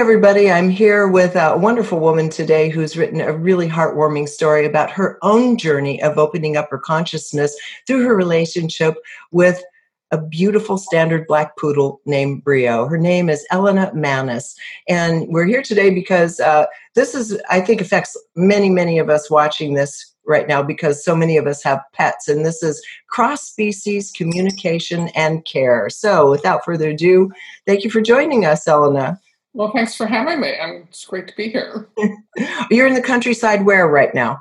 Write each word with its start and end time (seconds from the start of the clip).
Everybody. 0.00 0.50
I'm 0.50 0.70
here 0.70 1.06
with 1.06 1.36
a 1.36 1.58
wonderful 1.58 2.00
woman 2.00 2.30
today 2.30 2.70
who's 2.70 2.96
written 2.96 3.20
a 3.20 3.36
really 3.36 3.68
heartwarming 3.68 4.30
story 4.30 4.64
about 4.64 4.90
her 4.92 5.18
own 5.20 5.58
journey 5.58 6.02
of 6.02 6.16
opening 6.16 6.56
up 6.56 6.70
her 6.70 6.78
consciousness 6.78 7.54
through 7.86 8.04
her 8.06 8.16
relationship 8.16 8.94
with 9.30 9.62
a 10.10 10.16
beautiful 10.16 10.78
standard 10.78 11.26
black 11.26 11.54
poodle 11.58 12.00
named 12.06 12.42
Brio. 12.42 12.86
Her 12.86 12.96
name 12.96 13.28
is 13.28 13.46
Elena 13.52 13.92
Mannes. 13.92 14.56
And 14.88 15.28
we're 15.28 15.44
here 15.44 15.62
today 15.62 15.90
because 15.90 16.40
uh, 16.40 16.64
this 16.94 17.14
is, 17.14 17.38
I 17.50 17.60
think, 17.60 17.82
affects 17.82 18.16
many, 18.34 18.70
many 18.70 18.98
of 18.98 19.10
us 19.10 19.30
watching 19.30 19.74
this 19.74 20.14
right 20.24 20.48
now 20.48 20.62
because 20.62 21.04
so 21.04 21.14
many 21.14 21.36
of 21.36 21.46
us 21.46 21.62
have 21.62 21.82
pets. 21.92 22.26
And 22.26 22.46
this 22.46 22.62
is 22.62 22.82
cross 23.10 23.42
species 23.42 24.12
communication 24.12 25.08
and 25.08 25.44
care. 25.44 25.90
So 25.90 26.30
without 26.30 26.64
further 26.64 26.88
ado, 26.88 27.30
thank 27.66 27.84
you 27.84 27.90
for 27.90 28.00
joining 28.00 28.46
us, 28.46 28.66
Elena. 28.66 29.20
Well, 29.52 29.72
thanks 29.72 29.94
for 29.94 30.06
having 30.06 30.40
me. 30.40 30.54
I'm, 30.60 30.86
it's 30.88 31.04
great 31.04 31.28
to 31.28 31.36
be 31.36 31.48
here. 31.48 31.88
You're 32.70 32.86
in 32.86 32.94
the 32.94 33.02
countryside 33.02 33.64
where 33.64 33.88
right 33.88 34.14
now? 34.14 34.40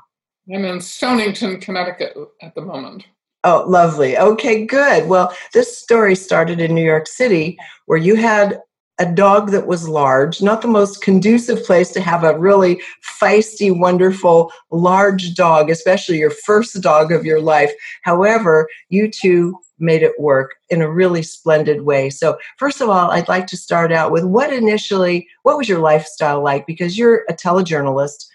I'm 0.54 0.66
in 0.66 0.82
Stonington, 0.82 1.60
Connecticut 1.60 2.16
at 2.42 2.56
the 2.56 2.62
moment. 2.62 3.06
Oh, 3.44 3.64
lovely. 3.68 4.18
Okay, 4.18 4.66
good. 4.66 5.08
Well, 5.08 5.34
this 5.54 5.78
story 5.78 6.16
started 6.16 6.60
in 6.60 6.76
New 6.76 6.84
York 6.84 7.08
City 7.08 7.58
where 7.86 7.98
you 7.98 8.16
had 8.16 8.62
a 9.00 9.06
dog 9.06 9.52
that 9.52 9.66
was 9.66 9.88
large, 9.88 10.42
not 10.42 10.62
the 10.62 10.68
most 10.68 11.02
conducive 11.02 11.64
place 11.64 11.90
to 11.92 12.02
have 12.02 12.24
a 12.24 12.38
really 12.38 12.82
feisty, 13.22 13.78
wonderful, 13.78 14.52
large 14.72 15.36
dog, 15.36 15.70
especially 15.70 16.20
your 16.20 16.32
first 16.32 16.82
dog 16.82 17.14
of 17.14 17.24
your 17.24 17.40
life. 17.40 17.72
However, 18.04 18.68
you 18.90 19.10
two 19.10 19.58
made 19.80 20.04
it 20.04 20.20
work 20.20 20.56
in 20.70 20.82
a 20.82 20.92
really 20.92 21.24
splendid 21.24 21.82
way. 21.82 22.10
So, 22.10 22.38
first 22.58 22.82
of 22.82 22.90
all, 22.90 23.12
I'd 23.12 23.28
like 23.28 23.48
to 23.48 23.58
start 23.58 23.92
out 23.92 24.12
with 24.12 24.24
what 24.24 24.54
initially, 24.54 25.28
what 25.44 25.58
was 25.58 25.70
your 25.70 25.80
lifestyle 25.80 26.44
like? 26.44 26.66
Because 26.68 26.98
you're 26.98 27.24
a 27.30 27.34
telejournalist, 27.34 28.26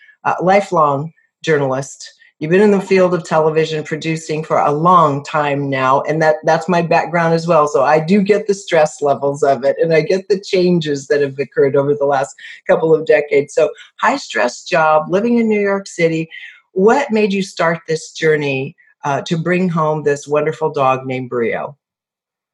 lifelong 0.40 1.12
journalist. 1.42 2.12
You've 2.40 2.50
been 2.50 2.60
in 2.60 2.72
the 2.72 2.80
field 2.80 3.14
of 3.14 3.24
television 3.24 3.84
producing 3.84 4.42
for 4.42 4.58
a 4.58 4.72
long 4.72 5.22
time 5.22 5.70
now, 5.70 6.02
and 6.02 6.20
that, 6.20 6.36
that's 6.42 6.68
my 6.68 6.82
background 6.82 7.32
as 7.32 7.46
well. 7.46 7.68
So 7.68 7.84
I 7.84 8.00
do 8.00 8.22
get 8.22 8.48
the 8.48 8.54
stress 8.54 9.00
levels 9.00 9.42
of 9.42 9.64
it, 9.64 9.76
and 9.80 9.94
I 9.94 10.00
get 10.00 10.28
the 10.28 10.40
changes 10.40 11.06
that 11.06 11.20
have 11.20 11.38
occurred 11.38 11.76
over 11.76 11.94
the 11.94 12.06
last 12.06 12.34
couple 12.66 12.92
of 12.92 13.06
decades. 13.06 13.54
So, 13.54 13.70
high 14.00 14.16
stress 14.16 14.64
job, 14.64 15.04
living 15.08 15.38
in 15.38 15.48
New 15.48 15.60
York 15.60 15.86
City. 15.86 16.28
What 16.72 17.12
made 17.12 17.32
you 17.32 17.42
start 17.42 17.82
this 17.86 18.10
journey 18.10 18.74
uh, 19.04 19.22
to 19.22 19.36
bring 19.36 19.68
home 19.68 20.02
this 20.02 20.26
wonderful 20.26 20.70
dog 20.70 21.06
named 21.06 21.30
Brio? 21.30 21.76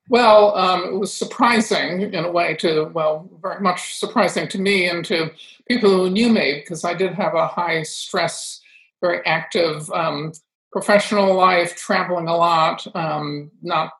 Well, 0.08 0.56
um, 0.56 0.84
it 0.84 0.98
was 0.98 1.12
surprising 1.12 2.12
in 2.12 2.24
a 2.24 2.30
way 2.30 2.56
to, 2.56 2.90
well, 2.92 3.30
very 3.40 3.60
much 3.60 3.94
surprising 3.94 4.48
to 4.48 4.58
me 4.58 4.88
and 4.88 5.04
to 5.04 5.30
people 5.68 5.90
who 5.90 6.10
knew 6.10 6.30
me 6.30 6.60
because 6.60 6.84
I 6.84 6.94
did 6.94 7.14
have 7.14 7.34
a 7.34 7.46
high 7.46 7.84
stress 7.84 8.60
very 9.00 9.24
active 9.26 9.90
um, 9.90 10.32
professional 10.72 11.34
life, 11.34 11.76
traveling 11.76 12.28
a 12.28 12.36
lot, 12.36 12.86
um, 12.94 13.50
not 13.62 13.92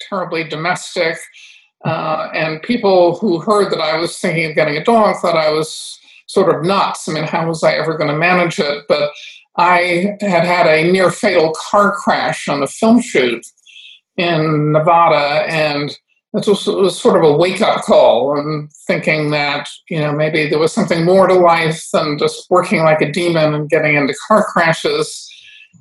terribly 0.00 0.44
domestic. 0.44 1.18
Uh, 1.84 2.30
and 2.32 2.62
people 2.62 3.16
who 3.18 3.38
heard 3.40 3.70
that 3.70 3.80
I 3.80 3.98
was 3.98 4.18
thinking 4.18 4.46
of 4.46 4.56
getting 4.56 4.76
a 4.76 4.84
dog 4.84 5.16
thought 5.20 5.36
I 5.36 5.50
was 5.50 5.98
sort 6.26 6.54
of 6.54 6.64
nuts. 6.64 7.08
I 7.08 7.12
mean, 7.12 7.24
how 7.24 7.46
was 7.46 7.62
I 7.62 7.74
ever 7.74 7.98
going 7.98 8.10
to 8.10 8.16
manage 8.16 8.58
it? 8.58 8.84
But 8.88 9.10
I 9.56 10.16
had 10.20 10.44
had 10.44 10.66
a 10.66 10.90
near 10.90 11.10
fatal 11.10 11.54
car 11.56 11.92
crash 11.92 12.48
on 12.48 12.62
a 12.62 12.66
film 12.66 13.00
shoot 13.00 13.44
in 14.16 14.72
Nevada, 14.72 15.44
and 15.48 15.96
it 16.34 16.48
was, 16.48 16.66
it 16.66 16.76
was 16.76 17.00
sort 17.00 17.16
of 17.16 17.30
a 17.30 17.36
wake 17.36 17.60
up 17.60 17.82
call 17.82 18.36
and 18.36 18.68
thinking 18.88 19.30
that, 19.30 19.68
you 19.88 20.00
know, 20.00 20.12
maybe 20.12 20.48
there 20.48 20.58
was 20.58 20.72
something 20.72 21.04
more 21.04 21.28
to 21.28 21.34
life 21.34 21.84
than 21.92 22.18
just 22.18 22.50
working 22.50 22.82
like 22.82 23.00
a 23.00 23.12
demon 23.12 23.54
and 23.54 23.70
getting 23.70 23.94
into 23.94 24.14
car 24.26 24.44
crashes. 24.44 25.30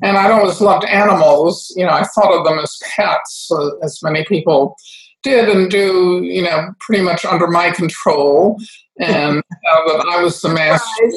And 0.04 0.16
I'd 0.16 0.30
always 0.30 0.62
loved 0.62 0.86
animals. 0.86 1.74
You 1.76 1.86
know, 1.86 1.92
I 1.92 2.04
thought 2.04 2.38
of 2.38 2.46
them 2.46 2.60
as 2.60 2.78
pets, 2.84 3.50
uh, 3.52 3.78
as 3.78 4.00
many 4.04 4.24
people 4.26 4.76
did 5.24 5.50
and 5.50 5.72
do, 5.72 6.22
you 6.24 6.44
know, 6.44 6.72
pretty 6.80 7.04
much 7.04 7.26
under 7.26 7.48
my 7.48 7.72
control. 7.72 8.60
And 9.00 9.40
uh, 9.72 9.98
that 9.98 10.06
I 10.12 10.22
was 10.22 10.40
the 10.42 10.50
master, 10.50 11.12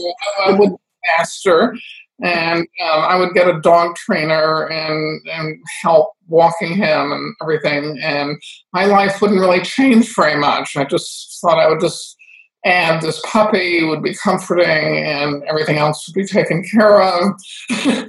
I 0.46 0.52
would 0.52 0.70
master 1.18 1.76
and 2.22 2.60
um, 2.60 3.00
I 3.00 3.16
would 3.16 3.34
get 3.34 3.48
a 3.48 3.60
dog 3.60 3.96
trainer 3.96 4.66
and 4.66 5.20
and 5.28 5.58
help 5.82 6.12
walking 6.28 6.74
him 6.74 7.12
and 7.12 7.34
everything. 7.42 7.98
And 8.02 8.40
my 8.72 8.86
life 8.86 9.20
wouldn't 9.20 9.40
really 9.40 9.62
change 9.62 10.14
very 10.14 10.36
much. 10.36 10.76
I 10.76 10.84
just 10.84 11.38
thought 11.40 11.58
I 11.58 11.68
would 11.68 11.80
just 11.80 12.16
add 12.64 13.00
this 13.00 13.20
puppy 13.24 13.84
would 13.84 14.02
be 14.02 14.14
comforting, 14.14 14.98
and 15.04 15.42
everything 15.44 15.76
else 15.76 16.06
would 16.06 16.20
be 16.20 16.26
taken 16.26 16.64
care 16.64 17.00
of. 17.00 17.34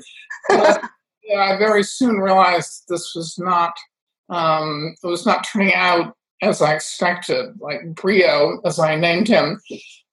but, 0.49 0.81
yeah, 1.23 1.39
I 1.39 1.57
very 1.57 1.83
soon 1.83 2.17
realized 2.17 2.85
this 2.87 3.13
was 3.15 3.37
not 3.37 3.73
um, 4.29 4.95
it 5.03 5.07
was 5.07 5.25
not 5.25 5.45
turning 5.51 5.73
out 5.73 6.15
as 6.41 6.61
I 6.61 6.73
expected. 6.73 7.59
Like 7.59 7.93
Brio, 7.93 8.59
as 8.65 8.79
I 8.79 8.95
named 8.95 9.27
him, 9.27 9.59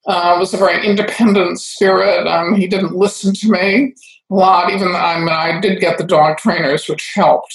uh, 0.06 0.36
was 0.38 0.52
a 0.54 0.58
very 0.58 0.86
independent 0.86 1.60
spirit. 1.60 2.26
Um, 2.26 2.54
he 2.54 2.66
didn't 2.66 2.94
listen 2.94 3.34
to 3.34 3.50
me 3.50 3.94
a 4.30 4.34
lot, 4.34 4.72
even 4.72 4.92
though 4.92 4.98
I, 4.98 5.18
mean, 5.18 5.28
I 5.28 5.60
did 5.60 5.80
get 5.80 5.98
the 5.98 6.04
dog 6.04 6.38
trainers, 6.38 6.88
which 6.88 7.12
helped. 7.14 7.54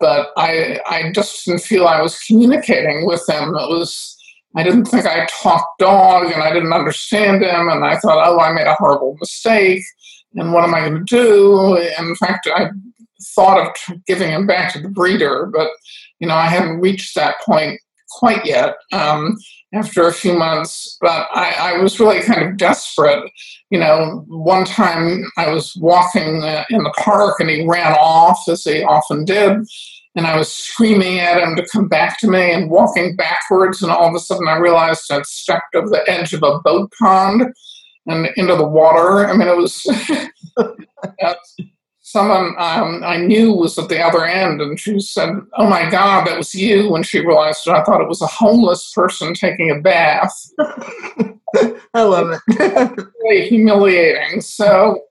But 0.00 0.30
I, 0.36 0.80
I 0.88 1.12
just 1.12 1.44
didn't 1.44 1.62
feel 1.62 1.86
I 1.86 2.02
was 2.02 2.18
communicating 2.20 3.06
with 3.06 3.28
him. 3.28 3.50
It 3.50 3.68
was, 3.68 4.16
I 4.56 4.62
didn't 4.64 4.86
think 4.86 5.06
I 5.06 5.26
talked 5.26 5.78
dog 5.78 6.32
and 6.32 6.42
I 6.42 6.52
didn't 6.52 6.72
understand 6.72 7.42
him. 7.42 7.68
And 7.68 7.84
I 7.84 7.96
thought, 7.98 8.26
oh, 8.26 8.40
I 8.40 8.52
made 8.52 8.66
a 8.66 8.74
horrible 8.74 9.16
mistake. 9.20 9.82
And 10.34 10.52
what 10.52 10.64
am 10.64 10.74
I 10.74 10.80
going 10.80 10.94
to 10.94 11.04
do? 11.04 11.76
And 11.76 12.08
in 12.08 12.16
fact, 12.16 12.48
I 12.52 12.70
thought 13.34 13.68
of 13.68 13.96
giving 14.06 14.30
him 14.30 14.46
back 14.46 14.72
to 14.72 14.80
the 14.80 14.88
breeder, 14.88 15.46
but 15.46 15.70
you 16.18 16.26
know, 16.26 16.34
I 16.34 16.46
hadn't 16.46 16.80
reached 16.80 17.14
that 17.14 17.36
point 17.44 17.80
quite 18.10 18.44
yet. 18.44 18.76
Um, 18.92 19.36
after 19.74 20.06
a 20.06 20.12
few 20.12 20.34
months, 20.34 20.98
but 21.00 21.28
I, 21.32 21.74
I, 21.74 21.78
was 21.78 21.98
really 21.98 22.20
kind 22.20 22.42
of 22.42 22.56
desperate. 22.58 23.30
You 23.70 23.78
know, 23.78 24.24
one 24.28 24.64
time 24.64 25.24
I 25.38 25.50
was 25.50 25.74
walking 25.76 26.42
uh, 26.42 26.64
in 26.68 26.82
the 26.82 26.94
park 26.98 27.40
and 27.40 27.48
he 27.48 27.66
ran 27.66 27.92
off, 27.94 28.40
as 28.48 28.64
he 28.64 28.82
often 28.82 29.24
did, 29.24 29.58
and 30.14 30.26
I 30.26 30.36
was 30.36 30.52
screaming 30.52 31.20
at 31.20 31.40
him 31.40 31.56
to 31.56 31.66
come 31.72 31.88
back 31.88 32.18
to 32.20 32.28
me 32.28 32.52
and 32.52 32.70
walking 32.70 33.16
backwards, 33.16 33.82
and 33.82 33.90
all 33.90 34.08
of 34.08 34.14
a 34.14 34.18
sudden 34.20 34.46
I 34.46 34.58
realized 34.58 35.10
I'd 35.10 35.24
stepped 35.24 35.74
over 35.74 35.88
the 35.88 36.08
edge 36.08 36.34
of 36.34 36.42
a 36.42 36.58
boat 36.60 36.92
pond 36.98 37.44
and 38.06 38.28
into 38.36 38.56
the 38.56 38.68
water. 38.68 39.26
I 39.26 39.36
mean, 39.36 39.48
it 39.48 39.56
was. 39.56 39.82
someone 42.12 42.54
um, 42.58 43.02
I 43.02 43.16
knew 43.16 43.54
was 43.54 43.78
at 43.78 43.88
the 43.88 44.00
other 44.00 44.24
end, 44.24 44.60
and 44.60 44.78
she 44.78 45.00
said, 45.00 45.30
"Oh 45.56 45.66
my 45.66 45.88
God, 45.88 46.26
that 46.26 46.36
was 46.36 46.54
you!" 46.54 46.90
When 46.90 47.02
she 47.02 47.20
realized 47.20 47.66
it, 47.66 47.72
I 47.72 47.82
thought 47.82 48.02
it 48.02 48.08
was 48.08 48.20
a 48.20 48.26
homeless 48.26 48.92
person 48.92 49.32
taking 49.32 49.70
a 49.70 49.80
bath. 49.80 50.50
I 51.94 52.02
love 52.02 52.38
it. 52.48 53.06
really 53.22 53.48
humiliating. 53.48 54.42
So, 54.42 55.02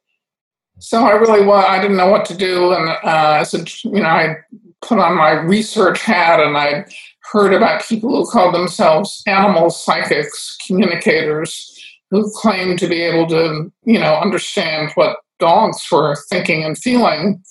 so 0.79 1.03
I 1.03 1.11
really 1.13 1.45
was. 1.45 1.65
I 1.67 1.81
didn't 1.81 1.97
know 1.97 2.09
what 2.09 2.25
to 2.25 2.37
do, 2.37 2.73
and 2.73 2.89
uh, 2.89 3.37
I 3.39 3.43
said, 3.43 3.69
you 3.83 4.01
know, 4.01 4.05
I 4.05 4.35
put 4.81 4.99
on 4.99 5.17
my 5.17 5.31
research 5.31 6.01
hat, 6.03 6.39
and 6.39 6.55
I 6.55 6.85
heard 7.31 7.53
about 7.53 7.83
people 7.83 8.09
who 8.09 8.29
call 8.29 8.51
themselves 8.51 9.23
animal 9.25 9.71
psychics, 9.71 10.57
communicators, 10.67 11.79
who 12.11 12.29
claim 12.35 12.77
to 12.77 12.87
be 12.87 13.01
able 13.01 13.27
to, 13.27 13.71
you 13.85 13.99
know, 13.99 14.15
understand 14.15 14.91
what 14.95 15.17
dogs 15.41 15.83
for 15.83 16.15
thinking 16.29 16.63
and 16.63 16.77
feeling. 16.77 17.43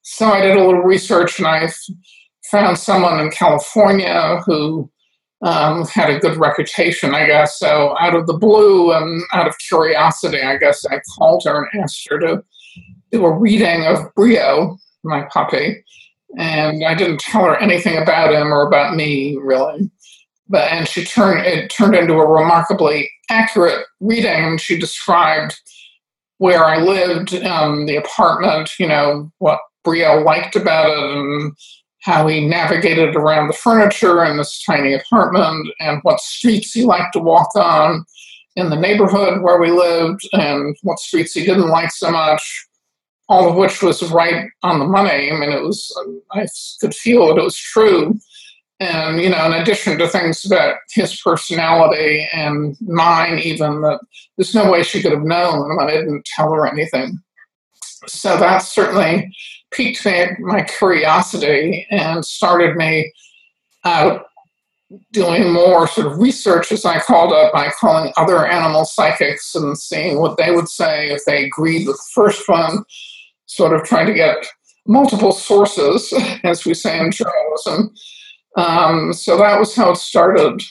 So 0.00 0.26
I 0.26 0.40
did 0.40 0.56
a 0.56 0.64
little 0.64 0.82
research 0.82 1.38
and 1.38 1.46
I 1.46 1.68
found 2.50 2.78
someone 2.78 3.20
in 3.20 3.30
California 3.30 4.40
who 4.46 4.90
um, 5.42 5.86
had 5.86 6.08
a 6.08 6.18
good 6.18 6.36
reputation, 6.36 7.14
I 7.14 7.26
guess. 7.26 7.58
So 7.58 7.96
out 7.98 8.14
of 8.14 8.26
the 8.26 8.38
blue 8.38 8.92
and 8.92 9.22
out 9.32 9.48
of 9.48 9.58
curiosity, 9.68 10.40
I 10.40 10.56
guess 10.56 10.84
I 10.86 11.00
called 11.18 11.42
her 11.44 11.68
and 11.72 11.82
asked 11.82 12.06
her 12.08 12.18
to 12.20 12.44
do 13.10 13.26
a 13.26 13.38
reading 13.38 13.84
of 13.86 14.14
Brio, 14.14 14.78
my 15.02 15.22
puppy. 15.32 15.84
And 16.38 16.84
I 16.84 16.94
didn't 16.94 17.20
tell 17.20 17.44
her 17.44 17.56
anything 17.58 17.98
about 17.98 18.32
him 18.32 18.52
or 18.52 18.66
about 18.66 18.96
me, 18.96 19.36
really. 19.36 19.90
But 20.48 20.70
and 20.70 20.88
she 20.88 21.04
turned 21.04 21.46
it 21.46 21.70
turned 21.70 21.94
into 21.94 22.14
a 22.14 22.26
remarkably 22.26 23.10
accurate 23.30 23.86
reading. 24.00 24.58
She 24.58 24.78
described 24.78 25.60
where 26.42 26.64
I 26.64 26.78
lived, 26.78 27.34
um, 27.44 27.86
the 27.86 27.94
apartment, 27.94 28.72
you 28.76 28.88
know, 28.88 29.30
what 29.38 29.60
Brio 29.84 30.22
liked 30.22 30.56
about 30.56 30.90
it 30.90 30.98
and 30.98 31.52
how 32.00 32.26
he 32.26 32.48
navigated 32.48 33.14
around 33.14 33.46
the 33.46 33.52
furniture 33.52 34.24
in 34.24 34.38
this 34.38 34.60
tiny 34.64 34.92
apartment 34.92 35.68
and 35.78 36.00
what 36.02 36.18
streets 36.18 36.72
he 36.72 36.82
liked 36.82 37.12
to 37.12 37.20
walk 37.20 37.54
on 37.54 38.04
in 38.56 38.70
the 38.70 38.76
neighborhood 38.76 39.40
where 39.42 39.60
we 39.60 39.70
lived 39.70 40.28
and 40.32 40.76
what 40.82 40.98
streets 40.98 41.32
he 41.32 41.46
didn't 41.46 41.68
like 41.68 41.92
so 41.92 42.10
much, 42.10 42.66
all 43.28 43.48
of 43.48 43.54
which 43.54 43.80
was 43.80 44.10
right 44.10 44.50
on 44.64 44.80
the 44.80 44.84
money. 44.84 45.30
I 45.30 45.38
mean, 45.38 45.52
it 45.52 45.62
was, 45.62 45.96
I 46.32 46.44
could 46.80 46.92
feel 46.92 47.28
that 47.28 47.38
it 47.38 47.44
was 47.44 47.56
true. 47.56 48.18
And 48.82 49.20
you 49.20 49.28
know 49.28 49.46
in 49.46 49.52
addition 49.52 49.96
to 49.96 50.08
things 50.08 50.44
about 50.44 50.76
his 50.90 51.20
personality 51.20 52.26
and 52.32 52.76
mine 52.80 53.38
even 53.38 53.80
that 53.80 54.00
there's 54.36 54.54
no 54.54 54.70
way 54.70 54.82
she 54.82 55.00
could 55.00 55.12
have 55.12 55.22
known 55.22 55.78
i 55.80 55.86
didn't 55.86 56.24
tell 56.24 56.52
her 56.52 56.66
anything. 56.66 57.18
So 58.08 58.36
that 58.36 58.58
certainly 58.58 59.32
piqued 59.70 60.04
my 60.40 60.62
curiosity 60.62 61.86
and 61.90 62.24
started 62.24 62.76
me 62.76 63.12
out 63.84 64.26
doing 65.12 65.52
more 65.52 65.86
sort 65.86 66.08
of 66.08 66.18
research 66.18 66.72
as 66.72 66.84
i 66.84 66.98
called 66.98 67.32
up 67.32 67.52
by 67.52 67.70
calling 67.80 68.12
other 68.16 68.46
animal 68.46 68.84
psychics 68.84 69.54
and 69.54 69.78
seeing 69.78 70.18
what 70.18 70.36
they 70.36 70.50
would 70.50 70.68
say 70.68 71.10
if 71.10 71.24
they 71.24 71.44
agreed 71.44 71.86
with 71.86 71.96
the 71.96 72.10
first 72.12 72.48
one. 72.48 72.84
Sort 73.46 73.74
of 73.74 73.84
trying 73.84 74.06
to 74.06 74.14
get 74.14 74.46
multiple 74.86 75.32
sources 75.32 76.12
as 76.44 76.64
we 76.64 76.74
say 76.74 76.98
in 76.98 77.12
journalism 77.12 77.94
um, 78.56 79.12
so 79.12 79.36
that 79.38 79.58
was 79.58 79.74
how 79.74 79.90
it 79.90 79.96
started. 79.96 80.62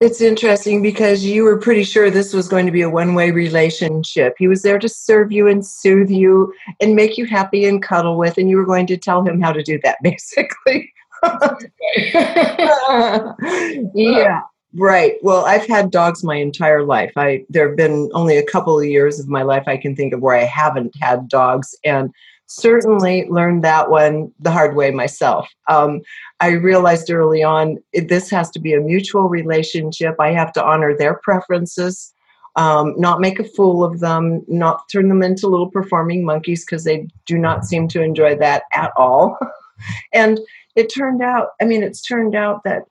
It's 0.00 0.20
interesting 0.20 0.80
because 0.80 1.24
you 1.24 1.42
were 1.42 1.58
pretty 1.58 1.82
sure 1.82 2.08
this 2.08 2.32
was 2.32 2.46
going 2.46 2.66
to 2.66 2.72
be 2.72 2.82
a 2.82 2.90
one 2.90 3.14
way 3.14 3.32
relationship. 3.32 4.34
He 4.38 4.46
was 4.46 4.62
there 4.62 4.78
to 4.78 4.88
serve 4.88 5.32
you 5.32 5.48
and 5.48 5.66
soothe 5.66 6.08
you 6.08 6.54
and 6.80 6.94
make 6.94 7.18
you 7.18 7.26
happy 7.26 7.64
and 7.64 7.82
cuddle 7.82 8.16
with, 8.16 8.38
and 8.38 8.48
you 8.48 8.56
were 8.56 8.64
going 8.64 8.86
to 8.86 8.96
tell 8.96 9.24
him 9.24 9.40
how 9.40 9.52
to 9.52 9.62
do 9.62 9.80
that, 9.82 9.98
basically. 10.02 10.92
yeah. 13.94 14.40
Right. 14.74 15.14
Well, 15.22 15.46
I've 15.46 15.66
had 15.66 15.90
dogs 15.90 16.22
my 16.22 16.36
entire 16.36 16.84
life. 16.84 17.10
I 17.16 17.44
there 17.48 17.66
have 17.66 17.76
been 17.76 18.10
only 18.12 18.36
a 18.36 18.44
couple 18.44 18.78
of 18.78 18.84
years 18.84 19.18
of 19.18 19.26
my 19.26 19.42
life 19.42 19.64
I 19.66 19.78
can 19.78 19.96
think 19.96 20.12
of 20.12 20.20
where 20.20 20.36
I 20.36 20.44
haven't 20.44 20.94
had 21.00 21.28
dogs, 21.28 21.74
and 21.84 22.10
certainly 22.48 23.26
learned 23.28 23.62
that 23.62 23.90
one 23.90 24.32
the 24.40 24.50
hard 24.50 24.74
way 24.74 24.90
myself. 24.90 25.48
Um, 25.68 26.00
I 26.40 26.52
realized 26.52 27.10
early 27.10 27.42
on 27.42 27.78
it, 27.92 28.08
this 28.08 28.30
has 28.30 28.50
to 28.52 28.58
be 28.58 28.72
a 28.72 28.80
mutual 28.80 29.28
relationship. 29.28 30.16
I 30.18 30.32
have 30.32 30.52
to 30.54 30.64
honor 30.64 30.96
their 30.96 31.20
preferences, 31.22 32.12
um, 32.56 32.94
not 32.96 33.20
make 33.20 33.38
a 33.38 33.44
fool 33.44 33.84
of 33.84 34.00
them, 34.00 34.44
not 34.48 34.88
turn 34.90 35.08
them 35.08 35.22
into 35.22 35.46
little 35.46 35.70
performing 35.70 36.24
monkeys 36.24 36.64
because 36.64 36.84
they 36.84 37.06
do 37.26 37.38
not 37.38 37.66
seem 37.66 37.86
to 37.88 38.02
enjoy 38.02 38.34
that 38.36 38.64
at 38.72 38.92
all. 38.96 39.38
and 40.12 40.40
it 40.74 40.92
turned 40.92 41.22
out, 41.22 41.48
I 41.60 41.66
mean, 41.66 41.82
it's 41.82 42.00
turned 42.00 42.34
out 42.34 42.64
that 42.64 42.84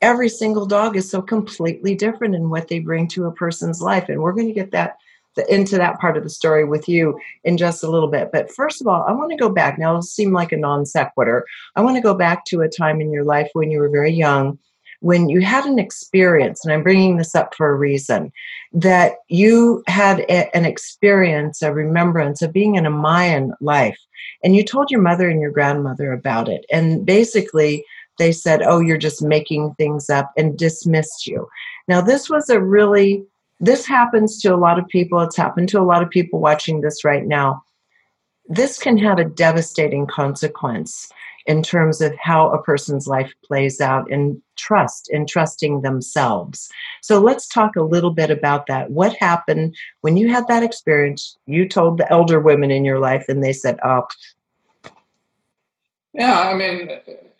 every 0.00 0.30
single 0.30 0.64
dog 0.64 0.96
is 0.96 1.10
so 1.10 1.20
completely 1.20 1.94
different 1.94 2.34
in 2.34 2.48
what 2.48 2.68
they 2.68 2.78
bring 2.78 3.08
to 3.08 3.26
a 3.26 3.32
person's 3.32 3.82
life. 3.82 4.08
And 4.08 4.22
we're 4.22 4.32
going 4.32 4.46
to 4.46 4.52
get 4.54 4.70
that 4.70 4.96
the, 5.36 5.54
into 5.54 5.76
that 5.76 6.00
part 6.00 6.16
of 6.16 6.24
the 6.24 6.30
story 6.30 6.64
with 6.64 6.88
you 6.88 7.18
in 7.44 7.56
just 7.56 7.84
a 7.84 7.90
little 7.90 8.08
bit. 8.08 8.30
But 8.32 8.50
first 8.50 8.80
of 8.80 8.86
all, 8.86 9.04
I 9.06 9.12
want 9.12 9.30
to 9.30 9.36
go 9.36 9.48
back. 9.48 9.78
Now, 9.78 9.90
it'll 9.90 10.02
seem 10.02 10.32
like 10.32 10.52
a 10.52 10.56
non 10.56 10.84
sequitur. 10.84 11.44
I 11.76 11.82
want 11.82 11.96
to 11.96 12.02
go 12.02 12.14
back 12.14 12.44
to 12.46 12.62
a 12.62 12.68
time 12.68 13.00
in 13.00 13.12
your 13.12 13.24
life 13.24 13.50
when 13.52 13.70
you 13.70 13.78
were 13.78 13.88
very 13.88 14.12
young, 14.12 14.58
when 15.00 15.28
you 15.28 15.40
had 15.40 15.64
an 15.64 15.78
experience, 15.78 16.64
and 16.64 16.72
I'm 16.72 16.82
bringing 16.82 17.16
this 17.16 17.34
up 17.34 17.54
for 17.54 17.70
a 17.70 17.76
reason, 17.76 18.32
that 18.72 19.16
you 19.28 19.82
had 19.86 20.20
a, 20.20 20.54
an 20.56 20.64
experience, 20.64 21.62
a 21.62 21.72
remembrance 21.72 22.42
of 22.42 22.52
being 22.52 22.74
in 22.74 22.86
a 22.86 22.90
Mayan 22.90 23.52
life. 23.60 23.98
And 24.42 24.56
you 24.56 24.64
told 24.64 24.90
your 24.90 25.02
mother 25.02 25.28
and 25.28 25.40
your 25.40 25.50
grandmother 25.50 26.12
about 26.12 26.48
it. 26.48 26.64
And 26.72 27.04
basically, 27.06 27.84
they 28.18 28.32
said, 28.32 28.62
Oh, 28.62 28.80
you're 28.80 28.96
just 28.96 29.22
making 29.22 29.74
things 29.74 30.08
up 30.08 30.32
and 30.36 30.58
dismissed 30.58 31.26
you. 31.26 31.48
Now, 31.88 32.00
this 32.00 32.30
was 32.30 32.48
a 32.48 32.60
really 32.60 33.24
this 33.60 33.86
happens 33.86 34.40
to 34.42 34.54
a 34.54 34.56
lot 34.56 34.78
of 34.78 34.86
people. 34.88 35.20
It's 35.20 35.36
happened 35.36 35.68
to 35.70 35.80
a 35.80 35.84
lot 35.84 36.02
of 36.02 36.10
people 36.10 36.40
watching 36.40 36.80
this 36.80 37.04
right 37.04 37.24
now. 37.24 37.64
This 38.48 38.78
can 38.78 38.98
have 38.98 39.18
a 39.18 39.24
devastating 39.24 40.06
consequence 40.06 41.08
in 41.46 41.62
terms 41.62 42.00
of 42.00 42.14
how 42.20 42.48
a 42.50 42.62
person's 42.62 43.06
life 43.06 43.32
plays 43.44 43.80
out 43.80 44.10
in 44.10 44.42
trust, 44.56 45.08
in 45.10 45.26
trusting 45.26 45.82
themselves. 45.82 46.68
So 47.02 47.20
let's 47.20 47.46
talk 47.46 47.76
a 47.76 47.82
little 47.82 48.10
bit 48.10 48.30
about 48.30 48.66
that. 48.66 48.90
What 48.90 49.14
happened 49.16 49.76
when 50.00 50.16
you 50.16 50.28
had 50.28 50.48
that 50.48 50.64
experience? 50.64 51.38
You 51.46 51.68
told 51.68 51.98
the 51.98 52.10
elder 52.12 52.40
women 52.40 52.70
in 52.70 52.84
your 52.84 52.98
life, 52.98 53.26
and 53.28 53.42
they 53.44 53.52
said, 53.52 53.78
oh. 53.84 54.06
Yeah, 56.12 56.40
I 56.40 56.54
mean, 56.54 56.90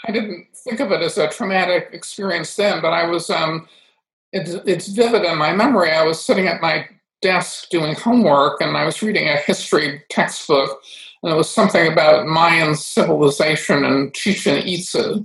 I 0.07 0.13
didn't 0.13 0.47
think 0.55 0.81
of 0.81 0.93
it 0.93 1.03
as 1.03 1.19
a 1.19 1.29
traumatic 1.29 1.89
experience 1.93 2.55
then, 2.55 2.81
but 2.81 2.93
I 2.93 3.07
was 3.07 3.29
um, 3.29 3.69
it's, 4.33 4.53
it's 4.67 4.89
vivid 4.89 5.25
in 5.25 5.39
my 5.39 5.53
memory. 5.53 5.91
I 5.91 6.05
was 6.05 6.21
sitting 6.21 6.47
at 6.47 6.61
my 6.61 6.89
desk 7.23 7.69
doing 7.71 7.95
homework 7.95 8.61
and 8.61 8.77
I 8.77 8.85
was 8.85 9.03
reading 9.03 9.29
a 9.29 9.37
history 9.37 10.03
textbook, 10.11 10.83
and 11.23 11.33
it 11.33 11.37
was 11.37 11.51
something 11.51 11.91
about 11.91 12.27
Mayan 12.27 12.75
civilization 12.75 13.85
and 13.85 14.15
Chichen 14.15 14.67
Itza. 14.67 15.25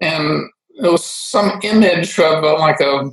And 0.00 0.50
there 0.80 0.92
was 0.92 1.04
some 1.04 1.60
image 1.62 2.18
of 2.18 2.44
a, 2.44 2.52
like 2.52 2.80
a, 2.80 3.10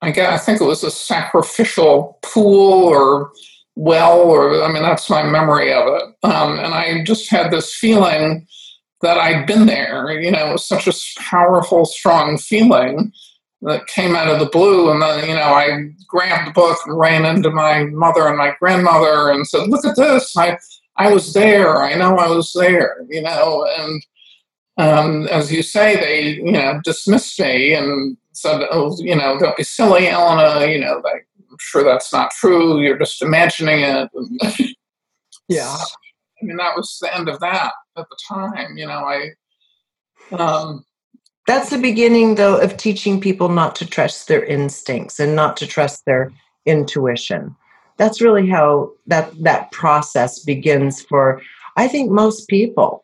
I 0.00 0.10
guess, 0.10 0.42
I 0.42 0.44
think 0.44 0.60
it 0.60 0.64
was 0.64 0.84
a 0.84 0.90
sacrificial 0.90 2.18
pool 2.22 2.84
or 2.84 3.32
well, 3.74 4.20
or 4.20 4.62
I 4.62 4.72
mean, 4.72 4.82
that's 4.82 5.08
my 5.08 5.22
memory 5.22 5.72
of 5.72 5.86
it. 5.86 6.02
Um, 6.24 6.58
and 6.58 6.74
I 6.74 7.04
just 7.04 7.30
had 7.30 7.52
this 7.52 7.72
feeling 7.74 8.46
that 9.02 9.18
I'd 9.18 9.46
been 9.46 9.66
there. 9.66 10.20
You 10.20 10.32
know, 10.32 10.48
it 10.48 10.52
was 10.52 10.66
such 10.66 10.88
a 10.88 11.20
powerful, 11.20 11.84
strong 11.86 12.38
feeling 12.38 13.12
that 13.62 13.86
came 13.86 14.14
out 14.14 14.28
of 14.28 14.38
the 14.38 14.46
blue. 14.46 14.90
And 14.90 15.02
then, 15.02 15.28
you 15.28 15.34
know, 15.34 15.42
I 15.42 15.90
grabbed 16.06 16.48
the 16.48 16.52
book 16.52 16.78
and 16.86 16.98
ran 16.98 17.24
into 17.24 17.50
my 17.50 17.84
mother 17.84 18.28
and 18.28 18.38
my 18.38 18.54
grandmother 18.60 19.30
and 19.30 19.46
said, 19.46 19.68
look 19.68 19.84
at 19.84 19.96
this. 19.96 20.36
I, 20.36 20.58
I 20.96 21.12
was 21.12 21.32
there. 21.32 21.82
I 21.82 21.94
know 21.94 22.16
I 22.16 22.28
was 22.28 22.52
there, 22.52 23.04
you 23.08 23.22
know. 23.22 23.66
And 23.78 24.02
um, 24.78 25.26
as 25.28 25.52
you 25.52 25.62
say, 25.62 25.96
they, 25.96 26.36
you 26.36 26.52
know, 26.52 26.80
dismissed 26.84 27.38
me 27.40 27.74
and 27.74 28.16
said, 28.32 28.62
oh, 28.70 28.96
you 29.00 29.16
know, 29.16 29.38
don't 29.38 29.56
be 29.56 29.64
silly, 29.64 30.08
Elena. 30.08 30.66
You 30.66 30.80
know, 30.80 31.00
like, 31.04 31.26
I'm 31.50 31.56
sure 31.60 31.82
that's 31.82 32.12
not 32.12 32.30
true. 32.30 32.80
You're 32.80 32.98
just 32.98 33.22
imagining 33.22 33.80
it. 33.80 34.08
yeah. 35.48 35.76
I 36.40 36.44
mean, 36.44 36.56
that 36.58 36.76
was 36.76 36.98
the 37.00 37.14
end 37.16 37.28
of 37.28 37.40
that 37.40 37.72
at 37.96 38.06
the 38.08 38.16
time. 38.28 38.76
You 38.76 38.86
know, 38.86 39.04
I, 39.04 39.30
um, 40.36 40.84
that's 41.48 41.70
the 41.70 41.78
beginning, 41.78 42.34
though, 42.34 42.58
of 42.58 42.76
teaching 42.76 43.22
people 43.22 43.48
not 43.48 43.74
to 43.76 43.86
trust 43.86 44.28
their 44.28 44.44
instincts 44.44 45.18
and 45.18 45.34
not 45.34 45.56
to 45.56 45.66
trust 45.66 46.04
their 46.04 46.30
intuition. 46.66 47.56
That's 47.96 48.20
really 48.20 48.46
how 48.46 48.92
that 49.06 49.32
that 49.42 49.72
process 49.72 50.40
begins 50.40 51.00
for 51.00 51.40
I 51.76 51.88
think 51.88 52.10
most 52.10 52.48
people. 52.48 53.02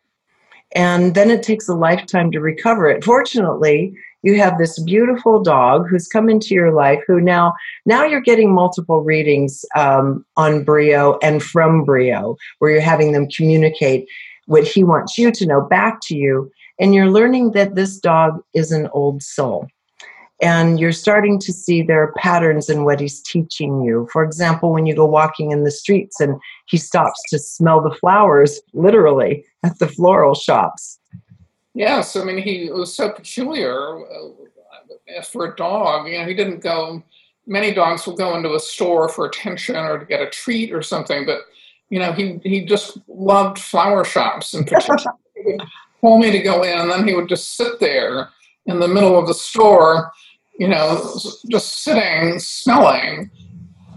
And 0.75 1.15
then 1.15 1.31
it 1.31 1.41
takes 1.41 1.67
a 1.67 1.73
lifetime 1.73 2.31
to 2.31 2.39
recover 2.39 2.87
it. 2.87 3.03
Fortunately, 3.03 3.95
you 4.21 4.37
have 4.37 4.59
this 4.59 4.77
beautiful 4.79 5.41
dog 5.41 5.87
who's 5.89 6.07
come 6.07 6.29
into 6.29 6.53
your 6.53 6.71
life 6.71 6.99
who 7.07 7.19
now 7.19 7.55
now 7.87 8.05
you're 8.05 8.21
getting 8.21 8.53
multiple 8.53 9.01
readings 9.01 9.65
um, 9.75 10.23
on 10.37 10.63
brio 10.63 11.17
and 11.23 11.41
from 11.41 11.83
brio 11.83 12.37
where 12.59 12.69
you're 12.69 12.81
having 12.81 13.11
them 13.11 13.27
communicate 13.27 14.07
what 14.45 14.67
he 14.67 14.83
wants 14.83 15.17
you 15.17 15.31
to 15.31 15.47
know 15.47 15.61
back 15.61 15.99
to 16.01 16.15
you 16.15 16.51
and 16.79 16.93
you're 16.93 17.11
learning 17.11 17.51
that 17.51 17.75
this 17.75 17.99
dog 17.99 18.41
is 18.53 18.71
an 18.71 18.89
old 18.93 19.23
soul. 19.23 19.67
And 20.41 20.79
you're 20.79 20.91
starting 20.91 21.39
to 21.39 21.53
see 21.53 21.81
there 21.81 22.03
are 22.03 22.13
patterns 22.17 22.69
in 22.69 22.83
what 22.83 22.99
he's 22.99 23.21
teaching 23.21 23.81
you. 23.81 24.09
For 24.11 24.21
example, 24.21 24.73
when 24.73 24.85
you 24.85 24.93
go 24.93 25.05
walking 25.05 25.51
in 25.51 25.63
the 25.63 25.71
streets 25.71 26.19
and 26.19 26.35
he 26.67 26.77
stops 26.77 27.21
to 27.29 27.39
smell 27.39 27.81
the 27.81 27.95
flowers, 27.95 28.59
literally, 28.73 29.45
at 29.63 29.79
the 29.79 29.87
floral 29.87 30.35
shops. 30.35 30.99
Yes, 31.73 32.17
I 32.17 32.25
mean, 32.25 32.37
he 32.37 32.69
was 32.69 32.93
so 32.93 33.09
peculiar 33.11 34.05
uh, 34.05 35.21
for 35.21 35.45
a 35.45 35.55
dog. 35.55 36.07
You 36.07 36.19
know, 36.19 36.25
he 36.25 36.33
didn't 36.33 36.59
go, 36.59 37.01
many 37.47 37.73
dogs 37.73 38.05
will 38.05 38.17
go 38.17 38.35
into 38.35 38.53
a 38.55 38.59
store 38.59 39.07
for 39.07 39.25
attention 39.25 39.77
or 39.77 39.99
to 39.99 40.05
get 40.05 40.21
a 40.21 40.29
treat 40.29 40.73
or 40.73 40.81
something, 40.81 41.25
but, 41.25 41.41
you 41.89 41.99
know, 41.99 42.11
he, 42.11 42.41
he 42.43 42.65
just 42.65 42.97
loved 43.07 43.57
flower 43.57 44.03
shops 44.03 44.53
in 44.53 44.65
particular. 44.65 45.13
pull 46.01 46.19
me 46.19 46.31
to 46.31 46.39
go 46.39 46.63
in, 46.63 46.79
and 46.79 46.89
then 46.89 47.07
he 47.07 47.15
would 47.15 47.29
just 47.29 47.55
sit 47.55 47.79
there 47.79 48.29
in 48.65 48.79
the 48.79 48.87
middle 48.87 49.17
of 49.17 49.27
the 49.27 49.33
store, 49.33 50.11
you 50.57 50.67
know, 50.67 51.19
just 51.49 51.83
sitting, 51.83 52.39
smelling 52.39 53.29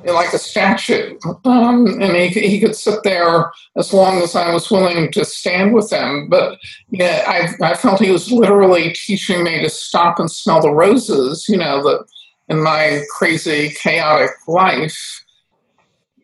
like 0.04 0.32
a 0.32 0.38
statue. 0.38 1.18
Um, 1.44 1.86
and 2.00 2.16
he, 2.16 2.28
he 2.28 2.60
could 2.60 2.76
sit 2.76 3.02
there 3.02 3.50
as 3.76 3.92
long 3.92 4.22
as 4.22 4.36
I 4.36 4.52
was 4.52 4.70
willing 4.70 5.10
to 5.12 5.24
stand 5.24 5.74
with 5.74 5.92
him. 5.92 6.28
But 6.28 6.58
yeah, 6.90 7.24
I, 7.26 7.70
I 7.70 7.74
felt 7.74 8.00
he 8.00 8.10
was 8.10 8.30
literally 8.30 8.94
teaching 8.94 9.42
me 9.42 9.60
to 9.62 9.70
stop 9.70 10.18
and 10.18 10.30
smell 10.30 10.60
the 10.60 10.72
roses, 10.72 11.46
you 11.48 11.56
know, 11.56 11.82
that 11.82 12.04
in 12.48 12.62
my 12.62 13.02
crazy, 13.16 13.70
chaotic 13.70 14.30
life. 14.46 15.24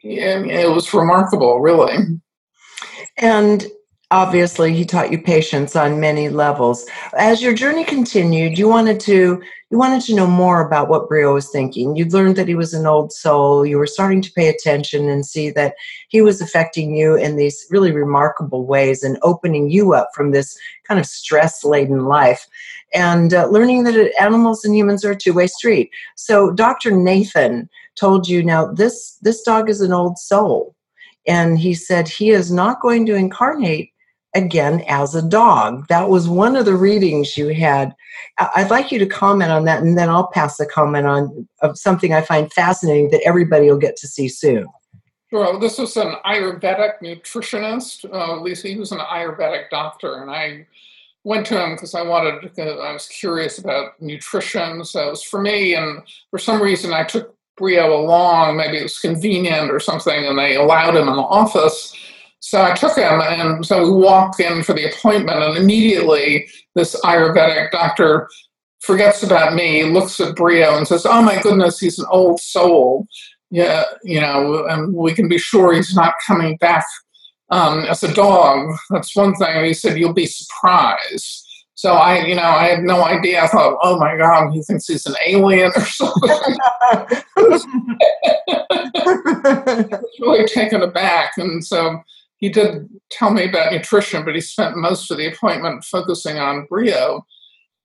Yeah, 0.02 0.40
it 0.40 0.70
was 0.70 0.92
remarkable, 0.92 1.60
really. 1.60 1.96
And 3.16 3.66
obviously 4.10 4.74
he 4.74 4.84
taught 4.84 5.10
you 5.10 5.20
patience 5.20 5.74
on 5.74 6.00
many 6.00 6.28
levels. 6.28 6.86
As 7.16 7.42
your 7.42 7.54
journey 7.54 7.84
continued 7.84 8.58
you 8.58 8.68
wanted 8.68 9.00
to 9.00 9.42
you 9.70 9.78
wanted 9.78 10.02
to 10.02 10.14
know 10.14 10.26
more 10.26 10.64
about 10.64 10.88
what 10.88 11.08
brio 11.08 11.34
was 11.34 11.50
thinking. 11.50 11.96
You 11.96 12.04
learned 12.04 12.36
that 12.36 12.46
he 12.46 12.54
was 12.54 12.74
an 12.74 12.86
old 12.86 13.12
soul. 13.12 13.66
You 13.66 13.78
were 13.78 13.88
starting 13.88 14.22
to 14.22 14.32
pay 14.32 14.48
attention 14.48 15.08
and 15.08 15.26
see 15.26 15.50
that 15.50 15.74
he 16.08 16.22
was 16.22 16.40
affecting 16.40 16.94
you 16.94 17.16
in 17.16 17.36
these 17.36 17.66
really 17.70 17.90
remarkable 17.90 18.66
ways 18.66 19.02
and 19.02 19.18
opening 19.22 19.70
you 19.70 19.94
up 19.94 20.10
from 20.14 20.30
this 20.30 20.56
kind 20.86 21.00
of 21.00 21.06
stress 21.06 21.64
laden 21.64 22.04
life. 22.04 22.46
And 22.92 23.34
uh, 23.34 23.46
learning 23.46 23.82
that 23.84 24.12
animals 24.20 24.64
and 24.64 24.76
humans 24.76 25.04
are 25.04 25.12
a 25.12 25.16
two-way 25.16 25.48
street. 25.48 25.90
So 26.14 26.52
dr 26.52 26.90
nathan 26.90 27.68
told 27.96 28.28
you 28.28 28.44
now 28.44 28.66
this 28.66 29.18
this 29.22 29.42
dog 29.42 29.68
is 29.68 29.80
an 29.80 29.92
old 29.92 30.18
soul. 30.18 30.76
And 31.26 31.58
he 31.58 31.74
said 31.74 32.06
he 32.06 32.30
is 32.30 32.52
not 32.52 32.82
going 32.82 33.06
to 33.06 33.14
incarnate 33.14 33.93
again 34.34 34.84
as 34.88 35.14
a 35.14 35.22
dog. 35.22 35.86
That 35.88 36.08
was 36.08 36.28
one 36.28 36.56
of 36.56 36.64
the 36.64 36.76
readings 36.76 37.36
you 37.36 37.48
had. 37.48 37.94
I'd 38.38 38.70
like 38.70 38.90
you 38.90 38.98
to 38.98 39.06
comment 39.06 39.50
on 39.50 39.64
that, 39.64 39.82
and 39.82 39.96
then 39.96 40.08
I'll 40.08 40.28
pass 40.28 40.56
the 40.56 40.66
comment 40.66 41.06
on 41.06 41.48
of 41.62 41.78
something 41.78 42.12
I 42.12 42.20
find 42.20 42.52
fascinating 42.52 43.10
that 43.10 43.22
everybody 43.24 43.70
will 43.70 43.78
get 43.78 43.96
to 43.96 44.08
see 44.08 44.28
soon. 44.28 44.66
Well, 45.32 45.58
this 45.58 45.78
was 45.78 45.96
an 45.96 46.14
Ayurvedic 46.24 47.00
nutritionist. 47.02 48.12
Uh, 48.12 48.40
least 48.40 48.64
he 48.64 48.76
was 48.76 48.92
an 48.92 48.98
Ayurvedic 48.98 49.70
doctor, 49.70 50.22
and 50.22 50.30
I 50.30 50.66
went 51.24 51.46
to 51.46 51.60
him 51.60 51.74
because 51.74 51.94
I 51.94 52.02
wanted. 52.02 52.54
To, 52.54 52.62
I 52.62 52.92
was 52.92 53.06
curious 53.08 53.58
about 53.58 54.00
nutrition, 54.00 54.84
so 54.84 55.08
it 55.08 55.10
was 55.10 55.22
for 55.22 55.40
me. 55.40 55.74
And 55.74 56.02
for 56.30 56.38
some 56.38 56.62
reason, 56.62 56.92
I 56.92 57.04
took 57.04 57.34
Brio 57.56 57.96
along. 57.96 58.56
Maybe 58.56 58.78
it 58.78 58.82
was 58.82 58.98
convenient 58.98 59.70
or 59.70 59.80
something, 59.80 60.24
and 60.24 60.38
they 60.38 60.56
allowed 60.56 60.96
him 60.96 61.08
in 61.08 61.16
the 61.16 61.22
office 61.22 61.94
so 62.44 62.60
I 62.60 62.74
took 62.74 62.94
him, 62.94 63.22
and 63.22 63.64
so 63.64 63.84
we 63.84 63.90
walk 64.02 64.38
in 64.38 64.62
for 64.62 64.74
the 64.74 64.84
appointment, 64.84 65.42
and 65.42 65.56
immediately 65.56 66.46
this 66.74 66.94
Ayurvedic 67.00 67.70
doctor 67.70 68.28
forgets 68.80 69.22
about 69.22 69.54
me, 69.54 69.84
looks 69.84 70.20
at 70.20 70.36
Brio, 70.36 70.76
and 70.76 70.86
says, 70.86 71.06
"Oh 71.06 71.22
my 71.22 71.40
goodness, 71.40 71.78
he's 71.78 71.98
an 71.98 72.04
old 72.10 72.38
soul. 72.38 73.06
Yeah, 73.50 73.84
you 74.02 74.20
know, 74.20 74.66
and 74.66 74.94
we 74.94 75.14
can 75.14 75.26
be 75.26 75.38
sure 75.38 75.72
he's 75.72 75.94
not 75.94 76.12
coming 76.26 76.58
back 76.58 76.84
um, 77.48 77.86
as 77.86 78.02
a 78.02 78.12
dog. 78.12 78.76
That's 78.90 79.16
one 79.16 79.34
thing." 79.36 79.64
he 79.64 79.72
said, 79.72 79.98
"You'll 79.98 80.12
be 80.12 80.26
surprised." 80.26 81.46
So 81.76 81.94
I, 81.94 82.26
you 82.26 82.34
know, 82.34 82.42
I 82.42 82.66
had 82.66 82.80
no 82.80 83.04
idea. 83.04 83.42
I 83.42 83.46
thought, 83.46 83.78
"Oh 83.82 83.98
my 83.98 84.18
God, 84.18 84.52
he 84.52 84.60
thinks 84.60 84.86
he's 84.86 85.06
an 85.06 85.16
alien 85.24 85.72
or 85.74 85.86
something." 85.86 86.30
I 87.36 87.48
was 87.48 87.66
really 90.20 90.46
taken 90.46 90.82
aback, 90.82 91.38
and 91.38 91.64
so 91.64 92.02
he 92.44 92.50
did 92.50 92.86
tell 93.10 93.30
me 93.30 93.48
about 93.48 93.72
nutrition, 93.72 94.22
but 94.22 94.34
he 94.34 94.40
spent 94.42 94.76
most 94.76 95.10
of 95.10 95.16
the 95.16 95.28
appointment 95.32 95.82
focusing 95.82 96.38
on 96.38 96.66
Brio. 96.66 97.24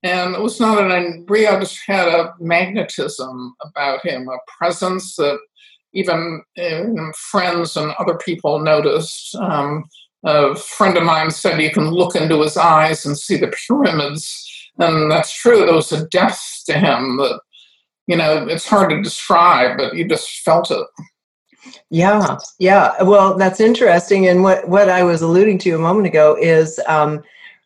And 0.04 0.36
it 0.36 0.42
was 0.42 0.60
not 0.60 0.92
an, 0.92 1.24
Brio 1.24 1.58
just 1.62 1.80
had 1.88 2.10
a 2.10 2.34
magnetism 2.42 3.56
about 3.64 4.06
him, 4.06 4.28
a 4.28 4.38
presence 4.58 5.16
that 5.16 5.40
even 5.94 6.44
friends 7.32 7.78
and 7.78 7.94
other 8.00 8.18
people 8.18 8.60
noticed. 8.60 9.34
Um, 9.36 9.86
a 10.26 10.56
friend 10.56 10.98
of 10.98 11.04
mine 11.04 11.32
said 11.32 11.62
you 11.62 11.72
can 11.72 11.92
look 11.92 12.18
into 12.18 12.42
his 12.42 12.58
eyes 12.58 13.06
and 13.06 13.18
see 13.18 13.38
the 13.38 13.54
pyramids. 13.66 14.46
And 14.78 15.10
that's 15.10 15.34
true. 15.34 15.66
There 15.66 15.74
was 15.74 15.94
a 15.94 16.06
depth 16.08 16.64
to 16.66 16.74
him 16.74 17.16
that, 17.16 17.40
you 18.08 18.18
know, 18.18 18.46
it's 18.46 18.68
hard 18.68 18.90
to 18.90 19.02
describe, 19.02 19.78
but 19.78 19.96
you 19.96 20.06
just 20.06 20.42
felt 20.42 20.70
it. 20.70 20.86
Yeah, 21.90 22.38
yeah. 22.60 23.02
Well, 23.02 23.38
that's 23.38 23.60
interesting. 23.60 24.28
And 24.28 24.44
what, 24.44 24.68
what 24.68 24.90
I 24.90 25.04
was 25.04 25.22
alluding 25.22 25.60
to 25.60 25.72
a 25.72 25.80
moment 25.80 26.08
ago 26.08 26.38
is 26.40 26.80
um, 26.88 27.24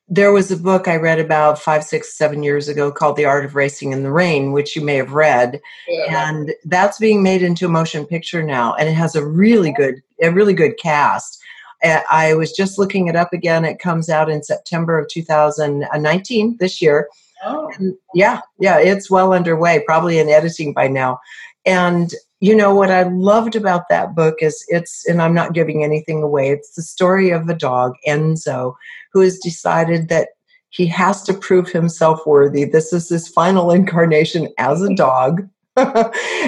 there 0.09 0.31
was 0.31 0.51
a 0.51 0.57
book 0.57 0.87
I 0.87 0.97
read 0.97 1.19
about 1.19 1.59
five, 1.59 1.83
six, 1.83 2.17
seven 2.17 2.43
years 2.43 2.67
ago 2.67 2.91
called 2.91 3.15
The 3.15 3.25
Art 3.25 3.45
of 3.45 3.55
Racing 3.55 3.93
in 3.93 4.03
the 4.03 4.11
Rain, 4.11 4.51
which 4.51 4.75
you 4.75 4.81
may 4.81 4.95
have 4.95 5.13
read. 5.13 5.61
Yeah. 5.87 6.29
And 6.29 6.53
that's 6.65 6.99
being 6.99 7.23
made 7.23 7.41
into 7.41 7.65
a 7.65 7.69
motion 7.69 8.05
picture 8.05 8.43
now. 8.43 8.75
And 8.75 8.89
it 8.89 8.93
has 8.93 9.15
a 9.15 9.25
really 9.25 9.71
good, 9.71 10.01
a 10.21 10.29
really 10.29 10.53
good 10.53 10.77
cast. 10.77 11.41
I 11.83 12.33
was 12.35 12.53
just 12.53 12.79
looking 12.79 13.07
it 13.07 13.15
up 13.15 13.33
again. 13.33 13.65
It 13.65 13.79
comes 13.79 14.09
out 14.09 14.29
in 14.29 14.41
September 14.41 14.97
of 14.97 15.09
2019, 15.09 16.57
this 16.57 16.81
year. 16.81 17.09
Oh. 17.45 17.69
yeah, 18.13 18.39
yeah, 18.59 18.79
it's 18.79 19.11
well 19.11 19.33
underway, 19.33 19.83
probably 19.85 20.17
in 20.17 20.29
editing 20.29 20.71
by 20.71 20.87
now. 20.87 21.19
And 21.65 22.13
you 22.43 22.53
know 22.53 22.75
what 22.75 22.91
I 22.91 23.03
loved 23.03 23.55
about 23.55 23.87
that 23.87 24.15
book 24.15 24.39
is 24.41 24.65
it's, 24.67 25.07
and 25.07 25.21
I'm 25.21 25.33
not 25.33 25.53
giving 25.53 25.81
anything 25.81 26.21
away, 26.21 26.49
it's 26.49 26.75
the 26.75 26.81
story 26.81 27.29
of 27.29 27.47
a 27.47 27.53
dog, 27.53 27.93
Enzo, 28.05 28.75
who 29.13 29.21
has 29.21 29.39
decided 29.39 30.09
that 30.09 30.27
he 30.69 30.85
has 30.87 31.23
to 31.23 31.33
prove 31.33 31.69
himself 31.69 32.19
worthy. 32.27 32.65
This 32.65 32.91
is 32.91 33.07
his 33.07 33.29
final 33.29 33.71
incarnation 33.71 34.49
as 34.57 34.81
a 34.81 34.93
dog. 34.93 35.47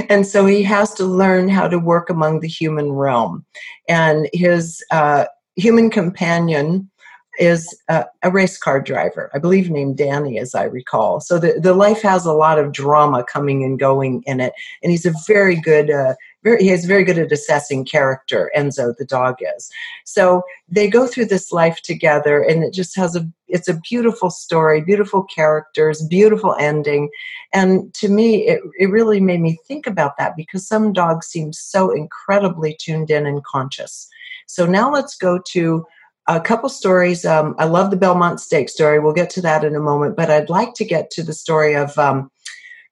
and 0.09 0.27
so 0.27 0.45
he 0.45 0.63
has 0.63 0.93
to 0.95 1.05
learn 1.05 1.47
how 1.47 1.69
to 1.69 1.79
work 1.79 2.09
among 2.09 2.41
the 2.41 2.49
human 2.49 2.91
realm. 2.91 3.45
And 3.87 4.27
his 4.33 4.83
uh, 4.91 5.27
human 5.55 5.89
companion 5.89 6.91
is 7.39 7.77
a, 7.87 8.05
a, 8.23 8.31
race 8.31 8.57
car 8.57 8.81
driver, 8.81 9.29
I 9.33 9.39
believe 9.39 9.69
named 9.69 9.97
Danny, 9.97 10.39
as 10.39 10.55
I 10.55 10.63
recall. 10.63 11.19
So 11.19 11.37
the, 11.37 11.59
the 11.59 11.73
life 11.73 12.01
has 12.01 12.25
a 12.25 12.33
lot 12.33 12.59
of 12.59 12.71
drama 12.71 13.23
coming 13.23 13.63
and 13.63 13.79
going 13.79 14.23
in 14.25 14.39
it. 14.39 14.53
And 14.81 14.91
he's 14.91 15.05
a 15.05 15.13
very 15.27 15.55
good, 15.55 15.89
uh, 15.89 16.15
very, 16.43 16.63
he 16.63 16.69
is 16.69 16.85
very 16.85 17.03
good 17.03 17.17
at 17.17 17.31
assessing 17.31 17.85
character, 17.85 18.51
Enzo, 18.55 18.95
the 18.95 19.05
dog 19.05 19.35
is. 19.55 19.69
So 20.05 20.43
they 20.69 20.89
go 20.89 21.07
through 21.07 21.25
this 21.25 21.51
life 21.51 21.81
together 21.81 22.41
and 22.41 22.63
it 22.63 22.73
just 22.73 22.95
has 22.95 23.15
a, 23.15 23.27
it's 23.47 23.67
a 23.67 23.79
beautiful 23.89 24.29
story, 24.29 24.81
beautiful 24.81 25.23
characters, 25.23 26.05
beautiful 26.07 26.55
ending. 26.59 27.09
And 27.53 27.93
to 27.95 28.09
me, 28.09 28.47
it, 28.47 28.61
it 28.79 28.87
really 28.87 29.19
made 29.19 29.41
me 29.41 29.57
think 29.67 29.87
about 29.87 30.17
that 30.17 30.35
because 30.35 30.67
some 30.67 30.93
dogs 30.93 31.27
seem 31.27 31.53
so 31.53 31.91
incredibly 31.91 32.77
tuned 32.79 33.11
in 33.11 33.25
and 33.25 33.43
conscious. 33.43 34.07
So 34.47 34.65
now 34.65 34.91
let's 34.91 35.15
go 35.15 35.39
to 35.53 35.85
a 36.27 36.39
couple 36.39 36.69
stories. 36.69 37.25
Um, 37.25 37.55
I 37.57 37.65
love 37.65 37.91
the 37.91 37.97
Belmont 37.97 38.39
Stakes 38.39 38.73
story. 38.73 38.99
We'll 38.99 39.13
get 39.13 39.29
to 39.31 39.41
that 39.41 39.63
in 39.63 39.75
a 39.75 39.79
moment, 39.79 40.15
but 40.15 40.29
I'd 40.29 40.49
like 40.49 40.73
to 40.75 40.85
get 40.85 41.11
to 41.11 41.23
the 41.23 41.33
story 41.33 41.75
of 41.75 41.97
um, 41.97 42.31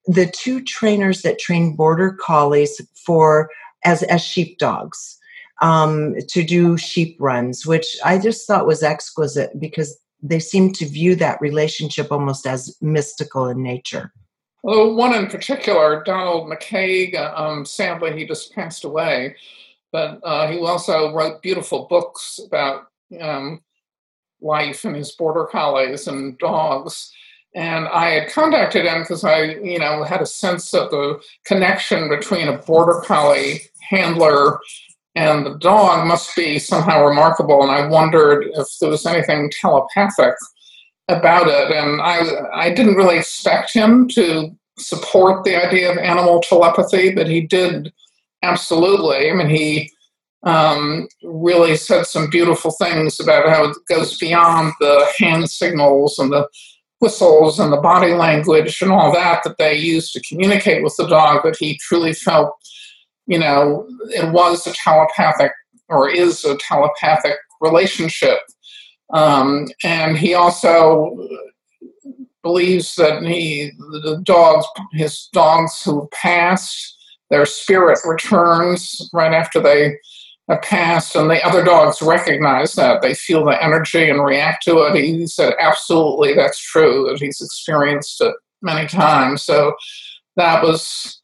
the 0.05 0.27
two 0.27 0.61
trainers 0.63 1.21
that 1.21 1.39
train 1.39 1.75
border 1.75 2.13
collies 2.19 2.79
for 2.95 3.49
as 3.85 4.03
as 4.03 4.21
sheepdogs 4.21 5.17
um, 5.61 6.15
to 6.29 6.43
do 6.43 6.77
sheep 6.77 7.17
runs, 7.19 7.65
which 7.65 7.97
I 8.03 8.17
just 8.17 8.45
thought 8.45 8.67
was 8.67 8.83
exquisite 8.83 9.59
because 9.59 9.97
they 10.21 10.39
seem 10.39 10.71
to 10.73 10.85
view 10.85 11.15
that 11.15 11.41
relationship 11.41 12.11
almost 12.11 12.47
as 12.47 12.77
mystical 12.81 13.47
in 13.47 13.61
nature. 13.61 14.13
Well, 14.63 14.95
one 14.95 15.13
in 15.13 15.27
particular, 15.27 16.03
Donald 16.05 16.49
McCaig, 16.49 17.19
um, 17.37 17.65
sadly 17.65 18.17
he 18.17 18.25
just 18.25 18.53
passed 18.53 18.85
away, 18.85 19.35
but 19.91 20.21
uh, 20.23 20.47
he 20.47 20.59
also 20.59 21.13
wrote 21.13 21.41
beautiful 21.41 21.85
books 21.89 22.39
about 22.45 22.87
um, 23.21 23.61
life 24.41 24.85
and 24.85 24.95
his 24.95 25.11
border 25.11 25.45
collies 25.45 26.07
and 26.07 26.37
dogs. 26.37 27.11
And 27.55 27.87
I 27.87 28.09
had 28.09 28.31
contacted 28.31 28.85
him 28.85 29.01
because 29.01 29.23
I, 29.23 29.43
you 29.43 29.79
know, 29.79 30.03
had 30.03 30.21
a 30.21 30.25
sense 30.25 30.73
of 30.73 30.89
the 30.89 31.21
connection 31.45 32.09
between 32.09 32.47
a 32.47 32.57
border 32.57 33.01
collie 33.05 33.61
handler 33.89 34.59
and 35.15 35.45
the 35.45 35.57
dog 35.59 36.07
must 36.07 36.35
be 36.35 36.57
somehow 36.57 37.05
remarkable. 37.05 37.61
And 37.61 37.71
I 37.71 37.87
wondered 37.87 38.45
if 38.53 38.67
there 38.79 38.89
was 38.89 39.05
anything 39.05 39.51
telepathic 39.51 40.33
about 41.07 41.47
it. 41.47 41.71
And 41.71 42.01
I, 42.01 42.21
I 42.53 42.73
didn't 42.73 42.95
really 42.95 43.17
expect 43.17 43.73
him 43.73 44.07
to 44.09 44.55
support 44.79 45.43
the 45.43 45.55
idea 45.55 45.91
of 45.91 45.97
animal 45.97 46.41
telepathy, 46.41 47.13
but 47.13 47.27
he 47.27 47.41
did 47.41 47.93
absolutely. 48.41 49.29
I 49.29 49.33
mean, 49.33 49.49
he 49.49 49.91
um, 50.43 51.07
really 51.23 51.75
said 51.75 52.05
some 52.05 52.29
beautiful 52.29 52.71
things 52.71 53.19
about 53.19 53.47
how 53.47 53.69
it 53.69 53.77
goes 53.87 54.17
beyond 54.17 54.73
the 54.79 55.07
hand 55.17 55.49
signals 55.49 56.19
and 56.19 56.31
the 56.31 56.47
whistles 56.99 57.59
and 57.59 57.71
the 57.71 57.81
body 57.81 58.13
language 58.13 58.81
and 58.81 58.91
all 58.91 59.11
that 59.13 59.41
that 59.43 59.57
they 59.57 59.75
use 59.75 60.11
to 60.11 60.21
communicate 60.21 60.83
with 60.83 60.95
the 60.97 61.07
dog, 61.07 61.41
but 61.43 61.55
he 61.55 61.77
truly 61.79 62.13
felt, 62.13 62.53
you 63.27 63.37
know, 63.37 63.87
it 64.09 64.31
was 64.31 64.65
a 64.67 64.73
telepathic 64.73 65.51
or 65.89 66.09
is 66.09 66.45
a 66.45 66.57
telepathic 66.57 67.35
relationship. 67.61 68.39
Um, 69.13 69.67
and 69.83 70.17
he 70.17 70.33
also 70.33 71.15
believes 72.41 72.95
that 72.95 73.23
he, 73.23 73.71
the 73.77 74.21
dogs, 74.23 74.65
his 74.91 75.29
dogs 75.33 75.81
who 75.83 76.09
passed, 76.11 76.97
their 77.29 77.45
spirit 77.45 77.99
returns 78.05 79.09
right 79.13 79.33
after 79.33 79.59
they 79.59 79.97
a 80.49 80.57
past, 80.57 81.15
and 81.15 81.29
the 81.29 81.41
other 81.45 81.63
dogs 81.63 82.01
recognize 82.01 82.73
that. 82.73 83.01
They 83.01 83.13
feel 83.13 83.45
the 83.45 83.63
energy 83.63 84.09
and 84.09 84.23
react 84.23 84.63
to 84.65 84.79
it. 84.79 84.95
He 84.95 85.25
said, 85.25 85.53
absolutely, 85.59 86.33
that's 86.33 86.59
true, 86.59 87.07
that 87.09 87.19
he's 87.19 87.41
experienced 87.41 88.19
it 88.21 88.35
many 88.61 88.87
times. 88.87 89.43
So 89.43 89.73
that 90.35 90.61
was 90.61 91.21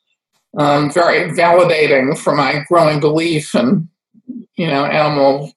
um, 0.58 0.92
very 0.92 1.32
validating 1.32 2.18
for 2.18 2.34
my 2.34 2.64
growing 2.70 3.00
belief 3.00 3.54
in, 3.56 3.90
you 4.56 4.68
know, 4.68 4.86
animal 4.86 5.52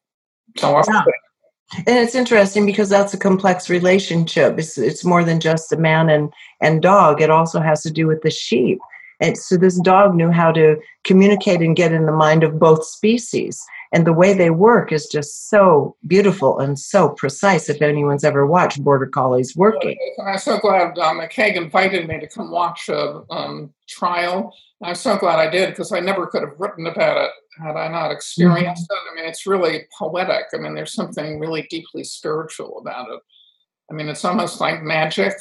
telepathy. 0.57 1.12
And 1.87 1.99
it's 1.99 2.14
interesting 2.14 2.66
because 2.66 2.90
that's 2.90 3.14
a 3.14 3.19
complex 3.19 3.71
relationship. 3.71 4.59
It's, 4.59 4.76
it's 4.76 5.04
more 5.04 5.25
than 5.25 5.40
just 5.40 5.71
the 5.71 5.76
man 5.76 6.11
and, 6.11 6.33
and 6.61 6.83
dog. 6.83 7.23
It 7.23 7.31
also 7.31 7.61
has 7.61 7.83
to 7.85 7.90
do 7.90 8.07
with 8.07 8.23
the 8.23 8.31
sheep. 8.31 8.78
And 9.22 9.38
so 9.38 9.56
this 9.56 9.78
dog 9.78 10.16
knew 10.16 10.32
how 10.32 10.50
to 10.52 10.76
communicate 11.04 11.60
and 11.60 11.76
get 11.76 11.92
in 11.92 12.06
the 12.06 12.12
mind 12.12 12.42
of 12.42 12.58
both 12.58 12.84
species. 12.84 13.64
And 13.92 14.04
the 14.04 14.12
way 14.12 14.34
they 14.34 14.50
work 14.50 14.90
is 14.90 15.06
just 15.06 15.48
so 15.48 15.96
beautiful 16.06 16.58
and 16.58 16.78
so 16.78 17.10
precise. 17.10 17.68
If 17.68 17.80
anyone's 17.80 18.24
ever 18.24 18.44
watched 18.46 18.82
Border 18.82 19.06
Collies 19.06 19.54
working, 19.54 19.96
I'm 20.26 20.38
so 20.38 20.58
glad 20.58 20.98
uh, 20.98 21.12
McCaig 21.12 21.54
invited 21.56 22.08
me 22.08 22.18
to 22.18 22.26
come 22.26 22.50
watch 22.50 22.88
a 22.88 23.22
um, 23.30 23.72
trial. 23.88 24.52
I'm 24.82 24.96
so 24.96 25.16
glad 25.16 25.38
I 25.38 25.48
did 25.48 25.70
because 25.70 25.92
I 25.92 26.00
never 26.00 26.26
could 26.26 26.42
have 26.42 26.58
written 26.58 26.86
about 26.86 27.18
it 27.18 27.30
had 27.62 27.76
I 27.76 27.88
not 27.88 28.10
experienced 28.10 28.90
mm-hmm. 28.90 29.08
it. 29.08 29.12
I 29.12 29.14
mean, 29.14 29.28
it's 29.28 29.46
really 29.46 29.86
poetic. 29.96 30.46
I 30.52 30.56
mean, 30.56 30.74
there's 30.74 30.94
something 30.94 31.38
really 31.38 31.66
deeply 31.70 32.02
spiritual 32.02 32.78
about 32.80 33.10
it. 33.10 33.20
I 33.90 33.94
mean, 33.94 34.08
it's 34.08 34.24
almost 34.24 34.60
like 34.60 34.82
magic 34.82 35.34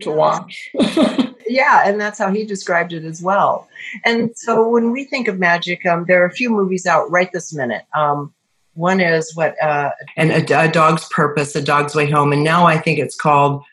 to 0.00 0.12
watch. 0.12 0.70
yeah, 1.48 1.82
and 1.86 2.00
that's 2.00 2.18
how 2.18 2.30
he 2.30 2.44
described 2.44 2.92
it 2.92 3.04
as 3.04 3.22
well. 3.22 3.68
And 4.04 4.36
so 4.36 4.68
when 4.68 4.92
we 4.92 5.04
think 5.04 5.28
of 5.28 5.38
magic, 5.38 5.84
um, 5.86 6.04
there 6.06 6.22
are 6.22 6.26
a 6.26 6.32
few 6.32 6.50
movies 6.50 6.86
out 6.86 7.10
right 7.10 7.30
this 7.32 7.52
minute. 7.54 7.84
Um, 7.94 8.32
one 8.74 9.00
is 9.00 9.34
what, 9.34 9.60
uh, 9.62 9.90
and 10.16 10.30
a, 10.30 10.64
a, 10.64 10.68
Dog's 10.68 11.08
Purpose, 11.08 11.56
A 11.56 11.62
Dog's 11.62 11.94
Way 11.94 12.10
Home, 12.10 12.32
and 12.32 12.44
now 12.44 12.66
I 12.66 12.78
think 12.78 12.98
it's 12.98 13.16
called 13.16 13.64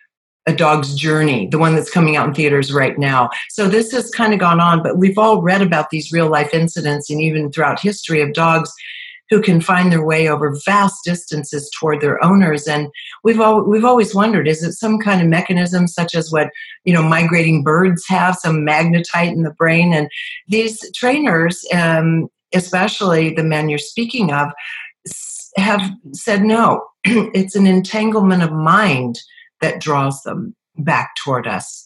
A 0.48 0.54
Dog's 0.54 0.96
Journey, 0.96 1.48
the 1.48 1.58
one 1.58 1.76
that's 1.76 1.92
coming 1.92 2.16
out 2.16 2.28
in 2.28 2.34
theaters 2.34 2.72
right 2.72 2.98
now. 2.98 3.30
So 3.50 3.68
this 3.68 3.92
has 3.92 4.10
kind 4.12 4.34
of 4.34 4.40
gone 4.40 4.62
on, 4.62 4.82
but 4.82 4.98
we've 4.98 5.18
all 5.18 5.42
read 5.42 5.62
about 5.62 5.90
these 5.90 6.14
real 6.14 6.30
life 6.30 6.54
incidents 6.54 7.10
and 7.10 7.20
even 7.20 7.52
throughout 7.52 7.82
history 7.82 8.22
of 8.22 8.34
dogs 8.34 8.74
who 9.34 9.42
can 9.42 9.60
find 9.60 9.92
their 9.92 10.06
way 10.06 10.30
over 10.30 10.56
vast 10.64 11.04
distances 11.04 11.72
toward 11.80 12.02
their 12.02 12.24
owners. 12.24 12.68
And 12.68 12.90
we've 13.24 13.40
all, 13.40 13.64
we've 13.64 13.84
always 13.84 14.14
wondered: 14.14 14.48
is 14.48 14.64
it 14.64 14.74
some 14.74 15.00
kind 15.00 15.22
of 15.22 15.28
mechanism, 15.28 15.88
such 15.88 16.14
as 16.14 16.32
what 16.32 16.50
you 16.84 16.94
know 16.94 17.02
migrating 17.02 17.64
birds 17.64 18.06
have, 18.08 18.36
some 18.36 18.58
magnetite 18.58 19.32
in 19.32 19.42
the 19.42 19.54
brain? 19.58 19.92
And 19.92 20.08
these 20.48 20.80
trainers, 20.96 21.66
um, 21.74 22.28
especially 22.54 23.34
the 23.34 23.44
men 23.44 23.70
you're 23.70 23.80
speaking 23.80 24.32
of, 24.32 24.50
have 25.58 25.82
said 26.12 26.44
no. 26.44 26.86
it's 27.04 27.56
an 27.56 27.66
entanglement 27.66 28.44
of 28.44 28.52
mind 28.52 29.20
that 29.62 29.82
draws 29.82 30.22
them 30.22 30.56
back 30.78 31.16
toward 31.24 31.48
us. 31.48 31.83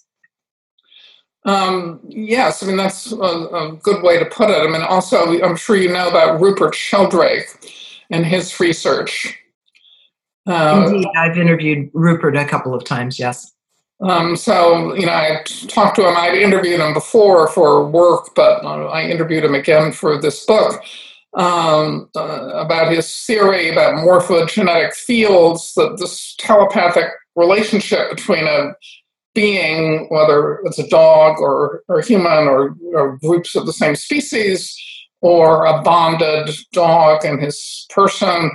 Um, 1.47 2.01
yes, 2.09 2.61
I 2.61 2.67
mean, 2.67 2.75
that's 2.75 3.13
a, 3.13 3.15
a, 3.15 3.79
good 3.81 4.03
way 4.03 4.19
to 4.19 4.25
put 4.25 4.49
it. 4.49 4.57
I 4.61 4.67
mean, 4.69 4.81
also, 4.81 5.41
I'm 5.41 5.55
sure 5.55 5.77
you 5.77 5.87
know 5.89 6.09
about 6.09 6.41
Rupert 6.41 6.75
Sheldrake 6.75 7.47
and 8.09 8.25
his 8.25 8.59
research. 8.59 9.39
Uh, 10.45 10.87
Indeed, 10.87 11.07
I've 11.15 11.37
interviewed 11.37 11.89
Rupert 11.93 12.35
a 12.35 12.43
couple 12.43 12.73
of 12.73 12.83
times, 12.83 13.17
yes. 13.17 13.53
Um, 14.01 14.35
so, 14.35 14.93
you 14.93 15.05
know, 15.05 15.13
I 15.13 15.41
talked 15.69 15.95
to 15.95 16.07
him, 16.07 16.17
I'd 16.17 16.35
interviewed 16.35 16.81
him 16.81 16.93
before 16.93 17.47
for 17.47 17.87
work, 17.87 18.35
but 18.35 18.65
I 18.65 19.03
interviewed 19.09 19.45
him 19.45 19.55
again 19.55 19.93
for 19.93 20.19
this 20.19 20.45
book 20.45 20.83
um, 21.37 22.09
uh, 22.15 22.51
about 22.55 22.91
his 22.91 23.11
theory 23.25 23.69
about 23.69 24.05
morphogenetic 24.05 24.93
fields, 24.93 25.73
that 25.75 25.97
this 25.97 26.35
telepathic 26.37 27.05
relationship 27.37 28.09
between 28.09 28.45
a 28.45 28.73
being, 29.37 30.07
whether 30.09 30.61
it's 30.63 30.79
a 30.79 30.89
dog 30.89 31.39
or, 31.39 31.83
or 31.87 31.99
a 31.99 32.05
human 32.05 32.47
or, 32.47 32.75
or 32.95 33.17
groups 33.17 33.55
of 33.55 33.67
the 33.67 33.71
same 33.81 33.95
species, 33.95 34.75
or 35.21 35.67
a 35.67 35.79
bonded 35.83 36.49
dog 36.73 37.23
and 37.23 37.39
his 37.39 37.85
person, 37.91 38.49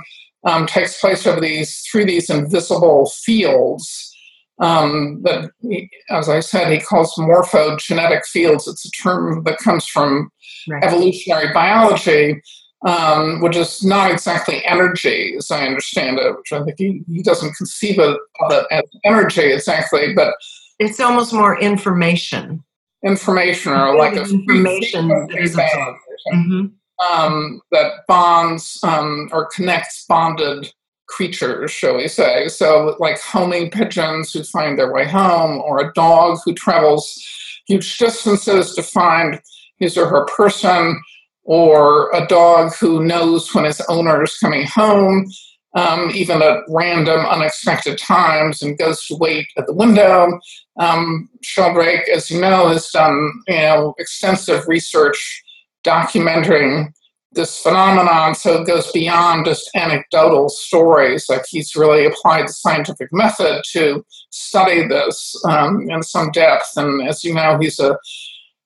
um, 0.45 0.67
takes 0.67 0.99
place 0.99 1.25
over 1.25 1.39
these 1.39 1.81
through 1.89 2.03
these 2.03 2.29
invisible 2.29 3.09
fields 3.23 4.13
um, 4.59 5.21
that, 5.23 5.51
he, 5.61 5.89
as 6.09 6.27
I 6.27 6.41
said, 6.41 6.69
he 6.69 6.81
calls 6.81 7.15
morphogenetic 7.15 8.25
fields. 8.25 8.67
It's 8.67 8.85
a 8.85 8.91
term 8.91 9.43
that 9.45 9.59
comes 9.59 9.87
from 9.87 10.29
right. 10.67 10.83
evolutionary 10.83 11.53
biology, 11.53 12.41
um, 12.85 13.39
which 13.41 13.55
is 13.55 13.85
not 13.85 14.11
exactly 14.11 14.65
energy, 14.65 15.35
as 15.37 15.49
I 15.49 15.65
understand 15.65 16.19
it, 16.19 16.35
which 16.35 16.51
I 16.51 16.61
think 16.65 16.75
he, 16.77 17.03
he 17.09 17.23
doesn't 17.23 17.55
conceive 17.55 17.99
of 17.99 18.17
it 18.49 18.65
as 18.69 18.83
energy 19.05 19.53
exactly, 19.53 20.13
but 20.13 20.35
it's 20.83 20.99
almost 20.99 21.33
more 21.33 21.59
information. 21.59 22.63
Information 23.05 23.73
or 23.73 23.97
like 23.97 24.15
a 24.15 24.21
information 24.23 25.09
that, 25.09 25.95
mm-hmm. 26.33 26.65
um, 27.05 27.61
that 27.71 27.91
bonds 28.07 28.79
um, 28.83 29.29
or 29.33 29.49
connects 29.53 30.05
bonded 30.05 30.71
creatures, 31.07 31.69
shall 31.69 31.97
we 31.97 32.07
say. 32.07 32.47
So, 32.47 32.95
like 32.99 33.19
homing 33.19 33.69
pigeons 33.69 34.31
who 34.31 34.43
find 34.43 34.79
their 34.79 34.91
way 34.91 35.05
home, 35.05 35.61
or 35.61 35.79
a 35.79 35.91
dog 35.93 36.39
who 36.45 36.53
travels 36.53 37.21
huge 37.67 37.97
distances 37.97 38.73
to 38.75 38.83
find 38.83 39.41
his 39.77 39.97
or 39.97 40.07
her 40.07 40.25
person, 40.25 41.01
or 41.43 42.09
a 42.15 42.25
dog 42.27 42.73
who 42.75 43.03
knows 43.03 43.53
when 43.53 43.65
his 43.65 43.81
owner 43.89 44.23
is 44.23 44.37
coming 44.37 44.65
home 44.65 45.27
um, 45.75 46.11
even 46.13 46.41
at 46.41 46.63
random, 46.69 47.25
unexpected 47.25 47.97
times, 47.97 48.61
and 48.61 48.77
goes 48.77 49.05
to 49.07 49.15
wait 49.15 49.47
at 49.57 49.65
the 49.65 49.73
window. 49.73 50.39
Um, 50.79 51.29
Sheldrake, 51.41 52.09
as 52.09 52.31
you 52.31 52.41
know, 52.41 52.69
has 52.69 52.89
done 52.89 53.31
you 53.47 53.55
know 53.55 53.93
extensive 53.99 54.67
research 54.67 55.43
documenting 55.85 56.91
this 57.33 57.59
phenomenon, 57.59 58.35
so 58.35 58.61
it 58.61 58.67
goes 58.67 58.91
beyond 58.91 59.45
just 59.45 59.69
anecdotal 59.75 60.49
stories. 60.49 61.25
Like 61.29 61.43
he's 61.49 61.75
really 61.75 62.05
applied 62.05 62.47
the 62.47 62.53
scientific 62.53 63.09
method 63.11 63.63
to 63.73 64.05
study 64.29 64.87
this 64.87 65.35
um, 65.47 65.89
in 65.89 66.03
some 66.03 66.31
depth. 66.31 66.69
And 66.75 67.07
as 67.07 67.23
you 67.23 67.33
know, 67.33 67.57
he's 67.59 67.79
a 67.79 67.97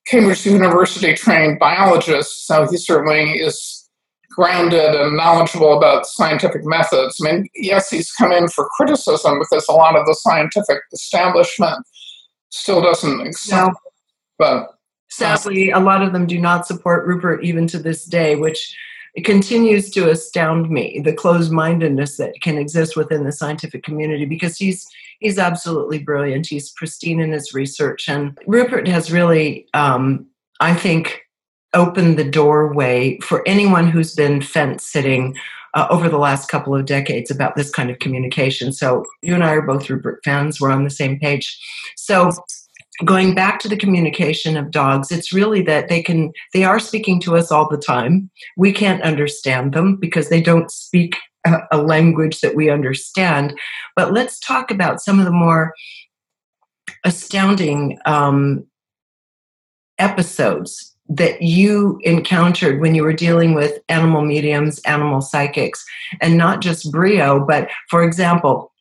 Cambridge 0.07 0.45
University 0.45 1.13
trained 1.13 1.59
biologist, 1.59 2.47
so 2.47 2.67
he 2.69 2.77
certainly 2.77 3.39
is 3.39 3.89
grounded 4.37 4.95
and 4.95 5.17
knowledgeable 5.17 5.75
about 5.75 6.05
scientific 6.05 6.61
methods. 6.63 7.17
I 7.21 7.31
mean, 7.31 7.49
yes, 7.55 7.89
he's 7.89 8.11
come 8.11 8.31
in 8.31 8.47
for 8.47 8.69
criticism 8.77 9.39
because 9.39 9.65
a 9.67 9.73
lot 9.73 9.95
of 9.95 10.05
the 10.05 10.13
scientific 10.13 10.79
establishment 10.93 11.83
still 12.49 12.81
doesn't 12.81 13.21
accept. 13.21 13.67
No. 13.69 13.73
But 14.37 14.75
sadly, 15.09 15.71
a 15.71 15.79
lot 15.79 16.03
of 16.03 16.13
them 16.13 16.27
do 16.27 16.39
not 16.39 16.67
support 16.67 17.07
Rupert 17.07 17.43
even 17.43 17.67
to 17.67 17.79
this 17.79 18.05
day, 18.05 18.35
which 18.35 18.75
continues 19.23 19.89
to 19.91 20.09
astound 20.09 20.69
me 20.69 21.01
the 21.03 21.13
closed-mindedness 21.13 22.17
that 22.17 22.39
can 22.41 22.57
exist 22.57 22.95
within 22.95 23.23
the 23.23 23.31
scientific 23.31 23.83
community 23.83 24.25
because 24.25 24.57
he's 24.57 24.87
he's 25.19 25.39
absolutely 25.39 25.97
brilliant 25.97 26.45
he's 26.45 26.71
pristine 26.73 27.19
in 27.19 27.31
his 27.31 27.53
research 27.53 28.07
and 28.07 28.37
rupert 28.45 28.87
has 28.87 29.11
really 29.11 29.67
um, 29.73 30.27
i 30.59 30.73
think 30.73 31.23
opened 31.73 32.17
the 32.17 32.29
doorway 32.29 33.17
for 33.19 33.47
anyone 33.47 33.87
who's 33.87 34.15
been 34.15 34.41
fence 34.41 34.85
sitting 34.85 35.35
uh, 35.73 35.87
over 35.89 36.09
the 36.09 36.17
last 36.17 36.49
couple 36.49 36.75
of 36.75 36.85
decades 36.85 37.29
about 37.29 37.55
this 37.55 37.69
kind 37.69 37.89
of 37.89 37.99
communication. 37.99 38.71
So 38.73 39.05
you 39.21 39.35
and 39.35 39.43
I 39.43 39.51
are 39.51 39.61
both 39.61 39.89
Rupert 39.89 40.21
fans. 40.23 40.59
We're 40.59 40.71
on 40.71 40.83
the 40.83 40.89
same 40.89 41.19
page. 41.19 41.59
So 41.95 42.31
going 43.05 43.35
back 43.35 43.59
to 43.59 43.67
the 43.67 43.77
communication 43.77 44.57
of 44.57 44.71
dogs 44.71 45.11
it's 45.11 45.31
really 45.31 45.61
that 45.61 45.87
they 45.87 46.01
can 46.01 46.31
they 46.53 46.63
are 46.63 46.79
speaking 46.79 47.19
to 47.19 47.37
us 47.37 47.51
all 47.51 47.69
the 47.69 47.77
time 47.77 48.27
we 48.55 48.71
can't 48.71 49.03
understand 49.03 49.73
them 49.73 49.95
because 49.95 50.29
they 50.29 50.41
don't 50.41 50.71
speak 50.71 51.15
a, 51.45 51.57
a 51.71 51.77
language 51.77 52.41
that 52.41 52.55
we 52.55 52.71
understand 52.71 53.55
but 53.95 54.13
let's 54.13 54.39
talk 54.39 54.71
about 54.71 54.99
some 54.99 55.19
of 55.19 55.25
the 55.25 55.31
more 55.31 55.73
astounding 57.05 57.99
um, 58.05 58.65
episodes 59.99 60.96
that 61.09 61.41
you 61.41 61.99
encountered 62.03 62.81
when 62.81 62.95
you 62.95 63.03
were 63.03 63.13
dealing 63.13 63.53
with 63.53 63.79
animal 63.89 64.23
mediums, 64.23 64.79
animal 64.79 65.21
psychics, 65.21 65.85
and 66.21 66.37
not 66.37 66.61
just 66.61 66.91
Brio, 66.91 67.39
but 67.39 67.69
for 67.89 68.03
example, 68.03 68.71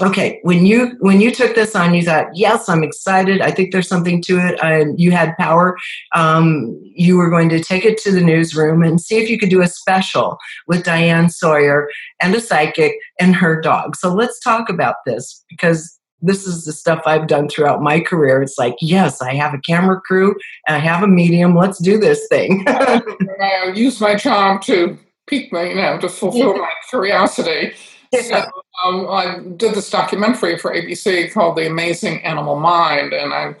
okay, 0.00 0.40
when 0.42 0.66
you 0.66 0.96
when 1.00 1.20
you 1.20 1.30
took 1.30 1.54
this 1.54 1.74
on, 1.74 1.94
you 1.94 2.02
thought, 2.02 2.26
yes, 2.34 2.68
I'm 2.68 2.82
excited. 2.82 3.40
I 3.40 3.50
think 3.50 3.72
there's 3.72 3.88
something 3.88 4.22
to 4.22 4.38
it, 4.38 4.58
and 4.62 4.98
you 4.98 5.10
had 5.10 5.36
power. 5.36 5.76
Um, 6.14 6.78
you 6.82 7.16
were 7.16 7.30
going 7.30 7.48
to 7.50 7.62
take 7.62 7.84
it 7.84 7.98
to 7.98 8.12
the 8.12 8.20
newsroom 8.20 8.82
and 8.82 9.00
see 9.00 9.18
if 9.18 9.28
you 9.30 9.38
could 9.38 9.50
do 9.50 9.62
a 9.62 9.68
special 9.68 10.38
with 10.66 10.84
Diane 10.84 11.30
Sawyer 11.30 11.88
and 12.20 12.34
a 12.34 12.40
psychic 12.40 12.94
and 13.20 13.34
her 13.36 13.60
dog. 13.60 13.96
So 13.96 14.12
let's 14.12 14.40
talk 14.40 14.68
about 14.68 14.96
this 15.06 15.44
because 15.48 15.97
this 16.20 16.46
is 16.46 16.64
the 16.64 16.72
stuff 16.72 17.02
I've 17.06 17.26
done 17.26 17.48
throughout 17.48 17.82
my 17.82 18.00
career. 18.00 18.42
It's 18.42 18.58
like, 18.58 18.74
yes, 18.80 19.22
I 19.22 19.34
have 19.34 19.54
a 19.54 19.58
camera 19.58 20.00
crew 20.00 20.34
and 20.66 20.76
I 20.76 20.80
have 20.80 21.02
a 21.02 21.08
medium. 21.08 21.54
Let's 21.54 21.78
do 21.78 21.98
this 21.98 22.26
thing. 22.28 22.64
I 22.68 23.72
use 23.74 24.00
my 24.00 24.16
charm 24.16 24.60
to 24.62 24.98
pique 25.26 25.52
me, 25.52 25.70
you 25.70 25.76
know, 25.76 25.98
to 25.98 26.08
fulfill 26.08 26.56
my 26.56 26.70
curiosity. 26.88 27.72
So 28.14 28.36
um, 28.84 29.06
I 29.10 29.40
did 29.56 29.74
this 29.74 29.90
documentary 29.90 30.58
for 30.58 30.74
ABC 30.74 31.32
called 31.32 31.56
The 31.56 31.66
Amazing 31.66 32.24
Animal 32.24 32.58
Mind, 32.58 33.12
and 33.12 33.34
I 33.34 33.54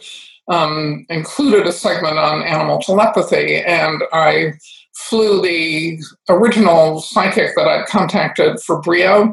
um, 0.48 1.04
included 1.10 1.66
a 1.66 1.72
segment 1.72 2.18
on 2.18 2.42
animal 2.42 2.78
telepathy, 2.78 3.56
and 3.56 4.02
I 4.12 4.54
flew 4.94 5.42
the 5.42 5.98
original 6.28 7.00
psychic 7.00 7.54
that 7.56 7.68
I'd 7.68 7.86
contacted 7.86 8.60
for 8.60 8.80
Brio 8.80 9.32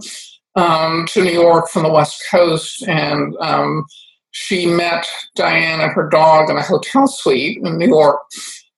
um, 0.55 1.05
to 1.07 1.23
New 1.23 1.31
York 1.31 1.69
from 1.69 1.83
the 1.83 1.91
West 1.91 2.23
Coast, 2.29 2.87
and 2.87 3.35
um, 3.39 3.85
she 4.31 4.65
met 4.65 5.07
Diane 5.35 5.81
and 5.81 5.91
her 5.91 6.09
dog 6.09 6.49
in 6.49 6.57
a 6.57 6.61
hotel 6.61 7.07
suite 7.07 7.59
in 7.63 7.77
New 7.77 7.87
York. 7.87 8.21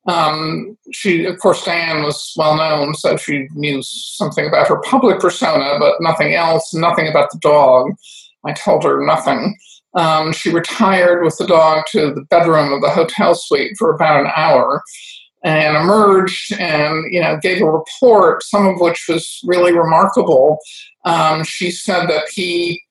Um, 0.08 0.78
she, 0.94 1.26
of 1.26 1.38
course, 1.40 1.66
Diane 1.66 2.04
was 2.04 2.34
well 2.38 2.56
known, 2.56 2.94
so 2.94 3.18
she 3.18 3.48
knew 3.54 3.82
something 3.84 4.48
about 4.48 4.68
her 4.68 4.80
public 4.82 5.20
persona, 5.20 5.78
but 5.80 5.96
nothing 6.00 6.34
else, 6.34 6.74
nothing 6.74 7.08
about 7.08 7.30
the 7.32 7.40
dog. 7.40 7.92
I 8.46 8.54
told 8.54 8.84
her 8.84 9.06
nothing. 9.06 9.58
Um, 9.94 10.32
she 10.32 10.52
retired 10.52 11.24
with 11.24 11.38
the 11.38 11.48
dog 11.48 11.86
to 11.92 12.14
the 12.14 12.22
bedroom 12.30 12.72
of 12.72 12.82
the 12.82 12.90
hotel 12.90 13.36
suite 13.36 13.76
for 13.78 13.94
about 13.94 14.22
an 14.22 14.32
hour 14.36 14.82
and 15.44 15.78
emerged 15.78 16.54
and 16.60 17.06
you 17.12 17.22
know 17.22 17.38
gave 17.42 17.62
a 17.62 17.72
report 17.72 18.44
some 18.44 18.66
of 18.66 18.80
which 18.80 19.06
was 19.08 19.40
really 19.46 19.72
remarkable 19.72 20.58
um, 21.08 21.44
she 21.44 21.72
said 21.72 22.08
that 22.08 22.28
he 22.34 22.82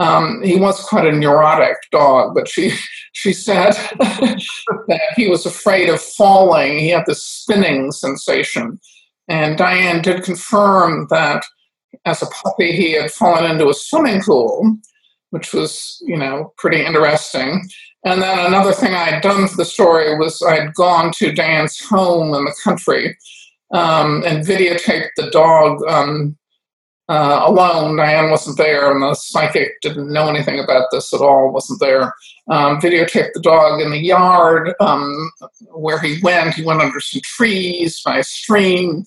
um, 0.00 0.42
he 0.42 0.56
was 0.56 0.80
quite 0.84 1.06
a 1.06 1.12
neurotic 1.12 1.76
dog, 1.90 2.34
but 2.34 2.48
she 2.48 2.72
she 3.12 3.32
said 3.32 3.72
that 3.98 5.00
he 5.16 5.28
was 5.28 5.46
afraid 5.46 5.88
of 5.88 6.00
falling. 6.00 6.78
He 6.78 6.88
had 6.88 7.04
this 7.06 7.22
spinning 7.22 7.92
sensation, 7.92 8.80
and 9.28 9.58
Diane 9.58 10.02
did 10.02 10.24
confirm 10.24 11.06
that 11.10 11.44
as 12.04 12.22
a 12.22 12.26
puppy 12.26 12.72
he 12.72 12.92
had 12.92 13.10
fallen 13.10 13.50
into 13.50 13.68
a 13.68 13.74
swimming 13.74 14.22
pool, 14.22 14.76
which 15.30 15.52
was 15.52 16.02
you 16.06 16.16
know 16.16 16.52
pretty 16.58 16.84
interesting. 16.84 17.62
And 18.06 18.20
then 18.20 18.38
another 18.38 18.72
thing 18.72 18.92
I 18.94 19.10
had 19.10 19.22
done 19.22 19.48
for 19.48 19.56
the 19.56 19.64
story 19.64 20.16
was 20.18 20.42
I 20.42 20.60
had 20.60 20.74
gone 20.74 21.10
to 21.16 21.32
Diane's 21.32 21.80
home 21.80 22.34
in 22.34 22.44
the 22.44 22.54
country 22.62 23.16
um, 23.72 24.22
and 24.26 24.46
videotaped 24.46 25.08
the 25.16 25.30
dog 25.30 25.82
um, 25.88 26.36
uh, 27.08 27.42
alone. 27.44 27.96
Diane 27.96 28.30
wasn't 28.30 28.56
there, 28.56 28.90
and 28.90 29.02
the 29.02 29.14
psychic 29.14 29.80
didn't 29.82 30.12
know 30.12 30.28
anything 30.28 30.58
about 30.58 30.86
this 30.90 31.12
at 31.12 31.20
all, 31.20 31.52
wasn't 31.52 31.80
there. 31.80 32.14
Um, 32.50 32.80
videotaped 32.80 33.32
the 33.34 33.40
dog 33.40 33.80
in 33.80 33.90
the 33.90 33.98
yard 33.98 34.74
um, 34.80 35.30
where 35.74 36.00
he 36.00 36.20
went. 36.22 36.54
He 36.54 36.64
went 36.64 36.80
under 36.80 37.00
some 37.00 37.20
trees 37.22 38.00
by 38.04 38.18
a 38.18 38.24
stream, 38.24 39.04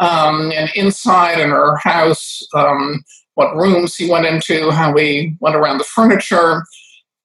um, 0.00 0.52
and 0.52 0.70
inside 0.74 1.40
in 1.40 1.50
her 1.50 1.76
house, 1.76 2.46
um, 2.54 3.04
what 3.34 3.56
rooms 3.56 3.96
he 3.96 4.10
went 4.10 4.26
into, 4.26 4.70
how 4.70 4.96
he 4.96 5.36
went 5.40 5.56
around 5.56 5.78
the 5.78 5.84
furniture. 5.84 6.64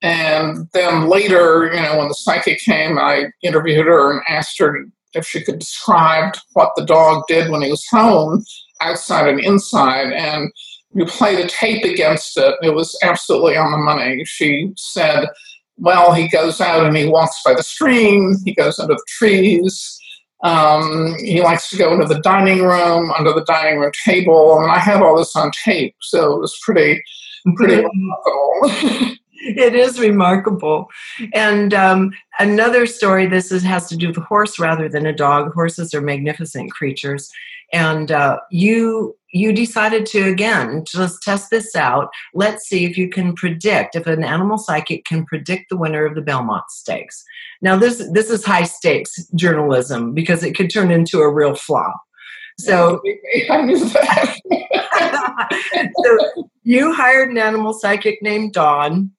And 0.02 0.68
then 0.74 1.08
later, 1.08 1.72
you 1.74 1.82
know, 1.82 1.98
when 1.98 2.08
the 2.08 2.14
psychic 2.14 2.60
came, 2.60 2.98
I 2.98 3.26
interviewed 3.42 3.86
her 3.86 4.14
and 4.14 4.22
asked 4.30 4.58
her 4.60 4.86
if 5.14 5.28
she 5.28 5.44
could 5.44 5.60
describe 5.60 6.36
what 6.54 6.72
the 6.76 6.86
dog 6.86 7.24
did 7.28 7.52
when 7.52 7.62
he 7.62 7.70
was 7.70 7.86
home 7.92 8.44
outside 8.82 9.28
and 9.28 9.40
inside, 9.40 10.12
and 10.12 10.52
you 10.94 11.06
play 11.06 11.36
the 11.36 11.48
tape 11.48 11.84
against 11.84 12.38
it. 12.38 12.56
It 12.62 12.74
was 12.74 12.98
absolutely 13.04 13.58
on 13.58 13.72
the 13.72 13.78
money. 13.78 14.24
She 14.26 14.72
said, 14.78 15.28
Well, 15.78 16.14
he 16.14 16.28
goes 16.30 16.60
out 16.60 16.86
and 16.86 16.96
he 16.96 17.08
walks 17.08 17.42
by 17.44 17.54
the 17.54 17.64
stream, 17.64 18.36
he 18.46 18.54
goes 18.54 18.80
under 18.80 18.96
the 18.96 19.06
trees. 19.08 20.00
Um, 20.42 21.16
he 21.20 21.42
likes 21.42 21.70
to 21.70 21.78
go 21.78 21.94
into 21.94 22.06
the 22.06 22.22
dining 22.22 22.64
room, 22.64 23.12
under 23.18 23.34
the 23.34 23.44
dining 23.44 23.80
room 23.80 23.92
table, 24.06 24.58
and 24.60 24.72
I 24.72 24.80
had 24.80 25.02
all 25.02 25.18
this 25.18 25.36
on 25.36 25.52
tape, 25.66 25.96
so 26.02 26.34
it 26.34 26.40
was 26.40 26.58
pretty, 26.64 27.04
pretty 27.58 27.76
remarkable. 27.76 29.16
it 29.42 29.76
is 29.76 30.00
remarkable. 30.00 30.90
And 31.34 31.74
um, 31.74 32.12
another 32.40 32.86
story. 32.86 33.28
This 33.28 33.52
is, 33.52 33.64
has 33.64 33.88
to 33.90 33.98
do 33.98 34.08
with 34.08 34.18
a 34.18 34.22
horse 34.22 34.60
rather 34.60 34.90
than 34.90 35.06
a 35.06 35.14
dog. 35.14 35.54
Horses 35.54 35.94
are 35.94 36.02
magnificent 36.02 36.72
creatures, 36.72 37.30
and 37.72 38.12
uh, 38.12 38.40
you 38.52 39.16
you 39.32 39.54
decided 39.54 40.06
to 40.08 40.24
again 40.24 40.84
just 40.86 41.22
test 41.22 41.52
this 41.52 41.76
out 41.76 42.10
let's 42.34 42.68
see 42.68 42.84
if 42.84 42.98
you 42.98 43.08
can 43.08 43.36
predict 43.36 43.96
if 43.96 44.08
an 44.08 44.24
animal 44.24 44.58
psychic 44.58 45.06
can 45.06 45.24
predict 45.26 45.70
the 45.70 45.78
winner 45.78 46.04
of 46.04 46.16
the 46.16 46.22
belmont 46.22 46.64
stakes 46.70 47.24
now 47.62 47.78
this 47.78 48.10
this 48.12 48.32
is 48.32 48.44
high 48.44 48.64
stakes 48.64 49.28
journalism 49.36 50.16
because 50.16 50.44
it 50.44 50.56
could 50.56 50.72
turn 50.72 50.90
into 50.90 51.20
a 51.20 51.32
real 51.32 51.54
flop 51.54 52.02
so, 52.58 53.02
so 56.04 56.50
you 56.64 56.92
hired 56.94 57.30
an 57.30 57.38
animal 57.38 57.74
psychic 57.74 58.20
named 58.22 58.52
dawn 58.52 59.12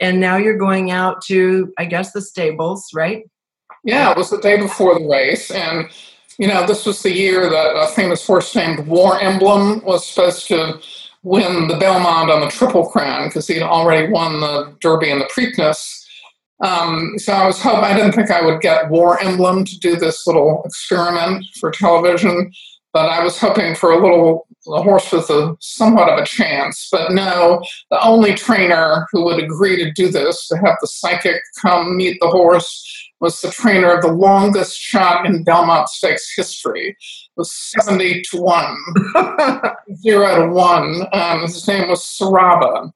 and 0.00 0.20
now 0.20 0.36
you're 0.36 0.58
going 0.58 0.90
out 0.90 1.22
to 1.22 1.72
i 1.78 1.84
guess 1.84 2.12
the 2.12 2.20
stables 2.20 2.88
right? 2.94 3.24
Yeah 3.84 4.10
it 4.10 4.16
was 4.16 4.30
the 4.30 4.40
day 4.40 4.56
before 4.56 4.98
the 4.98 5.06
race. 5.06 5.50
And 5.50 5.88
you 6.38 6.48
know, 6.48 6.66
this 6.66 6.84
was 6.84 7.02
the 7.02 7.12
year 7.12 7.48
that 7.48 7.76
a 7.76 7.86
famous 7.94 8.26
horse 8.26 8.54
named 8.54 8.86
War 8.86 9.20
Emblem 9.20 9.84
was 9.84 10.06
supposed 10.06 10.48
to 10.48 10.80
win 11.22 11.68
the 11.68 11.76
Belmont 11.76 12.30
on 12.30 12.40
the 12.40 12.48
Triple 12.48 12.86
Crown 12.86 13.28
because 13.28 13.46
he'd 13.46 13.62
already 13.62 14.10
won 14.10 14.40
the 14.40 14.76
Derby 14.80 15.10
and 15.10 15.20
the 15.20 15.30
Preakness. 15.36 16.02
Um, 16.60 17.14
so 17.18 17.32
I 17.32 17.46
was 17.46 17.60
hoping, 17.60 17.84
I 17.84 17.94
didn't 17.94 18.12
think 18.12 18.30
I 18.30 18.44
would 18.44 18.60
get 18.60 18.90
War 18.90 19.20
Emblem 19.20 19.64
to 19.64 19.78
do 19.78 19.96
this 19.96 20.26
little 20.26 20.62
experiment 20.64 21.44
for 21.60 21.70
television, 21.70 22.50
but 22.94 23.10
I 23.10 23.22
was 23.22 23.38
hoping 23.38 23.74
for 23.74 23.90
a 23.90 24.00
little 24.00 24.46
a 24.68 24.82
horse 24.82 25.12
with 25.12 25.28
a 25.28 25.54
somewhat 25.60 26.08
of 26.08 26.18
a 26.18 26.24
chance. 26.24 26.88
But 26.90 27.12
no, 27.12 27.62
the 27.90 28.02
only 28.02 28.34
trainer 28.34 29.06
who 29.12 29.24
would 29.24 29.42
agree 29.42 29.76
to 29.76 29.92
do 29.92 30.08
this, 30.08 30.48
to 30.48 30.56
have 30.56 30.76
the 30.80 30.86
psychic 30.86 31.42
come 31.60 31.98
meet 31.98 32.18
the 32.20 32.28
horse, 32.28 33.10
was 33.20 33.40
the 33.40 33.50
trainer 33.50 33.92
of 33.92 34.02
the 34.02 34.12
longest 34.12 34.78
shot 34.78 35.26
in 35.26 35.44
Belmont 35.44 35.88
Stakes 35.88 36.32
history. 36.34 36.90
It 36.90 36.96
was 37.36 37.52
70 37.52 38.22
to 38.30 38.40
1, 38.40 38.76
0 39.96 40.46
to 40.46 40.52
1. 40.52 41.06
Um, 41.12 41.42
his 41.42 41.66
name 41.68 41.88
was 41.88 42.00
Sarava. 42.00 42.90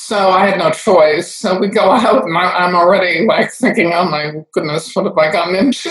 So 0.00 0.30
I 0.30 0.46
had 0.46 0.58
no 0.58 0.70
choice. 0.70 1.34
So 1.34 1.58
we 1.58 1.68
go 1.68 1.90
out, 1.90 2.24
and 2.24 2.38
I, 2.38 2.66
am 2.66 2.74
already 2.74 3.26
like 3.26 3.52
thinking, 3.52 3.92
"Oh 3.92 4.08
my 4.08 4.32
goodness, 4.52 4.94
what 4.94 5.04
have 5.04 5.18
I 5.18 5.30
gotten 5.30 5.54
into?" 5.54 5.90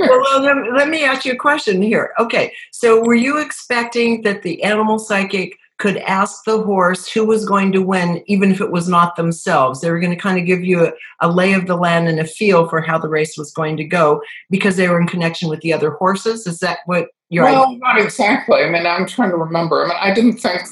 well, 0.00 0.20
well 0.20 0.42
let, 0.42 0.72
let 0.74 0.88
me 0.88 1.04
ask 1.04 1.24
you 1.24 1.32
a 1.32 1.36
question 1.36 1.80
here. 1.80 2.12
Okay, 2.18 2.52
so 2.72 3.00
were 3.02 3.14
you 3.14 3.38
expecting 3.38 4.22
that 4.22 4.42
the 4.42 4.62
animal 4.64 4.98
psychic 4.98 5.56
could 5.78 5.96
ask 5.98 6.44
the 6.44 6.62
horse 6.62 7.10
who 7.10 7.24
was 7.24 7.46
going 7.46 7.72
to 7.72 7.80
win, 7.80 8.22
even 8.26 8.50
if 8.50 8.60
it 8.60 8.70
was 8.70 8.88
not 8.88 9.16
themselves. 9.16 9.80
They 9.80 9.90
were 9.90 9.98
going 9.98 10.14
to 10.14 10.22
kind 10.22 10.38
of 10.38 10.46
give 10.46 10.62
you 10.62 10.86
a, 10.86 10.92
a, 11.20 11.28
lay 11.28 11.52
of 11.52 11.66
the 11.66 11.74
land 11.74 12.06
and 12.06 12.20
a 12.20 12.24
feel 12.24 12.68
for 12.68 12.80
how 12.80 12.96
the 12.96 13.08
race 13.08 13.36
was 13.36 13.50
going 13.52 13.76
to 13.78 13.84
go 13.84 14.22
because 14.50 14.76
they 14.76 14.88
were 14.88 15.00
in 15.00 15.08
connection 15.08 15.48
with 15.48 15.60
the 15.62 15.72
other 15.72 15.90
horses. 15.90 16.46
Is 16.46 16.58
that 16.60 16.78
what 16.86 17.08
you're? 17.28 17.44
Well, 17.44 17.66
idea? 17.66 17.78
not 17.78 18.00
exactly. 18.00 18.62
I 18.62 18.68
mean, 18.68 18.86
I'm 18.86 19.06
trying 19.06 19.30
to 19.30 19.36
remember. 19.36 19.84
I 19.84 19.88
mean, 19.88 19.96
I 20.00 20.14
didn't 20.14 20.36
think 20.38 20.62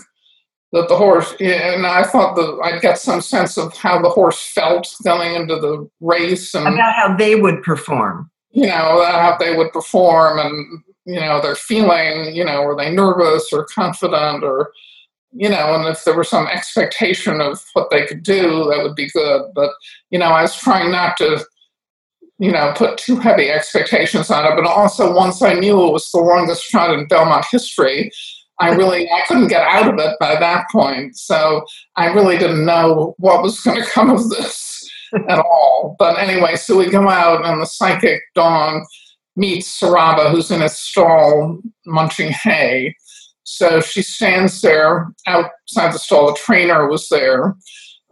that 0.73 0.89
the 0.89 0.97
horse, 0.97 1.35
and 1.39 1.87
I 1.87 2.03
thought 2.05 2.35
that 2.37 2.61
I'd 2.65 2.81
get 2.81 2.99
some 2.99 3.21
sense 3.21 3.59
of 3.59 3.77
how 3.77 4.01
the 4.01 4.09
horse 4.09 4.41
felt 4.41 4.95
going 5.05 5.35
into 5.35 5.57
the 5.57 5.89
race 6.01 6.55
and 6.55 6.67
about 6.67 6.95
how 6.95 7.17
they 7.17 7.35
would 7.35 7.63
perform. 7.63 8.31
You 8.51 8.67
know, 8.67 9.05
how 9.05 9.37
they 9.39 9.57
would 9.57 9.73
perform 9.73 10.39
and 10.39 10.83
you 11.05 11.21
know 11.21 11.41
their 11.41 11.55
feeling. 11.55 12.35
You 12.35 12.45
know, 12.45 12.63
were 12.63 12.77
they 12.77 12.91
nervous 12.91 13.53
or 13.53 13.67
confident 13.67 14.45
or 14.45 14.73
you 15.33 15.49
know, 15.49 15.75
and 15.75 15.87
if 15.89 16.05
there 16.05 16.15
were 16.15 16.25
some 16.25 16.47
expectation 16.47 17.41
of 17.41 17.65
what 17.73 17.91
they 17.91 18.07
could 18.07 18.23
do, 18.23 18.69
that 18.71 18.83
would 18.83 18.95
be 18.95 19.11
good. 19.11 19.43
But, 19.55 19.71
you 20.11 20.19
know, 20.19 20.27
I 20.27 20.43
was 20.43 20.55
trying 20.55 20.93
not 20.93 21.17
to, 21.19 21.45
you 22.39 22.53
know, 22.53 22.73
put 22.77 22.99
too 22.99 23.17
heavy 23.17 23.49
expectations 23.49 24.31
on 24.31 24.45
it. 24.45 24.55
But 24.55 24.67
also, 24.67 25.15
once 25.15 25.41
I 25.41 25.55
knew 25.55 25.87
it 25.87 25.93
was 25.93 26.11
the 26.11 26.21
longest 26.21 26.65
shot 26.65 26.93
in 26.93 27.07
Belmont 27.07 27.47
history, 27.51 28.11
I 28.62 28.75
really 28.75 29.11
I 29.11 29.22
couldn't 29.27 29.48
get 29.48 29.62
out 29.62 29.92
of 29.92 29.98
it 29.98 30.16
by 30.20 30.37
that 30.38 30.66
point. 30.70 31.16
So 31.16 31.64
I 31.96 32.07
really 32.07 32.38
didn't 32.38 32.64
know 32.64 33.14
what 33.18 33.42
was 33.42 33.61
going 33.61 33.83
to 33.83 33.90
come 33.90 34.11
of 34.11 34.29
this 34.31 34.88
at 35.29 35.38
all. 35.38 35.96
But 35.98 36.18
anyway, 36.18 36.57
so 36.57 36.79
we 36.79 36.88
go 36.88 37.09
out, 37.09 37.44
and 37.44 37.61
the 37.61 37.66
psychic 37.66 38.20
Dawn 38.35 38.85
meets 39.37 39.81
Sarava, 39.81 40.31
who's 40.31 40.51
in 40.51 40.62
a 40.62 40.68
stall 40.68 41.59
munching 41.87 42.31
hay 42.31 42.94
so 43.44 43.81
she 43.81 44.03
stands 44.03 44.61
there 44.61 45.12
outside 45.27 45.92
the 45.92 45.98
stall. 45.98 46.29
The 46.29 46.38
trainer 46.38 46.88
was 46.88 47.09
there 47.09 47.55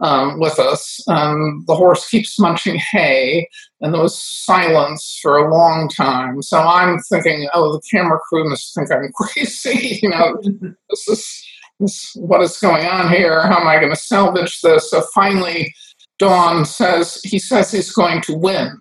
um, 0.01 0.39
with 0.41 0.59
us. 0.59 1.01
Um, 1.09 1.65
the 1.67 1.75
horse 1.75 2.09
keeps 2.09 2.39
munching 2.39 2.81
hay, 2.93 3.49
and 3.81 3.95
there 3.95 4.03
was 4.03 4.23
silence 4.23 5.19
for 5.23 5.39
a 5.39 5.53
long 5.53 5.89
time. 5.89 6.43
So 6.43 6.59
I'm 6.59 6.99
thinking, 7.11 7.49
oh, 7.55 7.73
the 7.73 7.83
camera 7.91 8.19
crew 8.29 8.49
must 8.49 8.75
think 8.75 8.91
I'm 8.91 9.11
crazy. 9.15 10.01
you 10.03 10.09
know, 10.09 10.41
this 10.89 11.09
is 11.09 11.47
this, 11.81 12.13
what 12.15 12.43
is 12.43 12.59
going 12.59 12.87
on 12.87 13.11
here? 13.11 13.43
How 13.43 13.61
am 13.61 13.67
I 13.67 13.79
going 13.79 13.91
to 13.91 13.97
salvage 13.97 14.61
this? 14.61 14.91
So 14.91 15.03
finally, 15.15 15.73
Dawn 16.19 16.65
says 16.65 17.21
he 17.25 17.39
says 17.39 17.73
he's 17.73 17.93
going 17.93 18.21
to 18.23 18.35
win. 18.35 18.79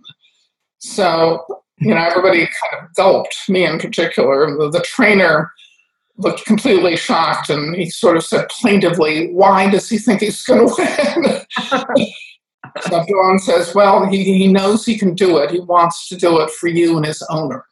So 0.80 1.46
you 1.80 1.94
know, 1.94 2.02
everybody 2.02 2.40
kind 2.40 2.84
of 2.84 2.94
gulped, 2.96 3.36
me 3.48 3.66
in 3.66 3.80
particular. 3.80 4.48
The, 4.58 4.70
the 4.70 4.82
trainer 4.82 5.52
looked 6.20 6.46
completely 6.46 6.96
shocked 6.96 7.50
and 7.50 7.76
he 7.76 7.90
sort 7.90 8.18
of 8.18 8.24
said 8.24 8.48
plaintively, 8.50 9.32
Why 9.32 9.70
does 9.70 9.90
he 9.90 9.98
think 9.98 10.22
he's 10.22 10.42
going 10.44 10.68
to 10.76 11.46
win? 11.96 12.06
so 12.82 13.06
Dawn 13.06 13.40
says, 13.40 13.74
Well, 13.74 14.06
he, 14.08 14.24
he 14.24 14.48
knows 14.52 14.86
he 14.86 14.98
can 14.98 15.16
do 15.16 15.38
it. 15.38 15.52
He 15.52 15.60
wants 15.60 16.08
to 16.10 16.18
do 16.18 16.40
it 16.42 16.52
for 16.52 16.68
you 16.68 16.98
and 16.98 17.06
his 17.06 17.24
owner. 17.30 17.66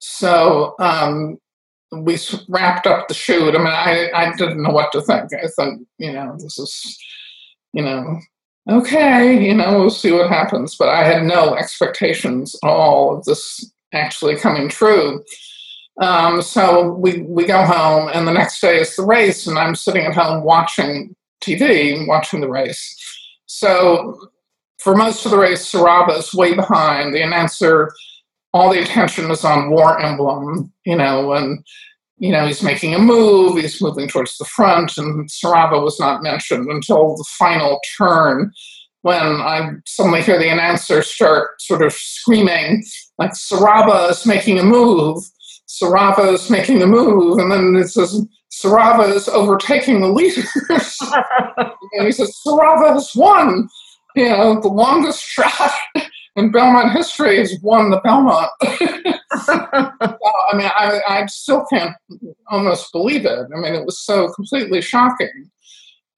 So 0.00 0.74
um, 0.80 1.38
we 1.92 2.18
wrapped 2.48 2.86
up 2.86 3.08
the 3.08 3.14
shoot. 3.14 3.54
I 3.54 3.58
mean, 3.58 3.66
I, 3.66 4.10
I 4.14 4.32
didn't 4.36 4.62
know 4.62 4.70
what 4.70 4.92
to 4.92 5.02
think. 5.02 5.32
I 5.34 5.46
thought, 5.48 5.78
you 5.98 6.12
know, 6.12 6.36
this 6.38 6.58
is, 6.58 6.98
you 7.72 7.82
know, 7.82 8.18
okay, 8.70 9.46
you 9.46 9.54
know, 9.54 9.80
we'll 9.80 9.90
see 9.90 10.12
what 10.12 10.30
happens. 10.30 10.76
But 10.76 10.88
I 10.88 11.04
had 11.04 11.24
no 11.24 11.54
expectations 11.54 12.56
at 12.64 12.68
all 12.68 13.16
of 13.16 13.24
this 13.24 13.70
actually 13.92 14.36
coming 14.36 14.68
true. 14.68 15.22
Um, 16.00 16.42
so 16.42 16.92
we, 16.92 17.22
we 17.22 17.44
go 17.44 17.64
home, 17.64 18.10
and 18.12 18.26
the 18.26 18.32
next 18.32 18.60
day 18.60 18.78
is 18.80 18.94
the 18.94 19.04
race, 19.04 19.46
and 19.46 19.58
I'm 19.58 19.74
sitting 19.74 20.06
at 20.06 20.14
home 20.14 20.44
watching 20.44 21.14
TV, 21.42 22.06
watching 22.06 22.40
the 22.40 22.48
race. 22.48 22.96
So 23.46 24.30
for 24.78 24.94
most 24.94 25.24
of 25.24 25.32
the 25.32 25.38
race, 25.38 25.70
Sarava 25.70 26.16
is 26.18 26.32
way 26.32 26.54
behind. 26.54 27.14
The 27.14 27.22
announcer, 27.22 27.92
all 28.52 28.70
the 28.72 28.82
attention 28.82 29.30
is 29.30 29.44
on 29.44 29.70
War 29.70 30.00
Emblem, 30.00 30.72
you 30.84 30.96
know, 30.96 31.32
and 31.32 31.64
you 32.18 32.32
know 32.32 32.46
he's 32.46 32.62
making 32.62 32.94
a 32.94 32.98
move, 32.98 33.56
he's 33.56 33.82
moving 33.82 34.08
towards 34.08 34.36
the 34.38 34.44
front, 34.44 34.96
and 34.98 35.28
Sarava 35.28 35.82
was 35.82 35.98
not 35.98 36.22
mentioned 36.22 36.70
until 36.70 37.16
the 37.16 37.24
final 37.38 37.80
turn 37.96 38.52
when 39.02 39.16
I 39.16 39.70
suddenly 39.86 40.22
hear 40.22 40.38
the 40.38 40.48
announcer 40.48 41.02
start 41.02 41.60
sort 41.60 41.82
of 41.82 41.92
screaming 41.92 42.82
like 43.16 43.32
Sarava 43.32 44.10
is 44.10 44.26
making 44.26 44.58
a 44.58 44.64
move, 44.64 45.22
Sarava 45.80 46.32
is 46.32 46.50
making 46.50 46.82
a 46.82 46.86
move, 46.86 47.38
and 47.38 47.50
then 47.50 47.76
it 47.76 47.88
says 47.88 48.26
Sarava 48.50 49.14
is 49.14 49.28
overtaking 49.28 50.00
the 50.00 50.08
leaders. 50.08 50.48
and 51.92 52.06
he 52.06 52.12
says 52.12 52.36
Sarava 52.46 52.94
has 52.94 53.10
won. 53.14 53.68
You 54.16 54.30
know, 54.30 54.60
the 54.60 54.68
longest 54.68 55.22
shot 55.22 55.72
in 56.34 56.50
Belmont 56.50 56.92
history 56.92 57.38
has 57.38 57.56
won 57.62 57.90
the 57.90 58.00
Belmont. 58.00 58.50
I 58.62 60.56
mean, 60.56 60.70
I, 60.74 61.00
I 61.06 61.26
still 61.26 61.64
can't 61.72 61.94
almost 62.48 62.90
believe 62.92 63.26
it. 63.26 63.46
I 63.54 63.60
mean, 63.60 63.74
it 63.74 63.84
was 63.84 64.04
so 64.04 64.28
completely 64.32 64.80
shocking 64.80 65.50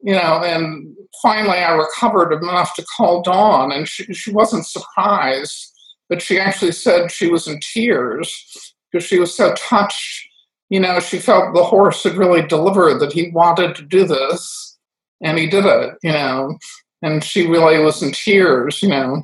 you 0.03 0.15
know, 0.15 0.43
and 0.43 0.97
finally 1.23 1.59
I 1.59 1.73
recovered 1.75 2.33
enough 2.33 2.75
to 2.75 2.85
call 2.97 3.23
Dawn, 3.23 3.71
and 3.73 3.87
she, 3.87 4.13
she 4.15 4.33
wasn't 4.33 4.67
surprised, 4.67 5.73
but 6.09 6.23
she 6.23 6.39
actually 6.39 6.73
said 6.73 7.11
she 7.11 7.29
was 7.29 7.47
in 7.47 7.61
tears 7.73 8.75
because 8.91 9.07
she 9.07 9.19
was 9.19 9.35
so 9.35 9.55
touched. 9.55 10.29
You 10.69 10.81
know, 10.81 11.01
she 11.01 11.19
felt 11.19 11.55
the 11.55 11.65
horse 11.65 12.05
had 12.05 12.17
really 12.17 12.43
delivered 12.47 13.01
that 13.01 13.13
he 13.13 13.31
wanted 13.31 13.75
to 13.77 13.83
do 13.83 14.05
this, 14.05 14.79
and 15.21 15.39
he 15.39 15.49
did 15.49 15.65
it, 15.67 15.95
you 16.03 16.13
know, 16.13 16.57
and 17.03 17.25
she 17.25 17.49
really 17.49 17.79
was 17.83 18.03
in 18.03 18.13
tears, 18.13 18.83
you 18.83 18.89
know. 18.89 19.23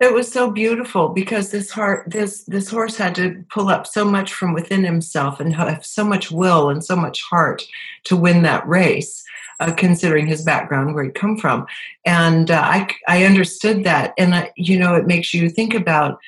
It 0.00 0.14
was 0.14 0.30
so 0.30 0.50
beautiful 0.50 1.08
because 1.08 1.50
this 1.50 1.70
heart, 1.70 2.10
this 2.10 2.44
this 2.44 2.70
horse 2.70 2.96
had 2.96 3.16
to 3.16 3.44
pull 3.50 3.68
up 3.68 3.86
so 3.86 4.04
much 4.04 4.32
from 4.32 4.54
within 4.54 4.84
himself 4.84 5.40
and 5.40 5.54
have 5.56 5.84
so 5.84 6.04
much 6.04 6.30
will 6.30 6.70
and 6.70 6.84
so 6.84 6.94
much 6.94 7.20
heart 7.22 7.64
to 8.04 8.16
win 8.16 8.42
that 8.42 8.66
race 8.66 9.24
uh, 9.60 9.72
considering 9.72 10.26
his 10.26 10.42
background, 10.42 10.94
where 10.94 11.04
he'd 11.04 11.14
come 11.14 11.36
from. 11.36 11.66
And 12.04 12.50
uh, 12.50 12.62
I, 12.64 12.88
I 13.08 13.24
understood 13.24 13.84
that. 13.84 14.14
And, 14.18 14.34
uh, 14.34 14.46
you 14.56 14.78
know, 14.78 14.94
it 14.94 15.06
makes 15.06 15.34
you 15.34 15.50
think 15.50 15.74
about 15.74 16.18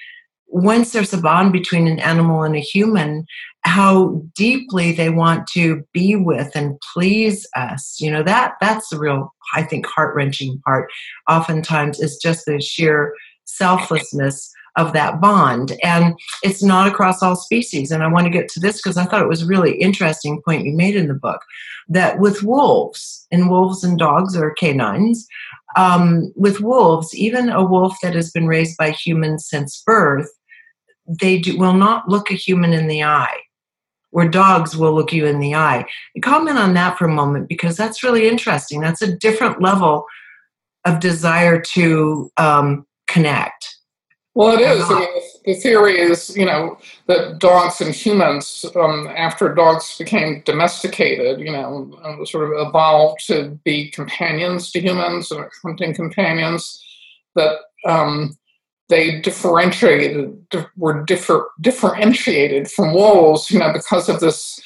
once 0.50 0.92
there's 0.92 1.12
a 1.12 1.18
bond 1.18 1.52
between 1.52 1.86
an 1.86 2.00
animal 2.00 2.42
and 2.42 2.56
a 2.56 2.60
human, 2.60 3.24
how 3.62 4.22
deeply 4.34 4.92
they 4.92 5.10
want 5.10 5.46
to 5.48 5.84
be 5.92 6.16
with 6.16 6.50
and 6.54 6.78
please 6.92 7.46
us. 7.56 7.96
You 8.00 8.10
know, 8.10 8.22
that 8.22 8.54
that's 8.60 8.88
the 8.88 8.98
real, 8.98 9.32
I 9.54 9.62
think, 9.62 9.86
heart 9.86 10.14
wrenching 10.14 10.60
part. 10.64 10.90
Oftentimes 11.28 12.00
is 12.00 12.16
just 12.16 12.46
the 12.46 12.60
sheer 12.60 13.14
selflessness 13.44 14.52
of 14.76 14.92
that 14.92 15.20
bond. 15.20 15.76
And 15.82 16.14
it's 16.42 16.62
not 16.62 16.86
across 16.86 17.22
all 17.22 17.36
species. 17.36 17.90
And 17.90 18.02
I 18.02 18.08
want 18.08 18.24
to 18.24 18.30
get 18.30 18.48
to 18.50 18.60
this 18.60 18.76
because 18.76 18.96
I 18.96 19.04
thought 19.04 19.22
it 19.22 19.28
was 19.28 19.44
really 19.44 19.76
interesting 19.76 20.40
point 20.42 20.64
you 20.64 20.72
made 20.72 20.96
in 20.96 21.08
the 21.08 21.14
book 21.14 21.42
that 21.88 22.20
with 22.20 22.42
wolves, 22.42 23.26
and 23.32 23.50
wolves 23.50 23.82
and 23.82 23.98
dogs 23.98 24.36
are 24.36 24.52
canines, 24.52 25.26
um, 25.76 26.32
with 26.36 26.60
wolves, 26.60 27.14
even 27.14 27.48
a 27.48 27.64
wolf 27.64 27.96
that 28.02 28.14
has 28.14 28.30
been 28.30 28.46
raised 28.46 28.76
by 28.76 28.90
humans 28.90 29.48
since 29.48 29.82
birth, 29.84 30.30
they 31.06 31.38
do, 31.38 31.58
will 31.58 31.74
not 31.74 32.08
look 32.08 32.30
a 32.30 32.34
human 32.34 32.72
in 32.72 32.86
the 32.86 33.02
eye 33.02 33.40
where 34.10 34.28
dogs 34.28 34.76
will 34.76 34.92
look 34.92 35.12
you 35.12 35.26
in 35.26 35.38
the 35.38 35.54
eye. 35.54 35.84
Comment 36.22 36.58
on 36.58 36.74
that 36.74 36.98
for 36.98 37.04
a 37.04 37.12
moment 37.12 37.48
because 37.48 37.76
that's 37.76 38.02
really 38.02 38.28
interesting. 38.28 38.80
That's 38.80 39.02
a 39.02 39.16
different 39.16 39.62
level 39.62 40.04
of 40.84 41.00
desire 41.00 41.60
to 41.60 42.30
um, 42.36 42.86
connect. 43.06 43.76
Well, 44.34 44.56
it 44.56 44.60
is. 44.60 44.84
I 44.88 45.00
mean, 45.00 45.08
the 45.44 45.54
theory 45.54 45.98
is, 45.98 46.36
you 46.36 46.46
know, 46.46 46.78
that 47.06 47.40
dogs 47.40 47.80
and 47.80 47.92
humans, 47.92 48.64
um, 48.76 49.08
after 49.08 49.52
dogs 49.52 49.98
became 49.98 50.42
domesticated, 50.44 51.40
you 51.40 51.50
know, 51.50 52.24
sort 52.24 52.44
of 52.44 52.68
evolved 52.68 53.26
to 53.26 53.58
be 53.64 53.90
companions 53.90 54.70
to 54.70 54.80
humans 54.80 55.32
and 55.32 55.44
hunting 55.64 55.94
companions, 55.94 56.80
that 57.34 57.58
um, 57.84 58.38
they 58.90 59.20
differentiated, 59.20 60.36
were 60.76 61.04
differ, 61.04 61.48
differentiated 61.60 62.70
from 62.70 62.92
wolves, 62.92 63.50
you 63.50 63.58
know, 63.58 63.72
because 63.72 64.08
of 64.08 64.20
this 64.20 64.60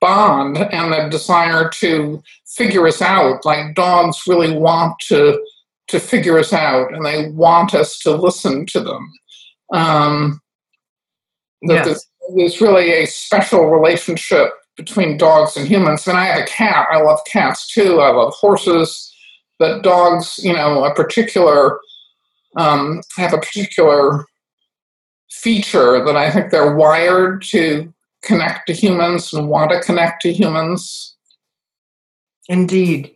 bond 0.00 0.58
and 0.58 0.92
the 0.92 1.08
desire 1.08 1.68
to 1.70 2.22
figure 2.46 2.86
us 2.86 3.02
out. 3.02 3.44
Like 3.44 3.74
dogs 3.74 4.22
really 4.28 4.56
want 4.56 4.98
to 5.08 5.42
to 5.88 5.98
figure 5.98 6.38
us 6.38 6.52
out 6.52 6.94
and 6.94 7.04
they 7.04 7.30
want 7.30 7.74
us 7.74 7.98
to 7.98 8.12
listen 8.12 8.64
to 8.64 8.80
them. 8.80 9.12
Um, 9.74 10.40
that 11.62 11.74
yes. 11.74 11.86
there's, 11.86 12.06
there's 12.36 12.60
really 12.60 12.92
a 12.92 13.06
special 13.06 13.66
relationship 13.66 14.52
between 14.76 15.16
dogs 15.16 15.56
and 15.56 15.66
humans. 15.66 16.06
And 16.06 16.16
I 16.16 16.26
have 16.26 16.42
a 16.42 16.46
cat. 16.46 16.86
I 16.92 17.02
love 17.02 17.18
cats 17.26 17.66
too. 17.66 17.98
I 18.00 18.10
love 18.10 18.32
horses. 18.34 19.12
But 19.58 19.82
dogs, 19.82 20.38
you 20.42 20.52
know, 20.52 20.84
a 20.84 20.94
particular 20.94 21.80
um, 22.56 23.00
have 23.16 23.32
a 23.32 23.38
particular 23.38 24.24
feature 25.30 26.04
that 26.04 26.16
I 26.16 26.30
think 26.30 26.50
they're 26.50 26.74
wired 26.74 27.42
to 27.44 27.92
connect 28.22 28.66
to 28.66 28.72
humans 28.72 29.32
and 29.32 29.48
want 29.48 29.70
to 29.70 29.80
connect 29.80 30.22
to 30.22 30.32
humans. 30.32 31.16
Indeed, 32.48 33.14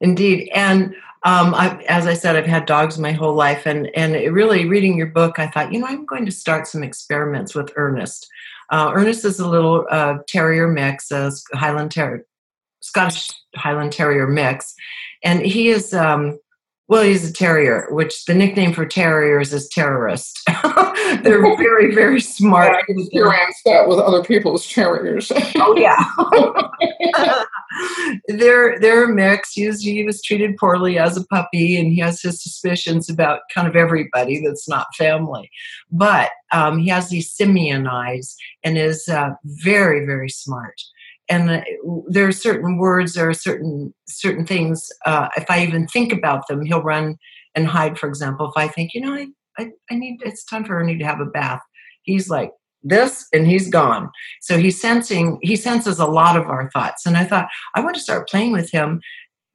indeed, 0.00 0.50
and 0.54 0.94
um, 1.22 1.54
I, 1.54 1.82
as 1.86 2.06
I 2.06 2.14
said, 2.14 2.34
I've 2.34 2.46
had 2.46 2.64
dogs 2.64 2.98
my 2.98 3.12
whole 3.12 3.34
life, 3.34 3.66
and 3.66 3.90
and 3.94 4.14
really 4.34 4.66
reading 4.66 4.96
your 4.96 5.08
book, 5.08 5.38
I 5.38 5.48
thought, 5.48 5.70
you 5.70 5.78
know, 5.78 5.86
I'm 5.86 6.06
going 6.06 6.24
to 6.24 6.32
start 6.32 6.66
some 6.66 6.82
experiments 6.82 7.54
with 7.54 7.72
Ernest. 7.76 8.26
Uh, 8.70 8.90
Ernest 8.94 9.26
is 9.26 9.38
a 9.38 9.48
little 9.48 9.86
uh, 9.90 10.18
terrier 10.28 10.66
mix, 10.68 11.10
a 11.10 11.30
Highland 11.52 11.90
Terrier, 11.90 12.24
Scottish 12.80 13.30
Highland 13.54 13.92
Terrier 13.92 14.26
mix, 14.26 14.74
and 15.22 15.42
he 15.42 15.68
is 15.68 15.92
um, 15.92 16.38
well, 16.90 17.04
he's 17.04 17.30
a 17.30 17.32
terrier, 17.32 17.86
which 17.90 18.24
the 18.24 18.34
nickname 18.34 18.72
for 18.72 18.84
terriers 18.84 19.52
is 19.52 19.68
terrorist. 19.68 20.40
They're 21.22 21.56
very, 21.56 21.94
very 21.94 22.20
smart. 22.20 22.74
I 22.74 22.80
experience 22.88 23.60
that 23.64 23.86
with 23.86 24.00
other 24.00 24.24
people's 24.24 24.66
terriers. 24.66 25.30
oh 25.54 25.76
yeah, 25.76 26.02
they're 28.28 28.80
they're 28.80 29.06
mixed. 29.06 29.52
He's, 29.54 29.80
he 29.80 30.02
was 30.02 30.20
treated 30.20 30.56
poorly 30.56 30.98
as 30.98 31.16
a 31.16 31.24
puppy, 31.26 31.76
and 31.76 31.92
he 31.92 32.00
has 32.00 32.20
his 32.20 32.42
suspicions 32.42 33.08
about 33.08 33.42
kind 33.54 33.68
of 33.68 33.76
everybody 33.76 34.42
that's 34.44 34.68
not 34.68 34.92
family. 34.98 35.48
But 35.92 36.30
um, 36.50 36.80
he 36.80 36.88
has 36.88 37.08
these 37.08 37.30
simian 37.30 37.86
eyes 37.86 38.34
and 38.64 38.76
is 38.76 39.08
uh, 39.08 39.30
very, 39.44 40.04
very 40.06 40.28
smart 40.28 40.80
and 41.30 41.64
there 42.08 42.26
are 42.26 42.32
certain 42.32 42.76
words 42.76 43.14
there 43.14 43.28
are 43.28 43.34
certain 43.34 43.94
certain 44.08 44.44
things 44.44 44.88
uh, 45.06 45.28
if 45.36 45.50
i 45.50 45.62
even 45.62 45.86
think 45.86 46.12
about 46.12 46.46
them 46.48 46.64
he'll 46.64 46.82
run 46.82 47.16
and 47.54 47.66
hide 47.66 47.98
for 47.98 48.08
example 48.08 48.46
if 48.46 48.56
i 48.56 48.68
think 48.68 48.92
you 48.92 49.00
know 49.00 49.14
i 49.14 49.26
i, 49.58 49.70
I 49.90 49.94
need 49.94 50.20
it's 50.24 50.44
time 50.44 50.64
for 50.64 50.78
ernie 50.78 50.98
to 50.98 51.04
have 51.04 51.20
a 51.20 51.26
bath. 51.26 51.60
He's 52.02 52.28
like 52.28 52.50
this 52.82 53.26
and 53.32 53.46
he's 53.46 53.68
gone. 53.68 54.10
So 54.40 54.56
he's 54.56 54.80
sensing 54.80 55.38
he 55.42 55.54
senses 55.56 55.98
a 55.98 56.06
lot 56.06 56.36
of 56.36 56.46
our 56.46 56.70
thoughts 56.70 57.06
and 57.06 57.16
i 57.16 57.24
thought 57.24 57.48
i 57.74 57.80
want 57.80 57.94
to 57.94 58.00
start 58.02 58.28
playing 58.28 58.52
with 58.52 58.70
him 58.70 59.00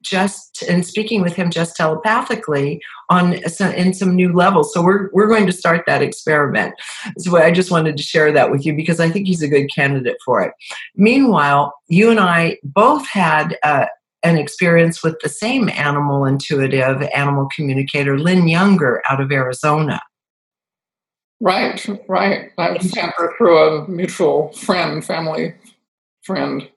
just 0.06 0.62
and 0.64 0.86
speaking 0.86 1.22
with 1.22 1.36
him 1.36 1.50
just 1.50 1.76
telepathically 1.76 2.82
on 3.10 3.42
some, 3.50 3.72
in 3.74 3.94
some 3.94 4.16
new 4.16 4.32
levels. 4.34 4.74
So 4.74 4.82
we're 4.82 5.10
we're 5.12 5.28
going 5.28 5.46
to 5.48 5.52
start 5.52 5.86
that 5.88 6.02
experiment. 6.02 6.76
So 7.18 7.38
I 7.38 7.52
just 7.52 7.72
wanted 7.72 7.98
to 7.98 8.04
share 8.04 8.32
that 8.32 8.52
with 8.52 8.66
you 8.66 8.74
because 8.76 9.00
I 9.00 9.10
think 9.10 9.28
he's 9.28 9.42
a 9.42 9.48
good 9.48 9.68
candidate 9.74 10.18
for 10.24 10.42
it. 10.42 10.54
Meanwhile, 10.96 11.74
you 11.88 12.10
and 12.10 12.20
I 12.20 12.58
both 12.64 13.08
had. 13.08 13.58
Uh, 13.64 13.88
an 14.24 14.40
experience 14.40 15.04
with 15.04 15.20
the 15.22 15.30
same 15.30 15.70
animal 15.70 16.26
intuitive 16.26 17.04
animal 17.16 17.48
communicator, 17.56 18.18
Lynn 18.18 18.48
Younger, 18.48 19.04
out 19.08 19.22
of 19.22 19.32
Arizona. 19.32 20.02
Right, 21.40 21.88
right. 22.08 22.52
I 22.58 22.78
sent 22.80 23.14
her 23.18 23.38
through 23.38 23.58
a 23.58 23.88
mutual 23.88 24.52
friend, 24.54 25.06
family 25.06 25.54
friend. 26.24 26.68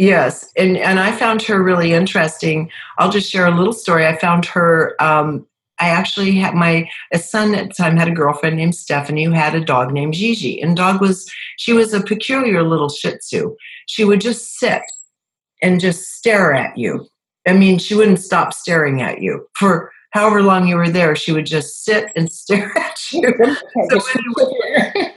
Yes, 0.00 0.50
and 0.56 0.78
and 0.78 0.98
I 0.98 1.12
found 1.12 1.42
her 1.42 1.62
really 1.62 1.92
interesting. 1.92 2.70
I'll 2.96 3.10
just 3.10 3.30
share 3.30 3.46
a 3.46 3.54
little 3.54 3.74
story. 3.74 4.06
I 4.06 4.16
found 4.16 4.46
her 4.46 4.96
um, 4.98 5.46
I 5.78 5.90
actually 5.90 6.36
had 6.36 6.54
my 6.54 6.88
a 7.12 7.18
son 7.18 7.54
at 7.54 7.68
the 7.68 7.74
time 7.74 7.98
had 7.98 8.08
a 8.08 8.12
girlfriend 8.12 8.56
named 8.56 8.74
Stephanie 8.74 9.24
who 9.24 9.32
had 9.32 9.54
a 9.54 9.60
dog 9.62 9.92
named 9.92 10.14
Gigi. 10.14 10.58
And 10.58 10.74
dog 10.74 11.02
was 11.02 11.30
she 11.58 11.74
was 11.74 11.92
a 11.92 12.02
peculiar 12.02 12.62
little 12.62 12.88
Shih 12.88 13.18
Tzu. 13.18 13.54
She 13.88 14.04
would 14.06 14.22
just 14.22 14.58
sit 14.58 14.80
and 15.60 15.80
just 15.80 16.14
stare 16.14 16.54
at 16.54 16.78
you. 16.78 17.06
I 17.46 17.52
mean, 17.52 17.78
she 17.78 17.94
wouldn't 17.94 18.20
stop 18.20 18.54
staring 18.54 19.02
at 19.02 19.20
you 19.20 19.46
for 19.54 19.92
however 20.12 20.42
long 20.42 20.66
you 20.66 20.76
were 20.76 20.88
there. 20.88 21.14
She 21.14 21.32
would 21.32 21.44
just 21.44 21.84
sit 21.84 22.10
and 22.16 22.32
stare 22.32 22.72
at 22.78 22.98
you. 23.12 23.34
so 23.90 24.00
anyway, 24.16 25.14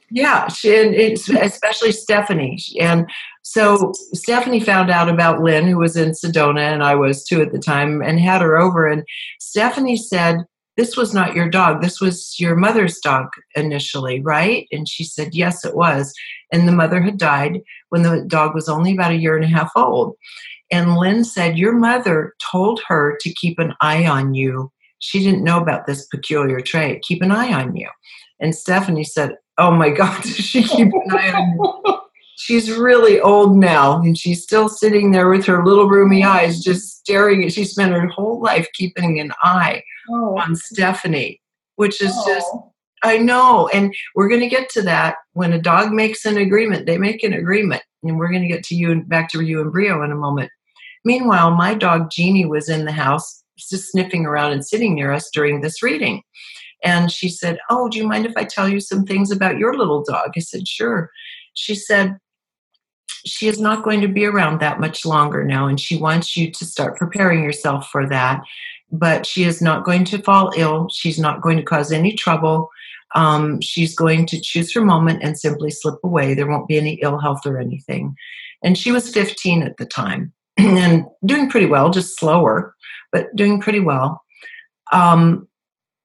yeah, 0.10 0.48
she 0.48 0.76
and 0.76 0.94
especially 1.40 1.92
Stephanie. 1.92 2.58
And 2.80 3.08
so 3.48 3.92
Stephanie 4.12 4.58
found 4.58 4.90
out 4.90 5.08
about 5.08 5.40
Lynn, 5.40 5.68
who 5.68 5.78
was 5.78 5.96
in 5.96 6.10
Sedona, 6.10 6.72
and 6.72 6.82
I 6.82 6.96
was 6.96 7.22
too 7.22 7.40
at 7.40 7.52
the 7.52 7.60
time, 7.60 8.02
and 8.02 8.18
had 8.18 8.42
her 8.42 8.58
over. 8.58 8.88
And 8.88 9.04
Stephanie 9.38 9.96
said, 9.96 10.38
This 10.76 10.96
was 10.96 11.14
not 11.14 11.36
your 11.36 11.48
dog. 11.48 11.80
This 11.80 12.00
was 12.00 12.40
your 12.40 12.56
mother's 12.56 12.98
dog 12.98 13.28
initially, 13.54 14.20
right? 14.20 14.66
And 14.72 14.88
she 14.88 15.04
said, 15.04 15.32
Yes, 15.32 15.64
it 15.64 15.76
was. 15.76 16.12
And 16.50 16.66
the 16.66 16.72
mother 16.72 17.00
had 17.00 17.18
died 17.18 17.60
when 17.90 18.02
the 18.02 18.24
dog 18.26 18.52
was 18.52 18.68
only 18.68 18.92
about 18.92 19.12
a 19.12 19.16
year 19.16 19.36
and 19.36 19.44
a 19.44 19.48
half 19.48 19.70
old. 19.76 20.16
And 20.72 20.96
Lynn 20.96 21.22
said, 21.22 21.56
Your 21.56 21.72
mother 21.72 22.34
told 22.50 22.80
her 22.88 23.16
to 23.20 23.32
keep 23.32 23.60
an 23.60 23.74
eye 23.80 24.06
on 24.06 24.34
you. 24.34 24.72
She 24.98 25.20
didn't 25.20 25.44
know 25.44 25.60
about 25.60 25.86
this 25.86 26.04
peculiar 26.06 26.60
trait. 26.60 27.02
Keep 27.02 27.22
an 27.22 27.30
eye 27.30 27.52
on 27.52 27.76
you. 27.76 27.88
And 28.40 28.56
Stephanie 28.56 29.04
said, 29.04 29.36
oh 29.56 29.70
my 29.70 29.90
God, 29.96 30.20
does 30.22 30.34
she 30.34 30.64
keep 30.64 30.88
an 30.88 31.02
eye 31.10 31.32
on 31.32 31.58
me? 31.58 31.96
She's 32.38 32.70
really 32.70 33.18
old 33.18 33.56
now, 33.56 34.00
and 34.00 34.16
she's 34.16 34.42
still 34.42 34.68
sitting 34.68 35.10
there 35.10 35.28
with 35.28 35.46
her 35.46 35.64
little 35.64 35.88
rheumy 35.88 36.24
eyes, 36.24 36.62
just 36.62 36.98
staring 36.98 37.42
at. 37.44 37.52
She 37.52 37.64
spent 37.64 37.92
her 37.92 38.06
whole 38.08 38.40
life 38.42 38.68
keeping 38.74 39.18
an 39.18 39.32
eye 39.42 39.82
oh. 40.10 40.38
on 40.38 40.54
Stephanie, 40.54 41.40
which 41.76 42.02
is 42.02 42.12
oh. 42.14 42.26
just 42.26 42.46
I 43.02 43.18
know, 43.18 43.68
and 43.68 43.94
we're 44.14 44.28
going 44.28 44.40
to 44.40 44.48
get 44.48 44.68
to 44.70 44.82
that 44.82 45.16
when 45.32 45.52
a 45.52 45.60
dog 45.60 45.92
makes 45.92 46.24
an 46.24 46.36
agreement. 46.36 46.86
They 46.86 46.98
make 46.98 47.22
an 47.22 47.32
agreement, 47.32 47.82
and 48.02 48.18
we're 48.18 48.30
going 48.30 48.42
to 48.42 48.48
get 48.48 48.64
to 48.64 48.74
you 48.74 48.90
and 48.90 49.08
back 49.08 49.30
to 49.30 49.40
you 49.40 49.60
and 49.60 49.72
Brio 49.72 50.02
in 50.02 50.12
a 50.12 50.16
moment. 50.16 50.50
Meanwhile, 51.04 51.52
my 51.52 51.72
dog 51.74 52.10
Jeannie 52.10 52.46
was 52.46 52.68
in 52.68 52.84
the 52.84 52.92
house, 52.92 53.44
just 53.56 53.92
sniffing 53.92 54.26
around 54.26 54.52
and 54.52 54.66
sitting 54.66 54.94
near 54.94 55.12
us 55.12 55.30
during 55.32 55.60
this 55.60 55.82
reading. 55.82 56.22
And 56.82 57.10
she 57.10 57.28
said, 57.28 57.58
Oh, 57.70 57.88
do 57.88 57.98
you 57.98 58.06
mind 58.06 58.26
if 58.26 58.36
I 58.36 58.44
tell 58.44 58.68
you 58.68 58.80
some 58.80 59.04
things 59.04 59.30
about 59.30 59.58
your 59.58 59.74
little 59.74 60.02
dog? 60.02 60.32
I 60.36 60.40
said, 60.40 60.66
Sure. 60.66 61.10
She 61.54 61.74
said, 61.74 62.16
She 63.26 63.48
is 63.48 63.60
not 63.60 63.82
going 63.82 64.00
to 64.00 64.08
be 64.08 64.24
around 64.24 64.60
that 64.60 64.80
much 64.80 65.04
longer 65.04 65.44
now, 65.44 65.66
and 65.66 65.80
she 65.80 65.96
wants 65.96 66.36
you 66.36 66.50
to 66.50 66.64
start 66.64 66.96
preparing 66.96 67.42
yourself 67.42 67.90
for 67.90 68.08
that. 68.08 68.40
But 68.92 69.26
she 69.26 69.44
is 69.44 69.60
not 69.60 69.84
going 69.84 70.04
to 70.06 70.22
fall 70.22 70.52
ill. 70.56 70.88
She's 70.90 71.18
not 71.18 71.42
going 71.42 71.56
to 71.56 71.62
cause 71.64 71.90
any 71.90 72.12
trouble. 72.12 72.70
Um, 73.14 73.60
she's 73.60 73.96
going 73.96 74.26
to 74.26 74.40
choose 74.40 74.72
her 74.74 74.80
moment 74.80 75.22
and 75.22 75.38
simply 75.38 75.70
slip 75.70 75.96
away. 76.04 76.34
There 76.34 76.46
won't 76.46 76.68
be 76.68 76.78
any 76.78 76.94
ill 77.02 77.18
health 77.18 77.44
or 77.46 77.58
anything. 77.58 78.14
And 78.62 78.78
she 78.78 78.92
was 78.92 79.12
15 79.12 79.62
at 79.62 79.76
the 79.76 79.86
time 79.86 80.32
and 80.56 81.04
doing 81.24 81.50
pretty 81.50 81.66
well, 81.66 81.90
just 81.90 82.18
slower, 82.18 82.74
but 83.12 83.34
doing 83.34 83.60
pretty 83.60 83.80
well. 83.80 84.22
Um, 84.92 85.48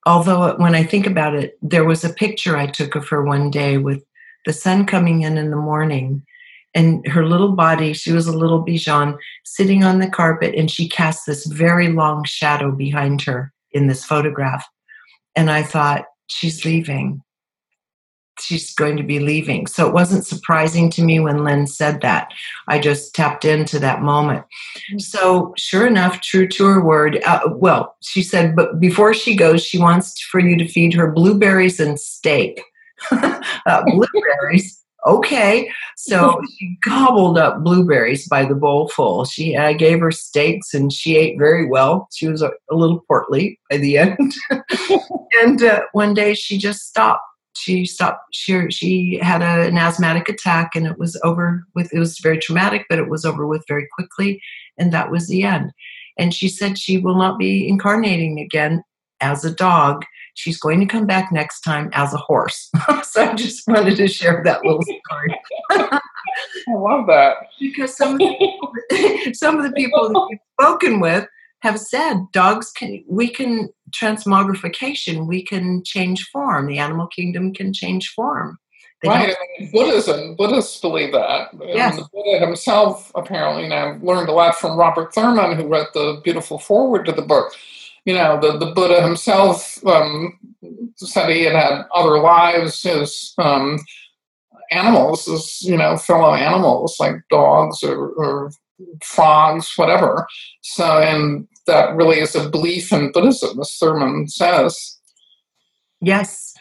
although 0.05 0.55
when 0.57 0.73
I 0.73 0.83
think 0.83 1.05
about 1.05 1.35
it, 1.35 1.57
there 1.61 1.85
was 1.85 2.03
a 2.03 2.13
picture 2.13 2.57
I 2.57 2.67
took 2.67 2.95
of 2.95 3.07
her 3.09 3.23
one 3.23 3.51
day 3.51 3.77
with 3.77 4.03
the 4.45 4.53
sun 4.53 4.85
coming 4.85 5.21
in 5.21 5.37
in 5.37 5.51
the 5.51 5.57
morning 5.57 6.25
and 6.73 7.05
her 7.07 7.25
little 7.25 7.51
body, 7.53 7.93
she 7.93 8.11
was 8.11 8.27
a 8.27 8.37
little 8.37 8.63
Bichon, 8.63 9.17
sitting 9.45 9.83
on 9.83 9.99
the 9.99 10.09
carpet, 10.09 10.55
and 10.55 10.69
she 10.69 10.87
cast 10.87 11.25
this 11.25 11.45
very 11.45 11.89
long 11.89 12.23
shadow 12.25 12.71
behind 12.71 13.21
her 13.23 13.53
in 13.71 13.87
this 13.87 14.05
photograph. 14.05 14.65
And 15.35 15.49
I 15.49 15.63
thought, 15.63 16.05
she's 16.27 16.63
leaving 16.63 17.21
she's 18.41 18.73
going 18.73 18.97
to 18.97 19.03
be 19.03 19.19
leaving. 19.19 19.67
So 19.67 19.87
it 19.87 19.93
wasn't 19.93 20.25
surprising 20.25 20.89
to 20.91 21.03
me 21.03 21.19
when 21.19 21.43
Lynn 21.43 21.67
said 21.67 22.01
that. 22.01 22.33
I 22.67 22.79
just 22.79 23.13
tapped 23.15 23.45
into 23.45 23.79
that 23.79 24.01
moment. 24.01 24.41
Mm-hmm. 24.41 24.99
So, 24.99 25.53
sure 25.57 25.87
enough, 25.87 26.21
true 26.21 26.47
to 26.47 26.65
her 26.65 26.83
word, 26.83 27.21
uh, 27.25 27.41
well, 27.55 27.95
she 28.01 28.23
said, 28.23 28.55
but 28.55 28.79
before 28.79 29.13
she 29.13 29.35
goes, 29.35 29.63
she 29.63 29.77
wants 29.77 30.19
for 30.21 30.39
you 30.39 30.57
to 30.57 30.67
feed 30.67 30.93
her 30.93 31.11
blueberries 31.11 31.79
and 31.79 31.99
steak. 31.99 32.61
uh, 33.11 33.83
blueberries. 33.85 34.83
Okay, 35.05 35.71
so 35.97 36.41
she 36.57 36.77
gobbled 36.83 37.37
up 37.37 37.63
blueberries 37.63 38.27
by 38.27 38.45
the 38.45 38.55
bowl 38.55 38.89
full. 38.89 39.25
She, 39.25 39.57
I 39.57 39.73
gave 39.73 39.99
her 39.99 40.11
steaks, 40.11 40.73
and 40.73 40.93
she 40.93 41.17
ate 41.17 41.37
very 41.37 41.67
well. 41.67 42.07
She 42.13 42.27
was 42.27 42.41
a, 42.41 42.51
a 42.69 42.75
little 42.75 43.03
portly 43.07 43.59
by 43.69 43.77
the 43.77 43.97
end. 43.99 44.33
and 45.41 45.63
uh, 45.63 45.81
one 45.93 46.13
day 46.13 46.33
she 46.33 46.57
just 46.57 46.87
stopped 46.87 47.21
she 47.53 47.85
stopped 47.85 48.23
she 48.31 48.69
she 48.69 49.19
had 49.21 49.41
a, 49.41 49.67
an 49.67 49.77
asthmatic 49.77 50.29
attack 50.29 50.71
and 50.75 50.87
it 50.87 50.97
was 50.97 51.19
over 51.23 51.65
with 51.75 51.93
it 51.93 51.99
was 51.99 52.19
very 52.19 52.37
traumatic 52.37 52.85
but 52.89 52.97
it 52.99 53.09
was 53.09 53.25
over 53.25 53.45
with 53.45 53.63
very 53.67 53.87
quickly 53.93 54.41
and 54.77 54.93
that 54.93 55.11
was 55.11 55.27
the 55.27 55.43
end 55.43 55.71
and 56.17 56.33
she 56.33 56.47
said 56.47 56.77
she 56.77 56.97
will 56.97 57.17
not 57.17 57.37
be 57.37 57.67
incarnating 57.67 58.39
again 58.39 58.83
as 59.19 59.43
a 59.43 59.53
dog 59.53 60.03
she's 60.35 60.59
going 60.59 60.79
to 60.79 60.85
come 60.85 61.05
back 61.05 61.31
next 61.31 61.61
time 61.61 61.89
as 61.93 62.13
a 62.13 62.17
horse. 62.17 62.69
So 63.03 63.23
i 63.23 63.33
just 63.33 63.67
wanted 63.67 63.97
to 63.97 64.07
share 64.07 64.41
that 64.45 64.63
little 64.63 64.81
story. 64.81 65.35
I 65.71 65.99
love 66.69 67.07
that. 67.07 67.37
Because 67.59 67.95
some 67.95 68.13
of 68.13 68.19
the, 68.19 69.31
some 69.33 69.57
of 69.57 69.63
the 69.63 69.71
people 69.71 70.07
that 70.07 70.27
you've 70.29 70.39
spoken 70.59 70.99
with 70.99 71.27
have 71.61 71.79
said 71.79 72.25
dogs 72.31 72.71
can 72.71 73.03
we 73.07 73.29
can 73.29 73.69
transmogrification 73.91 75.27
we 75.27 75.43
can 75.43 75.83
change 75.83 76.29
form. 76.29 76.67
The 76.67 76.79
animal 76.79 77.07
kingdom 77.07 77.53
can 77.53 77.73
change 77.73 78.09
form. 78.09 78.57
They 79.01 79.09
right 79.09 79.35
buddhism 79.73 80.35
buddhists 80.35 80.79
believe 80.79 81.11
that. 81.11 81.49
Yes. 81.59 81.95
and 81.95 82.03
the 82.03 82.09
buddha 82.13 82.45
himself 82.45 83.11
apparently 83.15 83.65
and 83.65 83.73
i've 83.73 84.03
learned 84.03 84.29
a 84.29 84.31
lot 84.31 84.55
from 84.55 84.77
robert 84.77 85.13
thurman 85.13 85.55
who 85.55 85.65
wrote 85.67 85.91
the 85.93 86.21
beautiful 86.23 86.59
foreword 86.59 87.07
to 87.07 87.11
the 87.11 87.23
book 87.23 87.51
you 88.05 88.13
know 88.13 88.39
the, 88.39 88.57
the 88.57 88.71
buddha 88.73 89.01
himself 89.01 89.85
um, 89.85 90.37
said 90.95 91.29
he 91.29 91.43
had 91.43 91.55
had 91.55 91.85
other 91.93 92.19
lives 92.19 92.85
as 92.85 93.33
um, 93.37 93.79
animals 94.71 95.27
as 95.27 95.61
you 95.61 95.77
know 95.77 95.97
fellow 95.97 96.33
animals 96.33 96.97
like 96.99 97.15
dogs 97.29 97.83
or, 97.83 98.09
or 98.09 98.51
frogs 99.03 99.73
whatever 99.75 100.27
so 100.61 100.99
and 100.99 101.47
that 101.67 101.95
really 101.95 102.19
is 102.19 102.35
a 102.35 102.49
belief 102.49 102.91
in 102.91 103.11
Buddhism, 103.11 103.59
as 103.59 103.75
Thurman 103.79 104.27
says. 104.27 104.97
Yes. 106.01 106.53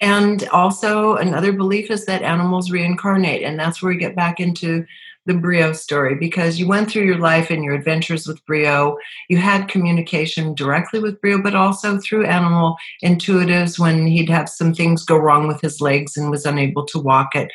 And 0.00 0.48
also, 0.48 1.16
another 1.16 1.52
belief 1.52 1.90
is 1.90 2.06
that 2.06 2.22
animals 2.22 2.70
reincarnate. 2.70 3.42
And 3.42 3.58
that's 3.58 3.82
where 3.82 3.92
we 3.92 3.98
get 3.98 4.16
back 4.16 4.40
into 4.40 4.86
the 5.28 5.34
Brio 5.34 5.74
story 5.74 6.14
because 6.14 6.58
you 6.58 6.66
went 6.66 6.90
through 6.90 7.04
your 7.04 7.18
life 7.18 7.50
and 7.50 7.62
your 7.62 7.74
adventures 7.74 8.26
with 8.26 8.44
Brio. 8.46 8.96
You 9.28 9.36
had 9.36 9.68
communication 9.68 10.54
directly 10.54 11.00
with 11.00 11.20
Brio, 11.20 11.40
but 11.40 11.54
also 11.54 11.98
through 11.98 12.24
animal 12.24 12.76
intuitives 13.04 13.78
when 13.78 14.06
he'd 14.06 14.30
have 14.30 14.48
some 14.48 14.72
things 14.72 15.04
go 15.04 15.18
wrong 15.18 15.46
with 15.46 15.60
his 15.60 15.82
legs 15.82 16.16
and 16.16 16.30
was 16.30 16.46
unable 16.46 16.86
to 16.86 16.98
walk 16.98 17.36
it 17.36 17.50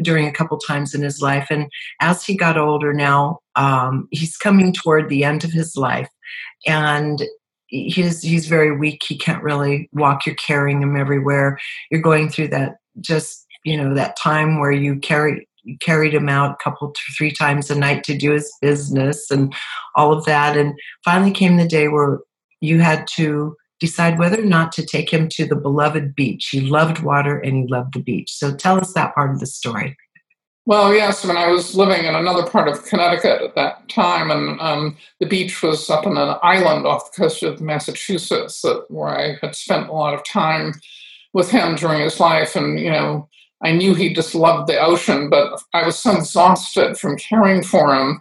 during 0.00 0.28
a 0.28 0.32
couple 0.32 0.56
times 0.56 0.94
in 0.94 1.02
his 1.02 1.20
life. 1.20 1.48
And 1.50 1.66
as 2.00 2.24
he 2.24 2.36
got 2.36 2.56
older 2.56 2.94
now, 2.94 3.40
um, 3.56 4.06
he's 4.12 4.36
coming 4.36 4.72
toward 4.72 5.08
the 5.08 5.24
end 5.24 5.42
of 5.42 5.50
his 5.50 5.76
life 5.76 6.08
and 6.64 7.24
he's 7.66 8.22
he's 8.22 8.46
very 8.46 8.76
weak 8.76 9.02
he 9.04 9.18
can't 9.18 9.42
really 9.42 9.88
walk 9.92 10.24
you're 10.24 10.36
carrying 10.36 10.80
him 10.80 10.96
everywhere 10.96 11.58
you're 11.90 12.00
going 12.00 12.28
through 12.28 12.46
that 12.46 12.76
just 13.00 13.44
you 13.64 13.76
know 13.76 13.92
that 13.92 14.16
time 14.16 14.60
where 14.60 14.70
you 14.70 14.96
carry 15.00 15.45
carried 15.80 16.14
him 16.14 16.28
out 16.28 16.52
a 16.52 16.62
couple 16.62 16.90
to 16.90 17.00
three 17.16 17.30
times 17.30 17.70
a 17.70 17.74
night 17.74 18.04
to 18.04 18.16
do 18.16 18.32
his 18.32 18.52
business 18.60 19.30
and 19.30 19.54
all 19.94 20.12
of 20.12 20.24
that 20.24 20.56
and 20.56 20.74
finally 21.04 21.30
came 21.30 21.56
the 21.56 21.66
day 21.66 21.88
where 21.88 22.20
you 22.60 22.80
had 22.80 23.06
to 23.06 23.56
decide 23.80 24.18
whether 24.18 24.40
or 24.40 24.46
not 24.46 24.72
to 24.72 24.84
take 24.84 25.12
him 25.12 25.28
to 25.28 25.46
the 25.46 25.56
beloved 25.56 26.14
beach 26.14 26.48
he 26.50 26.60
loved 26.60 27.00
water 27.00 27.38
and 27.38 27.56
he 27.56 27.66
loved 27.68 27.94
the 27.94 28.02
beach 28.02 28.32
so 28.32 28.54
tell 28.54 28.78
us 28.78 28.92
that 28.94 29.14
part 29.14 29.30
of 29.30 29.40
the 29.40 29.46
story 29.46 29.96
well, 30.66 30.92
yes. 30.92 31.24
When 31.24 31.36
I 31.36 31.46
was 31.46 31.76
living 31.76 32.06
in 32.06 32.16
another 32.16 32.44
part 32.44 32.66
of 32.66 32.84
Connecticut 32.84 33.40
at 33.40 33.54
that 33.54 33.88
time, 33.88 34.32
and 34.32 34.60
um, 34.60 34.96
the 35.20 35.26
beach 35.26 35.62
was 35.62 35.88
up 35.88 36.08
on 36.08 36.18
an 36.18 36.36
island 36.42 36.86
off 36.86 37.12
the 37.12 37.22
coast 37.22 37.44
of 37.44 37.60
Massachusetts, 37.60 38.64
where 38.88 39.16
I 39.16 39.38
had 39.40 39.54
spent 39.54 39.88
a 39.88 39.92
lot 39.92 40.12
of 40.12 40.24
time 40.24 40.74
with 41.32 41.50
him 41.50 41.76
during 41.76 42.00
his 42.00 42.18
life. 42.18 42.56
And, 42.56 42.80
you 42.80 42.90
know, 42.90 43.28
I 43.62 43.72
knew 43.72 43.94
he 43.94 44.12
just 44.12 44.34
loved 44.34 44.68
the 44.68 44.78
ocean, 44.78 45.30
but 45.30 45.60
I 45.72 45.84
was 45.84 45.98
so 45.98 46.16
exhausted 46.16 46.98
from 46.98 47.16
caring 47.16 47.62
for 47.62 47.94
him 47.94 48.20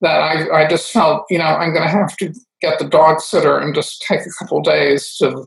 that 0.00 0.20
I, 0.20 0.62
I 0.62 0.68
just 0.68 0.92
felt, 0.92 1.24
you 1.30 1.38
know, 1.38 1.44
I'm 1.44 1.72
going 1.72 1.84
to 1.84 1.88
have 1.88 2.16
to 2.18 2.32
get 2.60 2.78
the 2.78 2.86
dog 2.86 3.20
sitter 3.20 3.58
and 3.58 3.74
just 3.74 4.02
take 4.02 4.20
a 4.20 4.30
couple 4.38 4.62
days 4.62 5.16
to 5.16 5.46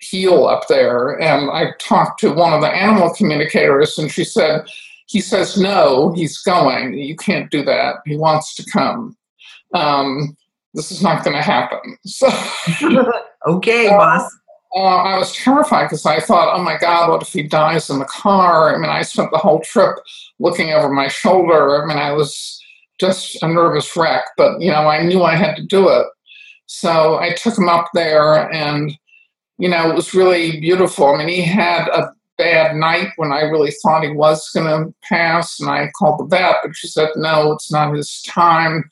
heal 0.00 0.46
up 0.46 0.66
there. 0.68 1.20
And 1.20 1.50
I 1.50 1.74
talked 1.78 2.20
to 2.20 2.32
one 2.32 2.52
of 2.52 2.60
the 2.60 2.70
animal 2.70 3.14
communicators, 3.14 3.96
and 3.98 4.10
she 4.10 4.24
said, 4.24 4.66
he 5.06 5.20
says 5.20 5.56
no 5.56 6.12
he's 6.12 6.38
going 6.38 6.94
you 6.94 7.16
can't 7.16 7.50
do 7.50 7.62
that 7.64 7.96
he 8.06 8.16
wants 8.16 8.54
to 8.54 8.64
come 8.70 9.16
um, 9.74 10.36
this 10.72 10.90
is 10.90 11.02
not 11.02 11.24
going 11.24 11.36
to 11.36 11.42
happen 11.42 11.96
so 12.06 12.28
Okay, 13.46 13.88
uh, 13.88 13.98
boss. 13.98 14.34
Uh, 14.74 14.80
I 14.80 15.16
was 15.16 15.32
terrified 15.36 15.84
because 15.84 16.04
I 16.04 16.18
thought, 16.18 16.52
oh 16.52 16.62
my 16.62 16.76
God, 16.76 17.10
what 17.10 17.22
if 17.22 17.32
he 17.32 17.44
dies 17.44 17.90
in 17.90 18.00
the 18.00 18.06
car? 18.06 18.74
I 18.74 18.78
mean, 18.78 18.90
I 18.90 19.02
spent 19.02 19.30
the 19.30 19.38
whole 19.38 19.60
trip 19.60 19.96
looking 20.40 20.72
over 20.72 20.88
my 20.88 21.06
shoulder. 21.06 21.82
I 21.82 21.86
mean, 21.86 21.96
I 21.96 22.12
was 22.12 22.60
just 22.98 23.40
a 23.42 23.48
nervous 23.48 23.96
wreck, 23.96 24.24
but 24.36 24.60
you 24.60 24.72
know, 24.72 24.88
I 24.88 25.04
knew 25.04 25.22
I 25.22 25.36
had 25.36 25.54
to 25.56 25.62
do 25.64 25.88
it. 25.88 26.06
So 26.66 27.18
I 27.18 27.34
took 27.34 27.56
him 27.56 27.68
up 27.68 27.88
there, 27.94 28.50
and 28.52 28.96
you 29.58 29.68
know, 29.68 29.88
it 29.90 29.94
was 29.94 30.14
really 30.14 30.60
beautiful. 30.60 31.14
I 31.14 31.18
mean, 31.18 31.28
he 31.28 31.42
had 31.42 31.86
a 31.88 32.12
bad 32.36 32.74
night 32.74 33.10
when 33.16 33.30
I 33.30 33.42
really 33.42 33.72
thought 33.80 34.02
he 34.02 34.10
was 34.10 34.50
going 34.50 34.66
to 34.66 34.94
pass, 35.04 35.60
and 35.60 35.70
I 35.70 35.90
called 35.96 36.18
the 36.18 36.36
vet, 36.36 36.56
but 36.64 36.74
she 36.74 36.88
said, 36.88 37.10
no, 37.14 37.52
it's 37.52 37.70
not 37.70 37.94
his 37.94 38.22
time. 38.22 38.90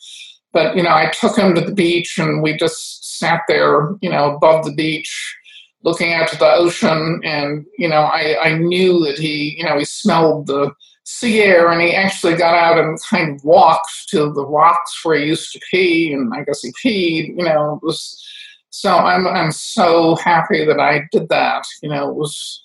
But 0.52 0.76
you 0.76 0.82
know, 0.84 0.90
I 0.90 1.10
took 1.10 1.36
him 1.36 1.56
to 1.56 1.60
the 1.60 1.74
beach, 1.74 2.18
and 2.18 2.40
we 2.40 2.56
just 2.56 3.18
sat 3.18 3.40
there, 3.48 3.96
you 4.00 4.10
know, 4.10 4.36
above 4.36 4.64
the 4.64 4.74
beach 4.74 5.36
looking 5.84 6.12
out 6.12 6.28
to 6.28 6.36
the 6.36 6.52
ocean 6.52 7.20
and 7.24 7.66
you 7.78 7.88
know 7.88 8.02
I, 8.02 8.36
I 8.42 8.58
knew 8.58 9.04
that 9.04 9.18
he 9.18 9.56
you 9.58 9.64
know 9.64 9.78
he 9.78 9.84
smelled 9.84 10.46
the 10.46 10.72
sea 11.04 11.40
air 11.42 11.70
and 11.70 11.80
he 11.80 11.94
actually 11.94 12.36
got 12.36 12.54
out 12.54 12.78
and 12.78 12.98
kind 13.10 13.34
of 13.34 13.44
walked 13.44 13.90
to 14.08 14.32
the 14.32 14.46
rocks 14.46 15.04
where 15.04 15.18
he 15.18 15.26
used 15.26 15.52
to 15.52 15.60
pee 15.70 16.12
and 16.12 16.32
I 16.32 16.44
guess 16.44 16.62
he 16.62 16.72
peed, 16.84 17.36
you 17.36 17.44
know, 17.44 17.74
it 17.74 17.84
was 17.84 18.24
so 18.70 18.96
I'm 18.96 19.26
I'm 19.26 19.52
so 19.52 20.16
happy 20.16 20.64
that 20.64 20.80
I 20.80 21.02
did 21.10 21.28
that. 21.28 21.64
You 21.82 21.90
know, 21.90 22.08
it 22.08 22.14
was 22.14 22.62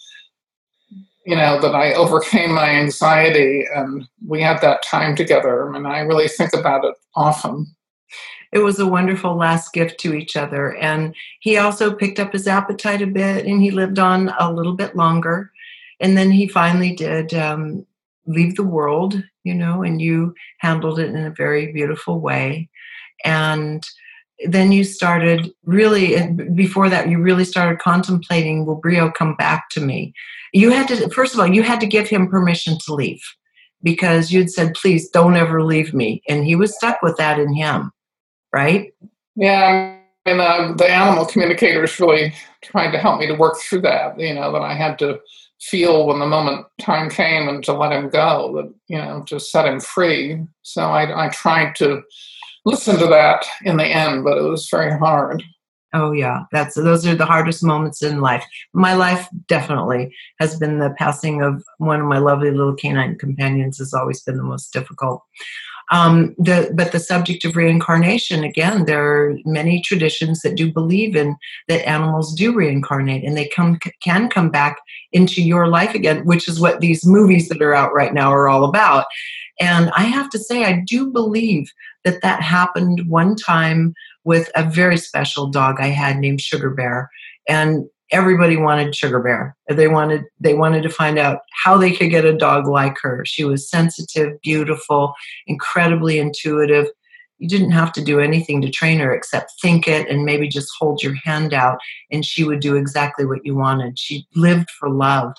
you 1.28 1.36
know, 1.36 1.60
that 1.60 1.76
I 1.76 1.94
overcame 1.94 2.54
my 2.54 2.70
anxiety 2.70 3.66
and 3.76 4.08
we 4.26 4.42
had 4.42 4.62
that 4.62 4.82
time 4.82 5.14
together. 5.14 5.70
and 5.74 5.86
I 5.86 6.00
really 6.00 6.30
think 6.30 6.54
about 6.54 6.86
it 6.86 6.96
often. 7.18 7.68
It 8.52 8.60
was 8.60 8.80
a 8.80 8.88
wonderful 8.88 9.36
last 9.36 9.74
gift 9.74 10.00
to 10.02 10.14
each 10.14 10.36
other. 10.36 10.76
And 10.76 11.16
he 11.40 11.58
also 11.58 11.94
picked 11.94 12.20
up 12.20 12.34
his 12.34 12.48
appetite 12.48 13.02
a 13.02 13.08
bit 13.08 13.46
and 13.46 13.62
he 13.62 13.72
lived 13.72 14.00
on 14.00 14.34
a 14.40 14.52
little 14.52 14.74
bit 14.74 14.96
longer. 14.96 15.52
And 16.00 16.18
then 16.18 16.32
he 16.32 16.48
finally 16.48 16.96
did 16.96 17.34
um, 17.34 17.86
leave 18.26 18.56
the 18.56 18.64
world, 18.64 19.22
you 19.44 19.54
know, 19.54 19.84
and 19.84 20.02
you 20.02 20.36
handled 20.60 21.00
it 21.00 21.10
in 21.10 21.18
a 21.18 21.32
very 21.32 21.72
beautiful 21.72 22.20
way. 22.20 22.70
And 23.24 23.86
then 24.46 24.72
you 24.72 24.84
started 24.84 25.52
really, 25.66 26.32
before 26.54 26.90
that, 26.90 27.10
you 27.10 27.20
really 27.20 27.46
started 27.46 27.80
contemplating 27.80 28.66
will 28.66 28.76
Brio 28.76 29.10
come 29.12 29.36
back 29.36 29.70
to 29.72 29.82
me? 29.82 30.14
You 30.54 30.70
had 30.70 30.88
to, 30.90 31.10
first 31.10 31.34
of 31.34 31.40
all, 31.40 31.48
you 31.48 31.64
had 31.64 31.80
to 31.80 31.88
give 31.88 32.08
him 32.08 32.28
permission 32.28 32.78
to 32.86 32.94
leave 32.94 33.22
because 33.82 34.32
you'd 34.32 34.52
said, 34.52 34.76
please 34.76 35.10
don't 35.10 35.36
ever 35.36 35.64
leave 35.64 35.94
me. 35.94 36.22
And 36.28 36.46
he 36.46 36.56
was 36.56 36.76
stuck 36.76 37.02
with 37.02 37.18
that 37.18 37.40
in 37.40 37.54
him, 37.54 37.92
right? 38.58 38.92
Yeah. 39.36 39.96
And 40.26 40.42
uh, 40.42 40.74
the 40.76 40.90
animal 40.90 41.26
communicator 41.26 41.84
is 41.84 42.00
really 42.00 42.34
trying 42.64 42.92
to 42.92 42.98
help 42.98 43.20
me 43.20 43.28
to 43.28 43.36
work 43.36 43.58
through 43.60 43.82
that, 43.82 44.20
you 44.20 44.34
know, 44.34 44.52
that 44.52 44.62
I 44.62 44.74
had 44.74 44.98
to 45.00 45.20
feel 45.62 46.08
when 46.08 46.20
the 46.20 46.26
moment 46.26 46.66
time 46.82 47.10
came 47.10 47.48
and 47.48 47.64
to 47.64 47.74
let 47.74 47.92
him 47.92 48.10
go, 48.10 48.54
that, 48.56 48.74
you 48.88 48.98
know, 48.98 49.24
to 49.28 49.40
set 49.40 49.68
him 49.68 49.80
free. 49.80 50.44
So 50.64 50.82
I, 50.82 51.28
I 51.28 51.30
tried 51.30 51.76
to 51.76 52.02
listen 52.66 52.98
to 52.98 53.08
that 53.08 53.46
in 53.64 53.78
the 53.78 53.86
end, 53.86 54.24
but 54.24 54.38
it 54.38 54.42
was 54.42 54.68
very 54.70 54.98
hard. 54.98 55.44
Oh 55.94 56.12
yeah, 56.12 56.42
that's 56.52 56.76
those 56.76 57.08
are 57.08 57.16
the 57.16 57.26
hardest 57.26 57.64
moments 57.64 58.04
in 58.04 58.20
life. 58.20 58.46
My 58.74 58.94
life 58.94 59.30
definitely 59.48 60.14
has 60.40 60.60
been 60.60 60.80
the 60.80 60.94
passing 60.98 61.42
of 61.42 61.64
one 61.78 62.02
of 62.02 62.08
my 62.08 62.18
lovely 62.18 62.52
little 62.52 62.76
canine 62.76 63.18
companions 63.18 63.78
has 63.78 63.94
always 63.94 64.22
been 64.22 64.36
the 64.36 64.44
most 64.44 64.74
difficult. 64.74 65.24
Um, 65.90 66.36
the, 66.38 66.72
but 66.74 66.92
the 66.92 67.00
subject 67.00 67.46
of 67.46 67.56
reincarnation, 67.56 68.44
again, 68.44 68.86
there 68.86 69.04
are 69.06 69.38
many 69.46 69.82
traditions 69.82 70.42
that 70.42 70.56
do 70.56 70.72
believe 70.72 71.16
in 71.16 71.38
that 71.70 71.88
animals 71.88 72.34
do 72.34 72.54
reincarnate 72.54 73.24
and 73.24 73.38
they 73.38 73.48
come 73.48 73.80
can 74.02 74.30
come 74.30 74.50
back 74.50 74.80
into 75.14 75.42
your 75.42 75.68
life 75.68 75.94
again, 75.94 76.26
which 76.26 76.48
is 76.48 76.60
what 76.60 76.82
these 76.82 77.06
movies 77.06 77.48
that 77.48 77.62
are 77.62 77.74
out 77.74 77.94
right 77.94 78.14
now 78.14 78.32
are 78.32 78.50
all 78.50 78.66
about. 78.66 79.06
And 79.60 79.90
I 79.96 80.04
have 80.04 80.30
to 80.32 80.40
say, 80.40 80.66
I 80.66 80.84
do 80.86 81.10
believe 81.10 81.72
that 82.04 82.22
that 82.22 82.42
happened 82.42 83.04
one 83.08 83.36
time 83.36 83.94
with 84.24 84.52
a 84.56 84.64
very 84.64 84.98
special 84.98 85.48
dog 85.48 85.80
I 85.80 85.88
had 85.88 86.18
named 86.18 86.42
Sugar 86.42 86.70
Bear. 86.70 87.10
And 87.48 87.86
everybody 88.12 88.58
wanted 88.58 88.96
sugar 88.96 89.20
bear. 89.20 89.56
They 89.70 89.88
wanted 89.88 90.24
they 90.40 90.54
wanted 90.54 90.84
to 90.84 90.90
find 90.90 91.18
out 91.18 91.40
how 91.52 91.78
they 91.78 91.92
could 91.92 92.10
get 92.10 92.26
a 92.26 92.38
dog 92.38 92.68
like 92.68 92.98
her. 93.02 93.24
She 93.26 93.44
was 93.44 93.70
sensitive 93.70 94.40
beautiful 94.42 95.14
incredibly 95.48 96.20
intuitive. 96.20 96.88
You 97.40 97.48
didn't 97.48 97.72
have 97.72 97.92
to 97.94 98.04
do 98.04 98.20
anything 98.20 98.62
to 98.62 98.72
train 98.72 99.00
her 99.00 99.14
except 99.14 99.54
think 99.62 99.88
it 99.88 100.10
and 100.10 100.26
maybe 100.26 100.48
just 100.48 100.72
hold 100.80 101.04
your 101.04 101.16
hand 101.24 101.54
out 101.54 101.78
and 102.12 102.26
she 102.26 102.44
would 102.44 102.62
do 102.62 102.76
exactly 102.76 103.26
what 103.26 103.46
you 103.46 103.56
wanted. 103.56 104.00
She 104.00 104.26
lived 104.36 104.70
for 104.72 104.90
love. 104.90 105.34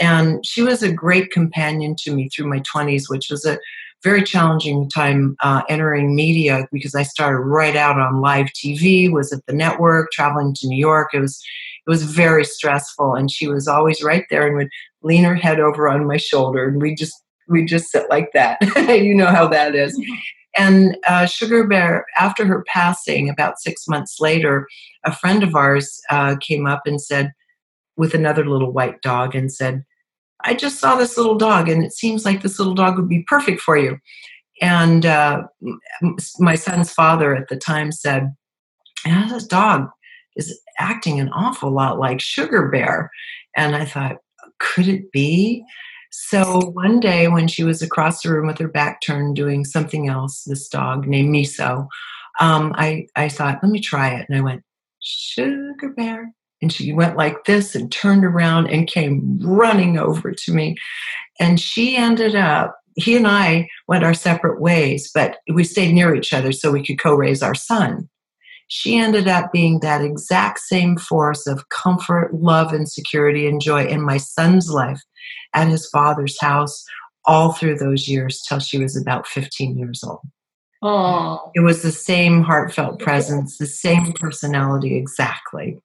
And 0.00 0.44
she 0.46 0.62
was 0.62 0.82
a 0.82 0.92
great 0.92 1.30
companion 1.30 1.94
to 2.00 2.14
me 2.14 2.28
through 2.28 2.48
my 2.48 2.60
20s 2.60 3.10
which 3.10 3.30
was 3.30 3.44
a 3.44 3.58
very 4.02 4.22
challenging 4.22 4.88
time 4.88 5.36
uh, 5.40 5.62
entering 5.68 6.14
media 6.14 6.66
because 6.72 6.94
I 6.94 7.02
started 7.02 7.40
right 7.40 7.76
out 7.76 7.98
on 7.98 8.20
live 8.20 8.46
TV, 8.48 9.10
was 9.10 9.32
at 9.32 9.44
the 9.46 9.52
network, 9.52 10.12
traveling 10.12 10.54
to 10.54 10.68
New 10.68 10.78
York. 10.78 11.10
It 11.12 11.20
was 11.20 11.42
it 11.86 11.90
was 11.90 12.02
very 12.02 12.44
stressful 12.44 13.14
and 13.14 13.30
she 13.30 13.46
was 13.46 13.68
always 13.68 14.02
right 14.02 14.24
there 14.28 14.46
and 14.46 14.56
would 14.56 14.68
lean 15.02 15.22
her 15.24 15.36
head 15.36 15.60
over 15.60 15.88
on 15.88 16.06
my 16.06 16.16
shoulder 16.16 16.68
and 16.68 16.82
we 16.82 16.94
just 16.94 17.14
we 17.48 17.64
just 17.64 17.90
sit 17.90 18.10
like 18.10 18.30
that. 18.34 18.58
You 18.88 19.14
know 19.14 19.26
how 19.26 19.46
that 19.48 19.74
is. 19.74 19.98
And 20.58 20.96
uh, 21.06 21.26
sugar 21.26 21.66
bear 21.66 22.06
after 22.18 22.46
her 22.46 22.64
passing 22.66 23.28
about 23.28 23.60
six 23.60 23.86
months 23.86 24.16
later 24.20 24.66
a 25.04 25.14
friend 25.14 25.42
of 25.42 25.54
ours 25.54 26.00
uh, 26.10 26.36
came 26.40 26.66
up 26.66 26.82
and 26.86 27.00
said 27.00 27.32
with 27.96 28.14
another 28.14 28.44
little 28.44 28.72
white 28.72 29.00
dog 29.00 29.34
and 29.34 29.52
said 29.52 29.84
i 30.46 30.54
just 30.54 30.78
saw 30.78 30.96
this 30.96 31.16
little 31.16 31.36
dog 31.36 31.68
and 31.68 31.84
it 31.84 31.92
seems 31.92 32.24
like 32.24 32.42
this 32.42 32.58
little 32.58 32.74
dog 32.74 32.96
would 32.96 33.08
be 33.08 33.24
perfect 33.26 33.60
for 33.60 33.76
you 33.76 33.98
and 34.62 35.04
uh, 35.04 35.42
my 36.38 36.54
son's 36.54 36.90
father 36.90 37.36
at 37.36 37.48
the 37.48 37.56
time 37.56 37.92
said 37.92 38.34
yeah, 39.06 39.28
this 39.30 39.46
dog 39.46 39.88
is 40.36 40.60
acting 40.78 41.20
an 41.20 41.30
awful 41.30 41.70
lot 41.70 41.98
like 41.98 42.20
Sugar 42.20 42.68
Bear. 42.68 43.10
And 43.56 43.74
I 43.74 43.84
thought, 43.84 44.16
could 44.58 44.88
it 44.88 45.10
be? 45.12 45.64
So 46.10 46.70
one 46.72 47.00
day 47.00 47.28
when 47.28 47.48
she 47.48 47.62
was 47.62 47.82
across 47.82 48.22
the 48.22 48.32
room 48.32 48.46
with 48.46 48.58
her 48.58 48.68
back 48.68 49.00
turned 49.00 49.36
doing 49.36 49.64
something 49.64 50.08
else, 50.08 50.44
this 50.44 50.68
dog 50.68 51.06
named 51.06 51.34
Miso, 51.34 51.88
um, 52.40 52.74
I, 52.76 53.06
I 53.16 53.28
thought, 53.28 53.60
let 53.62 53.72
me 53.72 53.80
try 53.80 54.10
it. 54.10 54.26
And 54.28 54.36
I 54.36 54.40
went, 54.42 54.62
Sugar 55.00 55.90
Bear. 55.90 56.32
And 56.66 56.72
she 56.72 56.92
went 56.92 57.16
like 57.16 57.44
this 57.44 57.76
and 57.76 57.92
turned 57.92 58.24
around 58.24 58.66
and 58.66 58.88
came 58.88 59.38
running 59.40 59.98
over 59.98 60.32
to 60.32 60.52
me. 60.52 60.74
And 61.38 61.60
she 61.60 61.96
ended 61.96 62.34
up, 62.34 62.76
he 62.96 63.16
and 63.16 63.28
I 63.28 63.68
went 63.86 64.02
our 64.02 64.14
separate 64.14 64.60
ways, 64.60 65.08
but 65.14 65.38
we 65.52 65.62
stayed 65.62 65.92
near 65.92 66.12
each 66.12 66.32
other 66.32 66.50
so 66.50 66.72
we 66.72 66.84
could 66.84 66.98
co 66.98 67.14
raise 67.14 67.40
our 67.40 67.54
son 67.54 68.08
she 68.68 68.96
ended 68.96 69.28
up 69.28 69.52
being 69.52 69.78
that 69.78 70.02
exact 70.02 70.58
same 70.58 70.96
force 70.96 71.46
of 71.46 71.68
comfort, 71.68 72.34
love, 72.34 72.72
and 72.72 72.88
security 72.88 73.46
and 73.46 73.60
joy 73.60 73.86
in 73.86 74.02
my 74.02 74.16
son's 74.16 74.70
life 74.70 75.00
at 75.54 75.68
his 75.68 75.88
father's 75.88 76.40
house 76.40 76.84
all 77.26 77.52
through 77.52 77.78
those 77.78 78.08
years 78.08 78.42
till 78.42 78.58
she 78.58 78.78
was 78.78 78.96
about 79.00 79.26
15 79.28 79.78
years 79.78 80.02
old. 80.02 80.20
Oh. 80.82 81.50
It 81.54 81.60
was 81.60 81.82
the 81.82 81.92
same 81.92 82.42
heartfelt 82.42 82.98
presence, 82.98 83.58
the 83.58 83.66
same 83.66 84.12
personality 84.12 84.96
exactly. 84.96 85.78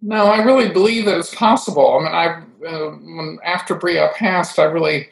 No, 0.00 0.26
I 0.26 0.42
really 0.44 0.68
believe 0.68 1.06
that 1.06 1.18
it's 1.18 1.34
possible. 1.34 1.98
I 1.98 2.04
mean, 2.04 2.14
I 2.14 2.42
uh, 2.66 2.90
when 2.90 3.38
after 3.44 3.74
Brio 3.74 4.10
passed, 4.14 4.58
I 4.58 4.64
really 4.64 5.08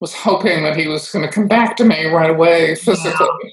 was 0.00 0.14
hoping 0.14 0.62
that 0.62 0.76
he 0.76 0.86
was 0.86 1.10
going 1.10 1.24
to 1.24 1.32
come 1.32 1.48
back 1.48 1.76
to 1.76 1.84
me 1.84 2.06
right 2.06 2.30
away 2.30 2.74
physically. 2.76 3.26
Yeah. 3.42 3.50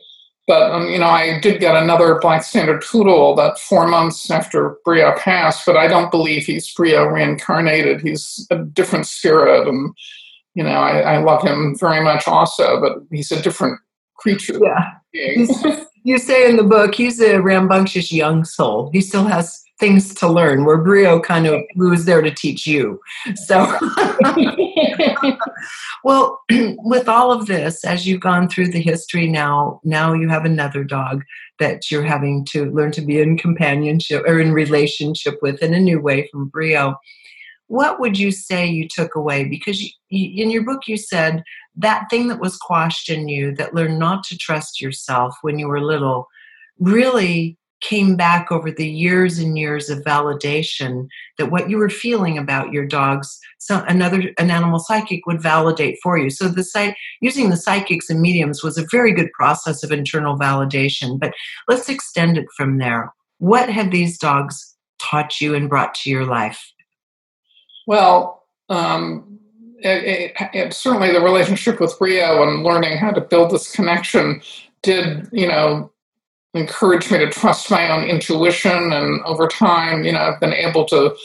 But 0.48 0.72
um, 0.72 0.90
you 0.90 1.00
know, 1.00 1.08
I 1.08 1.40
did 1.40 1.60
get 1.60 1.76
another 1.76 2.20
black 2.20 2.44
standard 2.44 2.84
poodle 2.84 3.34
about 3.34 3.60
four 3.60 3.88
months 3.88 4.30
after 4.30 4.78
Brio 4.86 5.16
passed. 5.18 5.66
But 5.66 5.76
I 5.76 5.88
don't 5.88 6.12
believe 6.12 6.46
he's 6.46 6.72
Brio 6.72 7.06
reincarnated. 7.06 8.02
He's 8.02 8.46
a 8.52 8.60
different 8.60 9.08
spirit, 9.08 9.68
and 9.68 9.96
you 10.54 10.64
know, 10.64 10.70
I, 10.70 11.16
I 11.16 11.18
love 11.18 11.42
him 11.42 11.76
very 11.80 12.04
much 12.04 12.28
also. 12.28 12.80
But 12.80 13.00
he's 13.10 13.32
a 13.32 13.42
different 13.42 13.80
creature. 14.18 14.60
Yeah. 14.62 14.92
you 16.04 16.20
say 16.20 16.48
in 16.48 16.58
the 16.58 16.64
book 16.64 16.94
he's 16.94 17.20
a 17.20 17.42
rambunctious 17.42 18.12
young 18.12 18.46
soul. 18.46 18.92
He 18.94 19.02
still 19.02 19.26
has 19.26 19.65
things 19.80 20.14
to 20.16 20.28
learn 20.28 20.64
where 20.64 20.78
brio 20.78 21.20
kind 21.20 21.46
of 21.48 21.62
was 21.76 22.06
there 22.06 22.22
to 22.22 22.32
teach 22.32 22.66
you. 22.66 23.00
So 23.36 23.78
well 26.04 26.42
with 26.50 27.10
all 27.10 27.32
of 27.32 27.48
this 27.48 27.84
as 27.84 28.08
you've 28.08 28.22
gone 28.22 28.48
through 28.48 28.68
the 28.68 28.82
history 28.82 29.28
now 29.28 29.82
now 29.84 30.14
you 30.14 30.30
have 30.30 30.46
another 30.46 30.84
dog 30.84 31.24
that 31.60 31.92
you're 31.92 32.04
having 32.04 32.46
to 32.46 32.72
learn 32.72 32.92
to 32.92 33.02
be 33.02 33.20
in 33.20 33.38
companionship 33.38 34.24
or 34.26 34.40
in 34.40 34.54
relationship 34.54 35.40
with 35.42 35.62
in 35.62 35.74
a 35.74 35.80
new 35.80 36.00
way 36.00 36.28
from 36.32 36.48
brio. 36.48 36.96
What 37.68 38.00
would 38.00 38.18
you 38.18 38.32
say 38.32 38.68
you 38.68 38.88
took 38.88 39.16
away? 39.16 39.44
Because 39.44 39.82
you, 39.82 39.92
in 40.10 40.52
your 40.52 40.64
book 40.64 40.88
you 40.88 40.98
said 40.98 41.44
that 41.76 42.06
thing 42.10 42.28
that 42.30 42.40
was 42.40 42.58
quashed 42.58 43.10
in 43.10 43.28
you 43.28 43.54
that 43.56 43.74
learned 43.74 44.00
not 44.00 44.24
to 44.26 44.38
trust 44.38 44.80
yourself 44.80 45.36
when 45.42 45.60
you 45.60 45.68
were 45.68 45.82
little 45.82 46.28
really 46.80 47.58
came 47.82 48.16
back 48.16 48.52
over 48.52 48.72
the 48.72 48.88
years 48.88 49.38
and 49.38 49.58
years 49.58 49.90
of 49.90 50.00
validation 50.00 51.08
that 51.38 51.52
what 51.52 51.70
you 51.70 51.78
were 51.78 51.90
feeling 51.90 52.38
about 52.38 52.72
your 52.72 52.86
dogs 52.86 53.40
so 53.58 53.84
another 53.88 54.22
an 54.38 54.52
animal 54.52 54.80
psychic 54.80 55.26
would 55.26 55.42
validate 55.42 55.98
for 56.02 56.18
you. 56.18 56.30
So 56.30 56.48
the 56.48 56.64
site 56.64 56.96
using 57.20 57.50
the 57.50 57.58
psychics 57.58 58.10
and 58.10 58.22
mediums 58.22 58.64
was 58.64 58.78
a 58.78 58.86
very 58.92 59.12
good 59.12 59.32
process 59.34 59.84
of 59.84 59.92
internal 59.92 60.38
validation 60.38 61.20
but 61.20 61.34
let's 61.68 61.90
extend 61.90 62.38
it 62.38 62.46
from 62.56 62.78
there. 62.78 63.14
What 63.40 63.70
have 63.70 63.92
these 63.92 64.18
dogs 64.18 64.76
taught 65.02 65.42
you 65.42 65.54
and 65.54 65.70
brought 65.70 65.96
to 65.96 66.10
your 66.10 66.26
life? 66.26 66.72
Well 67.88 68.44
um, 68.70 69.40
it, 69.80 70.34
it, 70.40 70.50
it, 70.54 70.74
certainly 70.74 71.12
the 71.12 71.22
relationship 71.22 71.80
with 71.80 71.98
Brio 72.00 72.42
and 72.42 72.64
learning 72.64 72.98
how 72.98 73.12
to 73.12 73.22
build 73.22 73.52
this 73.52 73.72
connection 73.72 74.42
did 74.82 75.28
you 75.32 75.48
know 75.48 75.92
encouraged 76.56 77.12
me 77.12 77.20
to 77.20 77.30
trust 77.30 77.70
my 77.70 77.92
own 77.92 78.06
intuition. 78.08 78.94
And 78.94 79.22
over 79.26 79.48
time, 79.48 80.04
you 80.04 80.12
know, 80.14 80.20
I've 80.20 80.40
been 80.40 80.54
able 80.54 80.86
to 80.86 81.16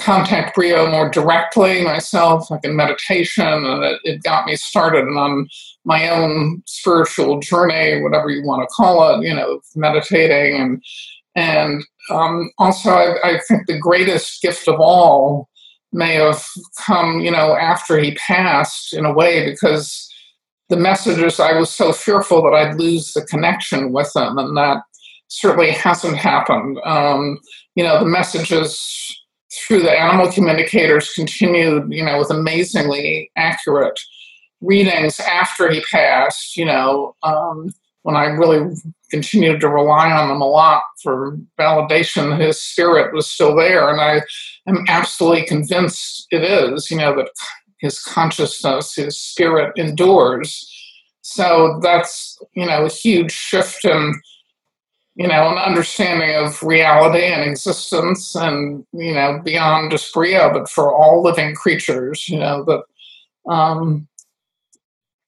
contact 0.00 0.54
Brio 0.54 0.90
more 0.90 1.10
directly 1.10 1.82
myself, 1.82 2.50
like 2.50 2.64
in 2.64 2.76
meditation, 2.76 3.46
and 3.46 3.84
it, 3.84 4.00
it 4.04 4.22
got 4.22 4.46
me 4.46 4.56
started 4.56 5.06
on 5.08 5.48
my 5.84 6.08
own 6.08 6.62
spiritual 6.66 7.40
journey, 7.40 8.00
whatever 8.00 8.30
you 8.30 8.44
want 8.44 8.62
to 8.62 8.74
call 8.74 9.14
it, 9.14 9.26
you 9.26 9.34
know, 9.34 9.60
meditating 9.74 10.60
and 10.60 10.82
and 11.34 11.84
um, 12.10 12.50
also 12.58 12.90
I, 12.90 13.34
I 13.34 13.40
think 13.46 13.66
the 13.66 13.78
greatest 13.78 14.42
gift 14.42 14.66
of 14.66 14.80
all 14.80 15.48
may 15.92 16.14
have 16.14 16.44
come, 16.78 17.20
you 17.20 17.30
know, 17.30 17.54
after 17.56 17.98
he 17.98 18.14
passed 18.14 18.92
in 18.92 19.04
a 19.04 19.12
way 19.12 19.48
because 19.48 20.08
the 20.68 20.76
messages, 20.76 21.40
I 21.40 21.58
was 21.58 21.70
so 21.70 21.92
fearful 21.92 22.42
that 22.42 22.54
I'd 22.54 22.78
lose 22.78 23.12
the 23.12 23.24
connection 23.24 23.92
with 23.92 24.12
them, 24.12 24.38
and 24.38 24.56
that 24.56 24.82
certainly 25.28 25.70
hasn't 25.70 26.16
happened. 26.16 26.78
Um, 26.84 27.38
you 27.74 27.84
know, 27.84 27.98
the 27.98 28.06
messages 28.06 29.18
through 29.52 29.82
the 29.82 29.90
animal 29.90 30.30
communicators 30.30 31.12
continued, 31.14 31.90
you 31.90 32.04
know, 32.04 32.18
with 32.18 32.30
amazingly 32.30 33.30
accurate 33.36 33.98
readings 34.60 35.20
after 35.20 35.70
he 35.70 35.82
passed, 35.90 36.56
you 36.56 36.64
know, 36.64 37.14
um, 37.22 37.70
when 38.02 38.16
I 38.16 38.24
really 38.24 38.74
continued 39.10 39.60
to 39.60 39.68
rely 39.68 40.10
on 40.10 40.28
them 40.28 40.40
a 40.40 40.46
lot 40.46 40.82
for 41.02 41.36
validation, 41.58 42.30
that 42.30 42.40
his 42.40 42.60
spirit 42.60 43.14
was 43.14 43.30
still 43.30 43.56
there. 43.56 43.90
And 43.90 44.00
I 44.00 44.22
am 44.66 44.84
absolutely 44.88 45.46
convinced 45.46 46.26
it 46.30 46.42
is, 46.42 46.90
you 46.90 46.98
know, 46.98 47.14
that 47.16 47.30
his 47.78 48.00
consciousness, 48.00 48.94
his 48.94 49.18
spirit 49.18 49.72
endures. 49.76 50.66
So 51.22 51.78
that's, 51.82 52.38
you 52.54 52.66
know, 52.66 52.86
a 52.86 52.90
huge 52.90 53.32
shift 53.32 53.84
in, 53.84 54.14
you 55.14 55.26
know, 55.26 55.48
an 55.48 55.58
understanding 55.58 56.34
of 56.36 56.62
reality 56.62 57.24
and 57.24 57.48
existence 57.48 58.34
and, 58.34 58.84
you 58.92 59.14
know, 59.14 59.40
beyond 59.44 59.90
just 59.90 60.12
Brio, 60.12 60.52
but 60.52 60.68
for 60.68 60.94
all 60.94 61.22
living 61.22 61.54
creatures, 61.54 62.28
you 62.28 62.38
know, 62.38 62.64
that 62.64 62.82
um, 63.50 64.08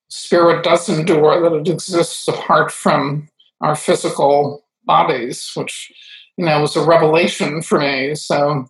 spirit 0.08 0.64
does 0.64 0.88
endure, 0.88 1.40
that 1.40 1.56
it 1.56 1.68
exists 1.68 2.26
apart 2.28 2.72
from 2.72 3.28
our 3.60 3.76
physical 3.76 4.64
bodies, 4.84 5.50
which, 5.54 5.92
you 6.36 6.44
know, 6.44 6.60
was 6.60 6.76
a 6.76 6.84
revelation 6.84 7.62
for 7.62 7.78
me. 7.78 8.14
So 8.14 8.68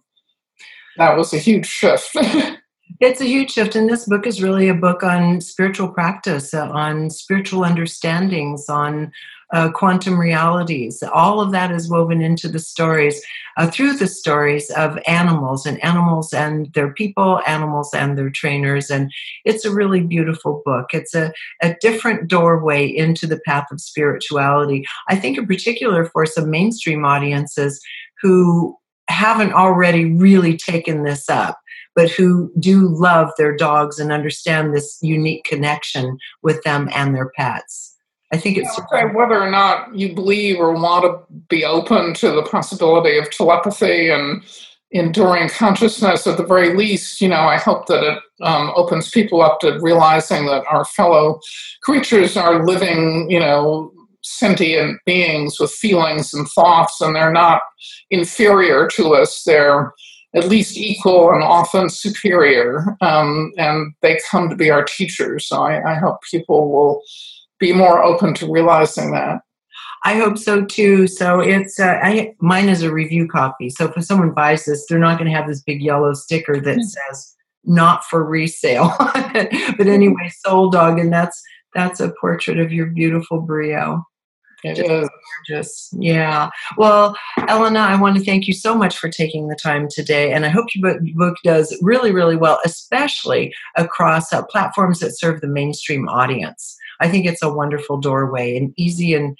that 0.96 1.16
was 1.16 1.32
a 1.32 1.38
huge 1.38 1.66
shift. 1.66 2.16
It's 3.00 3.22
a 3.22 3.26
huge 3.26 3.52
shift, 3.52 3.76
and 3.76 3.88
this 3.88 4.04
book 4.04 4.26
is 4.26 4.42
really 4.42 4.68
a 4.68 4.74
book 4.74 5.02
on 5.02 5.40
spiritual 5.40 5.88
practice, 5.88 6.52
uh, 6.52 6.68
on 6.68 7.08
spiritual 7.08 7.64
understandings, 7.64 8.68
on 8.68 9.10
uh, 9.54 9.70
quantum 9.70 10.20
realities. 10.20 11.02
All 11.14 11.40
of 11.40 11.50
that 11.52 11.70
is 11.70 11.88
woven 11.88 12.20
into 12.20 12.46
the 12.46 12.58
stories 12.58 13.22
uh, 13.56 13.70
through 13.70 13.94
the 13.94 14.06
stories 14.06 14.68
of 14.72 14.98
animals 15.06 15.64
and 15.64 15.82
animals 15.82 16.34
and 16.34 16.70
their 16.74 16.92
people, 16.92 17.40
animals 17.46 17.88
and 17.94 18.18
their 18.18 18.28
trainers. 18.28 18.90
And 18.90 19.10
it's 19.46 19.64
a 19.64 19.74
really 19.74 20.02
beautiful 20.02 20.60
book. 20.66 20.90
It's 20.92 21.14
a, 21.14 21.32
a 21.62 21.76
different 21.80 22.28
doorway 22.28 22.86
into 22.86 23.26
the 23.26 23.40
path 23.46 23.68
of 23.72 23.80
spirituality. 23.80 24.84
I 25.08 25.16
think, 25.16 25.38
in 25.38 25.46
particular, 25.46 26.04
for 26.04 26.26
some 26.26 26.50
mainstream 26.50 27.06
audiences 27.06 27.80
who 28.20 28.76
haven't 29.08 29.54
already 29.54 30.04
really 30.04 30.58
taken 30.58 31.02
this 31.02 31.30
up 31.30 31.58
but 31.94 32.10
who 32.10 32.52
do 32.58 32.88
love 32.88 33.30
their 33.36 33.56
dogs 33.56 33.98
and 33.98 34.12
understand 34.12 34.74
this 34.74 34.98
unique 35.02 35.44
connection 35.44 36.18
with 36.42 36.62
them 36.62 36.88
and 36.94 37.14
their 37.14 37.30
pets. 37.36 37.96
I 38.32 38.36
think 38.36 38.58
it's 38.58 38.78
okay, 38.78 39.06
whether 39.06 39.40
or 39.40 39.50
not 39.50 39.94
you 39.94 40.14
believe 40.14 40.58
or 40.58 40.72
want 40.72 41.04
to 41.04 41.34
be 41.48 41.64
open 41.64 42.14
to 42.14 42.30
the 42.30 42.42
possibility 42.42 43.18
of 43.18 43.28
telepathy 43.30 44.08
and 44.08 44.42
enduring 44.92 45.48
consciousness. 45.48 46.26
At 46.28 46.36
the 46.36 46.46
very 46.46 46.76
least, 46.76 47.20
you 47.20 47.28
know, 47.28 47.40
I 47.40 47.56
hope 47.56 47.86
that 47.86 48.04
it 48.04 48.18
um, 48.42 48.72
opens 48.76 49.10
people 49.10 49.42
up 49.42 49.58
to 49.60 49.78
realizing 49.80 50.46
that 50.46 50.64
our 50.70 50.84
fellow 50.84 51.40
creatures 51.82 52.36
are 52.36 52.64
living, 52.64 53.28
you 53.28 53.40
know, 53.40 53.92
sentient 54.22 55.00
beings 55.06 55.58
with 55.58 55.72
feelings 55.72 56.32
and 56.32 56.46
thoughts, 56.48 57.00
and 57.00 57.16
they're 57.16 57.32
not 57.32 57.62
inferior 58.10 58.86
to 58.88 59.14
us. 59.14 59.42
They're 59.44 59.92
at 60.34 60.48
least 60.48 60.76
equal 60.76 61.30
and 61.30 61.42
often 61.42 61.88
superior, 61.88 62.96
um, 63.00 63.52
and 63.58 63.92
they 64.00 64.20
come 64.30 64.48
to 64.48 64.56
be 64.56 64.70
our 64.70 64.84
teachers. 64.84 65.48
So 65.48 65.62
I, 65.62 65.92
I 65.92 65.94
hope 65.94 66.18
people 66.30 66.70
will 66.70 67.02
be 67.58 67.72
more 67.72 68.02
open 68.02 68.34
to 68.34 68.50
realizing 68.50 69.12
that. 69.12 69.40
I 70.04 70.14
hope 70.14 70.38
so 70.38 70.64
too. 70.64 71.06
So 71.06 71.40
it's 71.40 71.78
uh, 71.78 71.98
I 72.02 72.34
mine 72.40 72.68
is 72.68 72.82
a 72.82 72.92
review 72.92 73.28
copy. 73.28 73.68
So 73.68 73.92
if 73.94 74.04
someone 74.04 74.32
buys 74.32 74.64
this, 74.64 74.86
they're 74.88 74.98
not 74.98 75.18
going 75.18 75.30
to 75.30 75.36
have 75.36 75.48
this 75.48 75.62
big 75.62 75.82
yellow 75.82 76.14
sticker 76.14 76.58
that 76.60 76.78
mm-hmm. 76.78 77.10
says 77.10 77.34
"not 77.64 78.04
for 78.04 78.24
resale." 78.24 78.94
but 78.98 79.86
anyway, 79.86 80.30
Soul 80.46 80.70
Dog, 80.70 80.98
and 80.98 81.12
that's 81.12 81.40
that's 81.74 82.00
a 82.00 82.12
portrait 82.20 82.58
of 82.58 82.72
your 82.72 82.86
beautiful 82.86 83.40
Brio. 83.42 84.04
It 84.64 84.78
is. 84.78 85.08
Gorgeous. 85.48 85.88
Yeah. 85.98 86.50
Well, 86.76 87.16
Elena, 87.48 87.80
I 87.80 88.00
want 88.00 88.16
to 88.16 88.24
thank 88.24 88.46
you 88.46 88.52
so 88.52 88.74
much 88.74 88.98
for 88.98 89.08
taking 89.08 89.48
the 89.48 89.56
time 89.56 89.88
today. 89.88 90.32
And 90.32 90.44
I 90.44 90.48
hope 90.48 90.66
your 90.74 90.98
book 91.14 91.36
does 91.44 91.76
really, 91.80 92.12
really 92.12 92.36
well, 92.36 92.60
especially 92.64 93.54
across 93.76 94.32
uh, 94.32 94.44
platforms 94.44 95.00
that 95.00 95.18
serve 95.18 95.40
the 95.40 95.48
mainstream 95.48 96.08
audience. 96.08 96.76
I 97.00 97.08
think 97.08 97.26
it's 97.26 97.42
a 97.42 97.52
wonderful 97.52 97.98
doorway 97.98 98.56
and 98.56 98.74
easy 98.76 99.14
and 99.14 99.36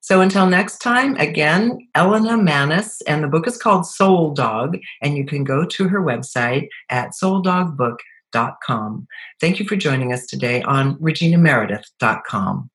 So 0.00 0.20
until 0.20 0.46
next 0.46 0.78
time, 0.78 1.16
again, 1.16 1.78
Elena 1.96 2.36
Mannes, 2.36 3.02
and 3.08 3.24
the 3.24 3.28
book 3.28 3.48
is 3.48 3.58
called 3.58 3.86
Soul 3.86 4.32
Dog, 4.34 4.78
and 5.02 5.16
you 5.16 5.26
can 5.26 5.42
go 5.42 5.66
to 5.66 5.88
her 5.88 6.00
website 6.00 6.68
at 6.90 7.10
souldogbook.com. 7.10 9.08
Thank 9.40 9.58
you 9.58 9.66
for 9.66 9.74
joining 9.74 10.12
us 10.12 10.26
today 10.26 10.62
on 10.62 10.96
reginameredith.com. 10.98 12.70